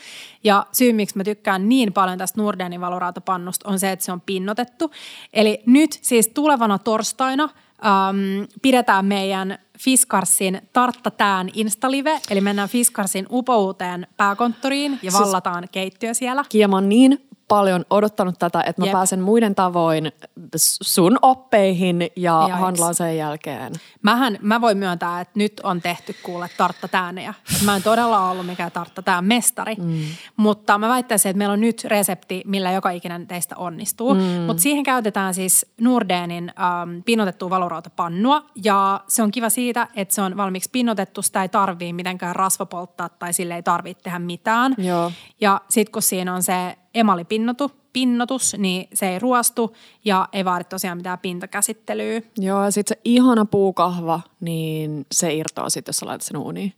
Ja 0.44 0.66
syy, 0.72 0.94
miksi 0.94 1.18
mä 1.18 1.24
tykkään 1.24 1.70
niin 1.70 1.94
paljon 1.94 2.18
tästä 2.18 2.42
Nordenin 2.42 2.82
valurautapannusta 2.82 3.70
on 3.70 3.80
se, 3.80 3.92
että 3.92 4.06
se 4.06 4.12
on 4.12 4.22
pinnotettu. 4.22 4.92
Eli 5.34 5.64
nyt 5.66 6.00
siis 6.02 6.28
tulevana 6.28 6.80
torstaina 6.80 7.44
äm, 7.44 8.48
pidetään 8.62 9.06
meidän 9.06 9.58
Fiskarsin 9.80 10.62
Tarttatään 10.74 11.50
Instalive. 11.54 12.20
Eli 12.30 12.42
mennään 12.42 12.70
Fiskarsin 12.70 13.26
upouuteen 13.32 14.08
pääkonttoriin 14.18 15.00
ja 15.04 15.12
Siis- 15.12 15.24
vallataan 15.24 15.68
keittiö 15.72 16.14
siellä. 16.14 16.44
Mä 16.68 16.76
oon 16.76 16.90
niin 16.90 17.28
paljon 17.56 17.86
odottanut 17.90 18.40
tätä, 18.40 18.62
että 18.62 18.82
mä 18.82 18.86
Jep. 18.86 18.94
pääsen 18.94 19.22
muiden 19.22 19.56
tavoin 19.56 20.12
sun 20.60 21.20
oppeihin 21.22 22.02
ja 22.16 22.46
Jaiks. 22.48 22.62
handlaan 22.62 22.96
sen 22.96 23.18
jälkeen. 23.18 23.74
Mähän, 24.02 24.38
mä 24.42 24.62
voin 24.62 24.78
myöntää, 24.78 25.22
että 25.22 25.40
nyt 25.40 25.62
on 25.64 25.82
tehty 25.82 26.16
kuule 26.24 26.50
tarttatäänejä. 26.58 27.34
Mä 27.66 27.76
en 27.76 27.84
todella 27.84 28.30
ollut 28.30 28.46
mikään 28.46 28.72
tarttatään 28.72 29.26
mestari, 29.26 29.76
mm. 29.76 30.02
mutta 30.38 30.78
mä 30.78 30.90
väittäisin, 30.90 31.30
että 31.30 31.38
meillä 31.38 31.54
on 31.54 31.62
nyt 31.62 31.84
resepti, 31.84 32.44
millä 32.46 32.72
joka 32.72 32.90
ikinen 32.90 33.28
teistä 33.28 33.56
onnistuu. 33.58 34.14
Mm. 34.14 34.22
Mutta 34.22 34.64
siihen 34.64 34.84
käytetään 34.84 35.34
siis 35.34 35.66
Nordenin 35.82 36.54
ähm, 36.60 37.02
pinnotettua 37.06 37.50
valurautapannua 37.50 38.46
ja 38.64 39.02
se 39.08 39.24
on 39.24 39.32
kiva 39.32 39.50
siitä, 39.50 39.88
että 39.96 40.16
se 40.16 40.22
on 40.22 40.38
valmiiksi 40.38 40.70
pinnotettu, 40.72 41.22
sitä 41.22 41.42
ei 41.42 41.50
tarvii 41.50 41.94
mitenkään 41.94 42.36
rasvapolttaa 42.36 43.10
tai 43.10 43.34
sille 43.34 43.56
ei 43.56 43.64
tarvitse 43.64 44.04
tehdä 44.04 44.20
mitään. 44.20 44.76
Joo. 44.78 45.12
Ja 45.42 45.62
sitten 45.70 45.92
kun 45.92 46.02
siinä 46.02 46.34
on 46.34 46.44
se 46.44 46.78
emalipinnotu, 46.94 47.72
pinnotus, 47.94 48.56
niin 48.58 48.88
se 48.94 49.10
ei 49.10 49.20
ruostu 49.20 49.76
ja 50.06 50.30
ei 50.34 50.46
vaadi 50.46 50.64
tosiaan 50.64 50.98
mitään 50.98 51.20
pintakäsittelyä. 51.20 52.22
Joo, 52.38 52.64
ja 52.64 52.72
sitten 52.72 52.98
se 52.98 53.02
ihana 53.06 53.46
puukahva, 53.46 54.22
niin 54.40 55.06
se 55.12 55.34
irtoaa 55.34 55.70
sitten, 55.70 55.90
jos 55.90 55.98
sä 55.98 56.06
laitat 56.06 56.22
sen 56.22 56.38
uuniin. 56.38 56.74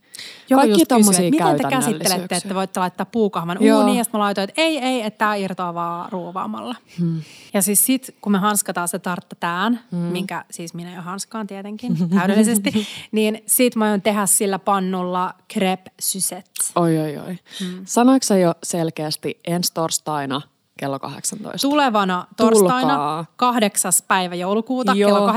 Joo, 0.50 0.60
Kaikki 0.60 0.82
just 0.82 1.08
kysyä, 1.08 1.26
että 1.26 1.46
miten 1.46 1.58
te 1.58 1.76
käsittelette, 1.76 2.36
että 2.36 2.56
voitte 2.56 2.80
laittaa 2.80 3.06
puukahvan 3.06 3.58
Joo. 3.62 3.80
uuniin, 3.80 3.98
ja 3.98 4.04
sitten 4.04 4.20
mä 4.20 4.24
laitoin, 4.24 4.50
että 4.50 4.62
ei, 4.62 4.78
ei, 4.78 5.02
että 5.02 5.18
tämä 5.18 5.36
irtoaa 5.36 5.74
vaan 5.74 6.12
ruovaamalla. 6.12 6.76
Hmm. 7.00 7.22
Ja 7.54 7.62
siis 7.62 7.86
sit, 7.86 8.16
kun 8.22 8.32
me 8.32 8.38
hanskataan 8.38 8.88
se 8.88 9.00
tartta 9.00 9.36
tään, 9.40 9.80
hmm. 9.92 10.00
minkä 10.00 10.46
siis 10.52 10.74
minä 10.74 10.96
jo 10.96 11.02
hanskaan 11.02 11.48
tietenkin 11.48 11.98
täydellisesti, 12.20 12.88
niin 13.12 13.44
sit 13.46 13.76
mä 13.76 13.86
aion 13.86 14.02
tehdä 14.02 14.26
sillä 14.26 14.60
pannulla 14.60 15.34
crepe 15.54 15.92
syset. 16.00 16.46
Oi, 16.76 16.98
oi, 16.98 17.18
oi. 17.18 17.38
Hmm. 17.60 17.82
Sanoiko 17.86 18.24
sä 18.24 18.38
jo 18.38 18.54
selkeästi 18.64 19.40
ensi 19.48 19.74
torstaina 19.74 20.42
kello 20.80 21.00
18? 21.00 21.68
Tulevana 21.68 22.28
torstaina 22.38 22.94
Tulkaa. 22.94 23.26
8. 23.36 23.92
päivä 24.08 24.36
joulukuuta 24.36 24.94
Joo. 24.94 25.10
kello 25.10 25.32
18.00 25.32 25.36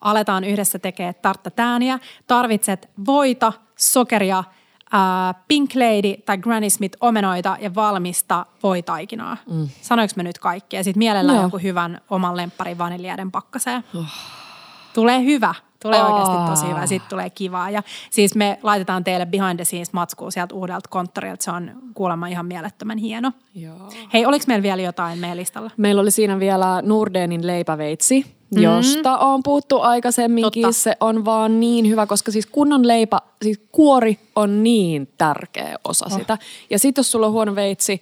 aletaan 0.00 0.44
yhdessä 0.44 0.78
tekemään 0.78 1.14
tarttatääniä. 1.22 1.98
Tarvitset 2.26 2.90
voita, 3.06 3.52
sokeria, 3.76 4.44
Pink 5.48 5.70
Lady 5.74 6.22
tai 6.26 6.38
Granny 6.38 6.70
Smith 6.70 6.96
omenoita 7.00 7.56
ja 7.60 7.74
valmista 7.74 8.46
voitaikinaa. 8.62 9.36
Mm. 9.50 9.68
Sanoinko 9.82 10.12
mä 10.16 10.22
nyt 10.22 10.38
kaikki? 10.38 10.76
Ja 10.76 10.84
sitten 10.84 10.98
mielellään 10.98 11.36
Joo. 11.36 11.44
joku 11.46 11.58
hyvän 11.58 12.00
oman 12.10 12.36
lempparin 12.36 12.78
vaniljaiden 12.78 13.30
pakkaseen. 13.30 13.84
Tulee 14.94 15.24
hyvä. 15.24 15.54
Tulee 15.84 16.00
Aa. 16.00 16.08
oikeasti 16.08 16.50
tosi 16.50 16.68
hyvä. 16.68 16.86
Sitten 16.86 17.10
tulee 17.10 17.30
kivaa. 17.30 17.70
Ja 17.70 17.82
siis 18.10 18.34
me 18.34 18.58
laitetaan 18.62 19.04
teille 19.04 19.26
behind 19.26 19.56
the 19.56 19.64
scenes 19.64 19.92
matskua 19.92 20.30
sieltä 20.30 20.54
uudelta 20.54 20.88
konttorilta. 20.88 21.44
Se 21.44 21.50
on 21.50 21.70
kuulemma 21.94 22.26
ihan 22.26 22.46
mielettömän 22.46 22.98
hieno. 22.98 23.32
Joo. 23.54 23.90
Hei, 24.12 24.26
oliko 24.26 24.44
meillä 24.48 24.62
vielä 24.62 24.82
jotain 24.82 25.18
meidän 25.18 25.36
listalla? 25.36 25.70
Meillä 25.76 26.00
oli 26.02 26.10
siinä 26.10 26.38
vielä 26.38 26.82
Nordenin 26.82 27.46
leipäveitsi, 27.46 28.26
josta 28.50 29.18
on 29.18 29.42
puhuttu 29.42 29.80
aikaisemminkin. 29.80 30.62
Totta. 30.62 30.72
Se 30.72 30.96
on 31.00 31.24
vaan 31.24 31.60
niin 31.60 31.88
hyvä, 31.88 32.06
koska 32.06 32.32
siis 32.32 32.46
kunnon 32.46 32.88
leipä, 32.88 33.20
siis 33.42 33.60
kuori 33.72 34.18
on 34.36 34.62
niin 34.62 35.08
tärkeä 35.18 35.76
osa 35.84 36.06
oh. 36.10 36.18
sitä. 36.18 36.38
Ja 36.70 36.78
sitten 36.78 37.02
jos 37.02 37.10
sulla 37.10 37.26
on 37.26 37.32
huono 37.32 37.54
veitsi, 37.54 38.00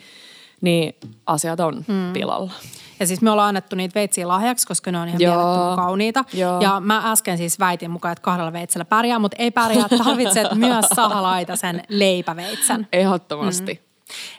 niin 0.62 0.94
asiat 1.26 1.60
on 1.60 1.84
mm. 1.88 2.12
pilalla. 2.12 2.52
Ja 3.00 3.06
siis 3.06 3.22
me 3.22 3.30
ollaan 3.30 3.48
annettu 3.48 3.76
niitä 3.76 3.94
veitsiä 3.94 4.28
lahjaksi, 4.28 4.66
koska 4.66 4.92
ne 4.92 4.98
on 4.98 5.08
ihan 5.08 5.20
Joo. 5.20 5.76
kauniita. 5.76 6.24
Joo. 6.32 6.60
Ja 6.60 6.80
mä 6.80 7.12
äsken 7.12 7.38
siis 7.38 7.58
väitin 7.58 7.90
mukaan, 7.90 8.12
että 8.12 8.22
kahdella 8.22 8.52
veitsellä 8.52 8.84
pärjää, 8.84 9.18
mutta 9.18 9.36
ei 9.38 9.50
pärjää. 9.50 9.88
Tarvitset 10.04 10.54
myös 10.54 10.84
sahalaitasen 10.94 11.82
leipäveitsen. 11.88 12.88
Ehdottomasti. 12.92 13.74
Mm. 13.74 13.92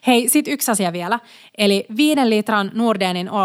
Hei, 0.07 0.30
sit 0.30 0.47
yksi 0.47 0.71
asia 0.71 0.93
vielä. 0.93 1.19
Eli 1.57 1.86
viiden 1.97 2.30
litran 2.30 2.71
Nordenin 2.74 3.32
uh, 3.32 3.38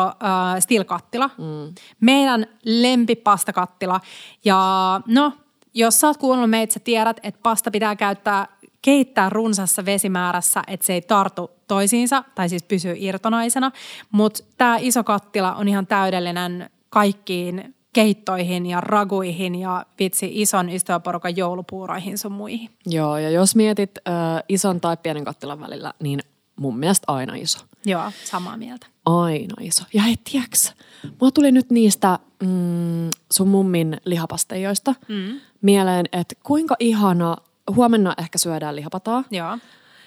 Steel-kattila. 0.59 1.31
Mm. 1.39 1.75
Meidän 2.01 2.47
lempipastakattila. 2.65 4.01
Ja 4.45 4.61
no, 5.07 5.33
jos 5.75 6.01
sä 6.01 6.07
oot 6.07 6.17
kuunnellut 6.17 6.51
meitä, 6.51 6.75
sä 6.75 6.81
tiedät, 6.81 7.21
että 7.23 7.41
pasta 7.43 7.71
pitää 7.71 7.97
käyttää 7.97 8.47
keittää 8.89 9.31
runsassa 9.31 9.85
vesimäärässä, 9.85 10.63
että 10.67 10.87
se 10.87 10.93
ei 10.93 11.03
tartu 11.03 11.51
toisiinsa, 11.67 12.25
tai 12.35 12.49
siis 12.49 12.63
pysyy 12.63 12.95
irtonaisena. 12.99 13.73
Mutta 14.13 14.45
tämä 14.57 14.77
iso 14.81 15.05
kattila 15.05 15.55
on 15.55 15.69
ihan 15.69 15.87
täydellinen 15.87 16.71
kaikkiin 16.91 17.75
keittoihin 17.93 18.67
ja 18.67 18.81
raguihin 18.81 19.55
ja 19.55 19.87
vitsi 19.99 20.31
ison 20.33 20.71
ystäväporukan 20.71 21.37
joulupuuroihin 21.37 22.19
sun 22.19 22.33
muihin. 22.33 22.71
Joo, 22.87 23.19
ja 23.19 23.31
jos 23.31 23.57
mietit 23.57 23.91
äh, 24.09 24.15
ison 24.49 24.81
tai 24.81 24.97
pienen 24.97 25.25
kattilan 25.25 25.61
välillä, 25.61 25.93
niin 26.03 26.21
mun 26.57 26.79
mielestä 26.79 27.13
aina 27.13 27.35
iso. 27.35 27.59
Joo, 27.85 28.13
samaa 28.25 28.57
mieltä. 28.57 28.87
Aina 29.07 29.55
iso. 29.61 29.85
Ja 29.95 30.03
hei, 30.03 30.17
tiiäks, 30.31 30.73
mulla 31.21 31.31
tuli 31.31 31.53
nyt 31.53 31.71
niistä 31.71 32.19
mm, 32.43 33.11
sun 33.33 33.49
mummin 33.49 34.01
lihapasteijoista 34.05 34.95
mm. 35.09 35.41
mieleen, 35.63 36.07
että 36.13 36.35
kuinka 36.43 36.77
ihana, 36.79 37.37
huomenna 37.75 38.15
ehkä 38.19 38.39
syödään 38.39 38.77
lihapataa 38.77 39.25
Joo. 39.31 39.59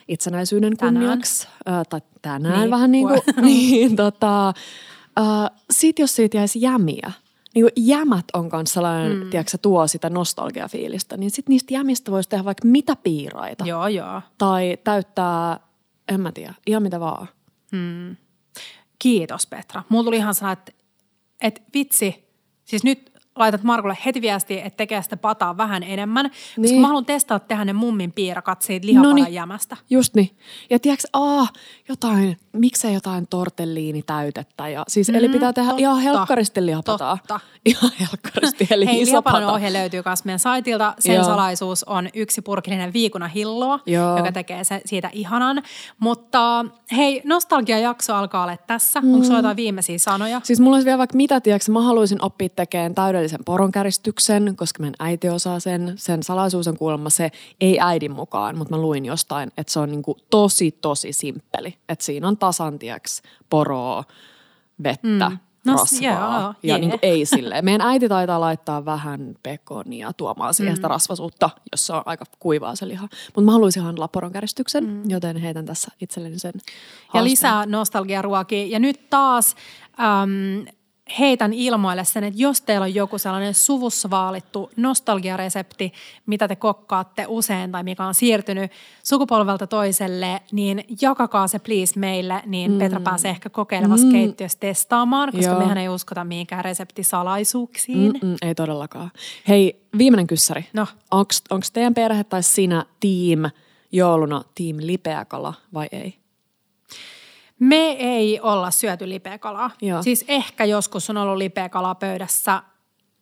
itsenäisyyden 0.07 0.77
Tänään. 0.77 0.95
kunniaksi. 0.95 1.47
Äh, 1.69 1.87
tai 1.89 2.01
tänään 2.21 2.59
Niin, 2.59 2.71
vähän 2.71 2.91
niin 2.91 3.07
kuin, 3.07 3.21
niin 3.45 3.95
tota, 3.95 4.49
äh, 5.19 5.51
sit 5.71 5.99
jos 5.99 6.15
siitä 6.15 6.37
jäisi 6.37 6.61
jämiä, 6.61 7.11
niin 7.55 7.63
kuin 7.63 7.71
jämät 7.75 8.25
on 8.33 8.49
kanssa 8.49 8.73
sellainen, 8.73 9.17
mm. 9.17 9.29
tiedätkö, 9.29 9.57
tuo 9.57 9.87
sitä 9.87 10.09
nostalgiafiilistä, 10.09 11.17
niin 11.17 11.31
sit 11.31 11.49
niistä 11.49 11.73
jämistä 11.73 12.11
voisi 12.11 12.29
tehdä 12.29 12.45
vaikka 12.45 12.67
mitä 12.67 12.95
piiraita. 12.95 13.65
Joo, 13.65 13.87
joo. 13.87 14.21
Tai 14.37 14.77
täyttää, 14.83 15.59
en 16.09 16.21
mä 16.21 16.31
tiedä, 16.31 16.53
ihan 16.67 16.83
mitä 16.83 16.99
vaan. 16.99 17.27
Kiitos 18.99 19.47
Petra. 19.47 19.83
Mulla 19.89 20.03
tuli 20.03 20.17
ihan 20.17 20.35
sellainen, 20.35 20.57
että, 20.67 20.71
että 21.41 21.61
vitsi, 21.73 22.29
siis 22.65 22.83
nyt 22.83 23.10
laitat 23.35 23.63
Markulle 23.63 23.97
heti 24.05 24.21
viestiä, 24.21 24.63
että 24.63 24.77
tekee 24.77 25.01
sitä 25.01 25.17
pataa 25.17 25.57
vähän 25.57 25.83
enemmän, 25.83 26.29
koska 26.29 26.61
Niin. 26.61 26.81
mä 26.81 26.87
haluan 26.87 27.05
testata 27.05 27.45
tehdä 27.47 27.65
ne 27.65 27.73
mummin 27.73 28.11
piirakat 28.11 28.61
siitä 28.61 28.87
lihapadan 28.87 29.09
Noniin. 29.15 29.33
jämästä. 29.33 29.77
Just 29.89 30.15
niin. 30.15 30.29
Ja 30.69 30.79
tiedätkö, 30.79 31.07
aah, 31.13 31.51
jotain, 31.89 32.37
miksei 32.53 32.93
jotain 32.93 33.27
tortelliinitäytettä. 33.27 34.69
Ja, 34.69 34.83
siis, 34.87 35.09
mm, 35.09 35.15
eli 35.15 35.29
pitää 35.29 35.53
tehdä 35.53 35.69
totta. 35.69 35.81
ihan 35.81 35.99
helkkaristi 35.99 36.65
lihapataa. 36.65 37.17
Totta. 37.17 37.39
Ihan 37.65 37.91
helkkaristi, 37.99 38.67
eli 38.71 38.85
Hei, 38.85 39.03
pata. 39.23 39.51
ohje 39.53 39.73
löytyy 39.73 40.01
myös 40.05 40.25
meidän 40.25 40.39
saitilta. 40.39 40.93
Sen 40.99 41.15
Joo. 41.15 41.23
salaisuus 41.23 41.83
on 41.83 42.09
yksi 42.13 42.41
purkillinen 42.41 42.93
viikuna 42.93 43.27
hilloa, 43.27 43.79
Joo. 43.85 44.17
joka 44.17 44.31
tekee 44.31 44.63
se, 44.63 44.81
siitä 44.85 45.09
ihanan. 45.13 45.63
Mutta 45.99 46.65
hei, 46.97 47.21
nostalgiajakso 47.25 48.15
alkaa 48.15 48.43
olla 48.43 48.57
tässä. 48.67 49.01
Mm. 49.01 49.13
Onko 49.13 49.25
sulla 49.25 49.37
jotain 49.39 49.57
viimeisiä 49.57 49.97
sanoja? 49.97 50.41
Siis 50.43 50.59
mulla 50.59 50.75
olisi 50.75 50.85
vielä 50.85 50.97
vaikka 50.97 51.17
mitä, 51.17 51.41
tiedätkö, 51.41 51.71
mä 51.71 51.81
haluaisin 51.81 52.21
oppia 52.25 52.49
tekemään 52.49 52.95
täydellisen 53.21 53.45
poronkäristyksen, 53.45 54.55
koska 54.55 54.81
meidän 54.81 54.95
äiti 54.99 55.29
osaa 55.29 55.59
sen. 55.59 55.93
Sen 55.95 56.23
salaisuus 56.23 56.67
on 56.67 56.77
kuulemma 56.77 57.09
se, 57.09 57.31
ei 57.61 57.79
äidin 57.79 58.11
mukaan, 58.11 58.57
mutta 58.57 58.75
mä 58.75 58.81
luin 58.81 59.05
jostain, 59.05 59.51
että 59.57 59.73
se 59.73 59.79
on 59.79 59.91
niinku 59.91 60.17
tosi, 60.29 60.71
tosi 60.71 61.13
simppeli. 61.13 61.77
Että 61.89 62.05
siinä 62.05 62.27
on 62.27 62.37
tasan, 62.37 62.79
tiedätkö, 62.79 63.09
poroa, 63.49 64.03
vettä, 64.83 65.29
mm. 65.29 65.37
No, 65.65 65.75
rasvaa. 65.75 66.01
joo, 66.01 66.53
ja 66.53 66.53
jee. 66.63 66.77
niinku 66.77 66.99
ei 67.01 67.25
silleen. 67.25 67.65
Meidän 67.65 67.87
äiti 67.87 68.09
taitaa 68.09 68.39
laittaa 68.39 68.85
vähän 68.85 69.35
pekonia 69.43 70.13
tuomaan 70.13 70.53
siihen 70.53 70.75
sitä 70.75 70.87
rasvasuutta, 70.87 71.49
jos 71.71 71.87
se 71.87 71.93
on 71.93 72.03
aika 72.05 72.25
kuivaa 72.39 72.75
se 72.75 72.87
liha. 72.87 73.07
Mutta 73.25 73.41
mä 73.41 73.51
haluaisin 73.51 73.83
handlaa 73.83 74.07
poronkäristyksen, 74.07 74.83
mm. 74.83 75.09
joten 75.09 75.37
heitän 75.37 75.65
tässä 75.65 75.91
itselleni 76.01 76.39
sen 76.39 76.51
ja 76.55 76.61
haasteen. 77.07 77.23
lisää 77.23 77.65
nostalgiaruokia. 77.65 78.65
Ja 78.65 78.79
nyt 78.79 79.09
taas 79.09 79.55
äm, 79.99 80.65
heitän 81.19 81.53
ilmoille 81.53 82.05
sen, 82.05 82.23
että 82.23 82.41
jos 82.41 82.61
teillä 82.61 82.83
on 82.83 82.95
joku 82.95 83.17
sellainen 83.17 83.53
suvussa 83.53 84.09
vaalittu 84.09 84.71
nostalgiaresepti, 84.77 85.93
mitä 86.25 86.47
te 86.47 86.55
kokkaatte 86.55 87.25
usein 87.27 87.71
tai 87.71 87.83
mikä 87.83 88.05
on 88.05 88.13
siirtynyt 88.13 88.71
sukupolvelta 89.03 89.67
toiselle, 89.67 90.41
niin 90.51 90.83
jakakaa 91.01 91.47
se 91.47 91.59
please 91.59 91.99
meille, 91.99 92.43
niin 92.45 92.71
mm. 92.71 92.77
Petra 92.77 92.99
pääsee 92.99 93.31
ehkä 93.31 93.49
kokeilevassa 93.49 94.05
mm. 94.05 94.11
keittiössä 94.11 94.59
testaamaan, 94.59 95.31
koska 95.31 95.51
Joo. 95.51 95.59
mehän 95.59 95.77
ei 95.77 95.89
uskota 95.89 96.23
mihinkään 96.23 96.65
reseptisalaisuuksiin. 96.65 98.11
Mm. 98.11 98.27
Mm, 98.27 98.35
ei 98.41 98.55
todellakaan. 98.55 99.11
Hei, 99.47 99.81
viimeinen 99.97 100.27
kyssäri. 100.27 100.65
No. 100.73 100.87
Onko 101.11 101.65
teidän 101.73 101.93
perhe 101.93 102.23
tai 102.23 102.43
sinä 102.43 102.85
team 102.99 103.51
jouluna 103.91 104.43
team 104.55 104.77
lipeäkala 104.79 105.53
vai 105.73 105.87
ei? 105.91 106.20
Me 107.61 107.91
ei 107.91 108.39
olla 108.39 108.71
syöty 108.71 109.09
lipeäkalaa. 109.09 109.71
Joo. 109.81 110.03
Siis 110.03 110.25
ehkä 110.27 110.65
joskus 110.65 111.09
on 111.09 111.17
ollut 111.17 111.37
lipeäkalaa 111.37 111.95
pöydässä. 111.95 112.63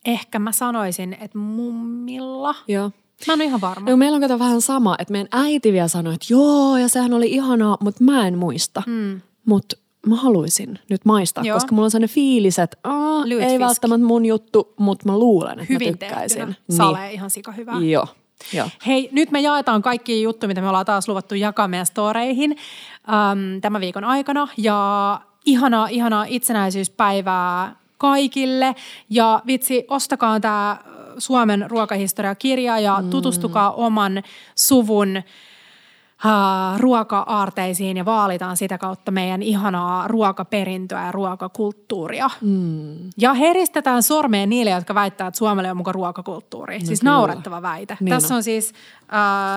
Ehkä 0.05 0.39
mä 0.39 0.51
sanoisin, 0.51 1.17
että 1.21 1.37
mummilla. 1.37 2.55
Joo. 2.67 2.91
Mä 3.27 3.33
en 3.33 3.37
ole 3.37 3.43
ihan 3.43 3.61
varma. 3.61 3.89
No, 3.89 3.97
meillä 3.97 4.15
on 4.15 4.21
kato 4.21 4.39
vähän 4.39 4.61
sama, 4.61 4.95
että 4.99 5.11
meidän 5.11 5.27
äiti 5.31 5.73
vielä 5.73 5.87
sanoi, 5.87 6.13
että 6.13 6.25
joo, 6.29 6.77
ja 6.77 6.87
sehän 6.87 7.13
oli 7.13 7.31
ihanaa, 7.31 7.77
mutta 7.81 8.03
mä 8.03 8.27
en 8.27 8.37
muista. 8.37 8.83
Mm. 8.87 9.21
Mutta 9.45 9.75
mä 10.07 10.15
haluaisin 10.15 10.79
nyt 10.89 11.05
maistaa, 11.05 11.43
Joo. 11.43 11.55
koska 11.55 11.75
mulla 11.75 11.85
on 11.85 11.91
sellainen 11.91 12.15
fiilis, 12.15 12.59
että 12.59 12.77
ei 13.41 13.59
välttämättä 13.59 14.05
mun 14.07 14.25
juttu, 14.25 14.73
mutta 14.79 15.05
mä 15.05 15.17
luulen, 15.17 15.59
että 15.59 15.73
Hyvin 15.73 15.87
mä 15.87 15.97
tykkäisin. 15.97 16.37
tehtynä. 16.37 16.77
Sale 16.77 17.13
ihan 17.13 17.29
sika 17.29 17.51
hyvää. 17.51 17.79
Joo, 17.79 18.07
joo. 18.53 18.69
Hei, 18.87 19.09
nyt 19.11 19.31
me 19.31 19.39
jaetaan 19.39 19.81
kaikki 19.81 20.21
juttuja, 20.21 20.47
mitä 20.47 20.61
me 20.61 20.67
ollaan 20.67 20.85
taas 20.85 21.07
luvattu 21.07 21.35
jakaa 21.35 21.67
meidän 21.67 21.85
storeihin 21.85 22.51
äm, 22.51 23.61
tämän 23.61 23.81
viikon 23.81 24.03
aikana. 24.03 24.47
Ja 24.57 25.21
ihanaa, 25.45 25.87
ihanaa 25.87 26.25
itsenäisyyspäivää 26.27 27.75
kaikille. 27.97 28.75
Ja 29.09 29.41
vitsi, 29.47 29.85
ostakaa 29.87 30.39
tämä 30.39 30.77
Suomen 31.17 31.65
ruokahistoria-kirja 31.69 32.79
ja 32.79 33.01
mm. 33.01 33.09
tutustukaa 33.09 33.71
oman 33.71 34.23
suvun 34.55 35.23
ruoka-aarteisiin 36.77 37.97
ja 37.97 38.05
vaalitaan 38.05 38.57
sitä 38.57 38.77
kautta 38.77 39.11
meidän 39.11 39.41
ihanaa 39.41 40.07
ruokaperintöä 40.07 41.05
ja 41.05 41.11
ruokakulttuuria. 41.11 42.29
Mm. 42.41 42.95
Ja 43.17 43.33
heristetään 43.33 44.03
sormeen 44.03 44.49
niille, 44.49 44.71
jotka 44.71 44.95
väittää, 44.95 45.27
että 45.27 45.37
Suomelle 45.37 45.71
on 45.71 45.77
mukaan 45.77 45.95
ruokakulttuuri. 45.95 46.79
No 46.79 46.85
siis 46.85 46.99
kyllä. 46.99 47.11
naurettava 47.11 47.61
väite. 47.61 47.97
Niin 47.99 48.09
tässä 48.09 48.33
on, 48.33 48.37
on 48.37 48.43
siis... 48.43 48.73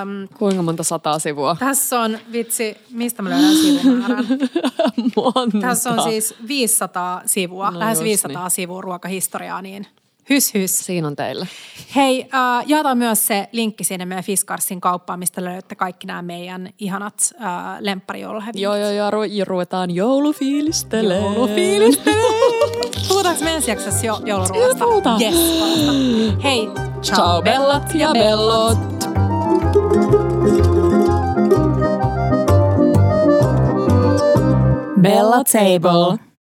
Um, 0.02 0.28
Kuinka 0.38 0.62
monta 0.62 0.82
sataa 0.82 1.18
sivua? 1.18 1.56
Tässä 1.58 2.00
on, 2.00 2.18
vitsi, 2.32 2.76
mistä 2.90 3.22
mä 3.22 3.30
löydän 3.30 3.54
sivumäärän? 3.54 4.26
monta. 5.16 5.58
Tässä 5.60 5.90
on 5.90 6.02
siis 6.02 6.34
500 6.48 7.22
sivua, 7.26 7.70
no 7.70 7.78
lähes 7.78 8.02
500 8.02 8.42
niin. 8.42 8.50
sivua 8.50 8.80
ruokahistoriaa, 8.80 9.62
niin 9.62 9.86
Hys, 10.30 10.54
hys. 10.54 10.78
Siinä 10.78 11.06
on 11.06 11.16
teille. 11.16 11.48
Hei, 11.96 12.22
äh, 12.34 12.64
jaeta 12.66 12.94
myös 12.94 13.26
se 13.26 13.48
linkki 13.52 13.84
sinne 13.84 14.04
meidän 14.06 14.24
Fiskarsin 14.24 14.80
kauppaan, 14.80 15.18
mistä 15.18 15.44
löydätte 15.44 15.74
kaikki 15.74 16.06
nämä 16.06 16.22
meidän 16.22 16.68
ihanat 16.78 17.14
äh, 17.34 17.46
lempparijouluhevinkit. 17.80 18.62
Joo, 18.62 18.76
joo, 18.76 18.90
joo, 18.90 19.10
ru- 19.10 19.44
ruvetaan 19.44 19.90
joulufiilistele. 19.90 21.16
Joulufiilistele. 21.18 22.16
Puhutaanko 23.08 23.44
me 23.44 23.54
ensi 23.54 23.70
jaksossa 23.70 24.06
jo- 24.06 24.20
jouluruoasta? 24.24 24.84
Puhutaan. 24.84 25.20
Yes, 25.22 25.34
Hei, 26.44 26.66
ciao, 26.66 27.00
ciao 27.02 27.42
bellat 27.42 27.94
ja 27.94 28.10
bellot. 28.12 28.78
Bella 35.02 35.42
Table. 35.44 36.31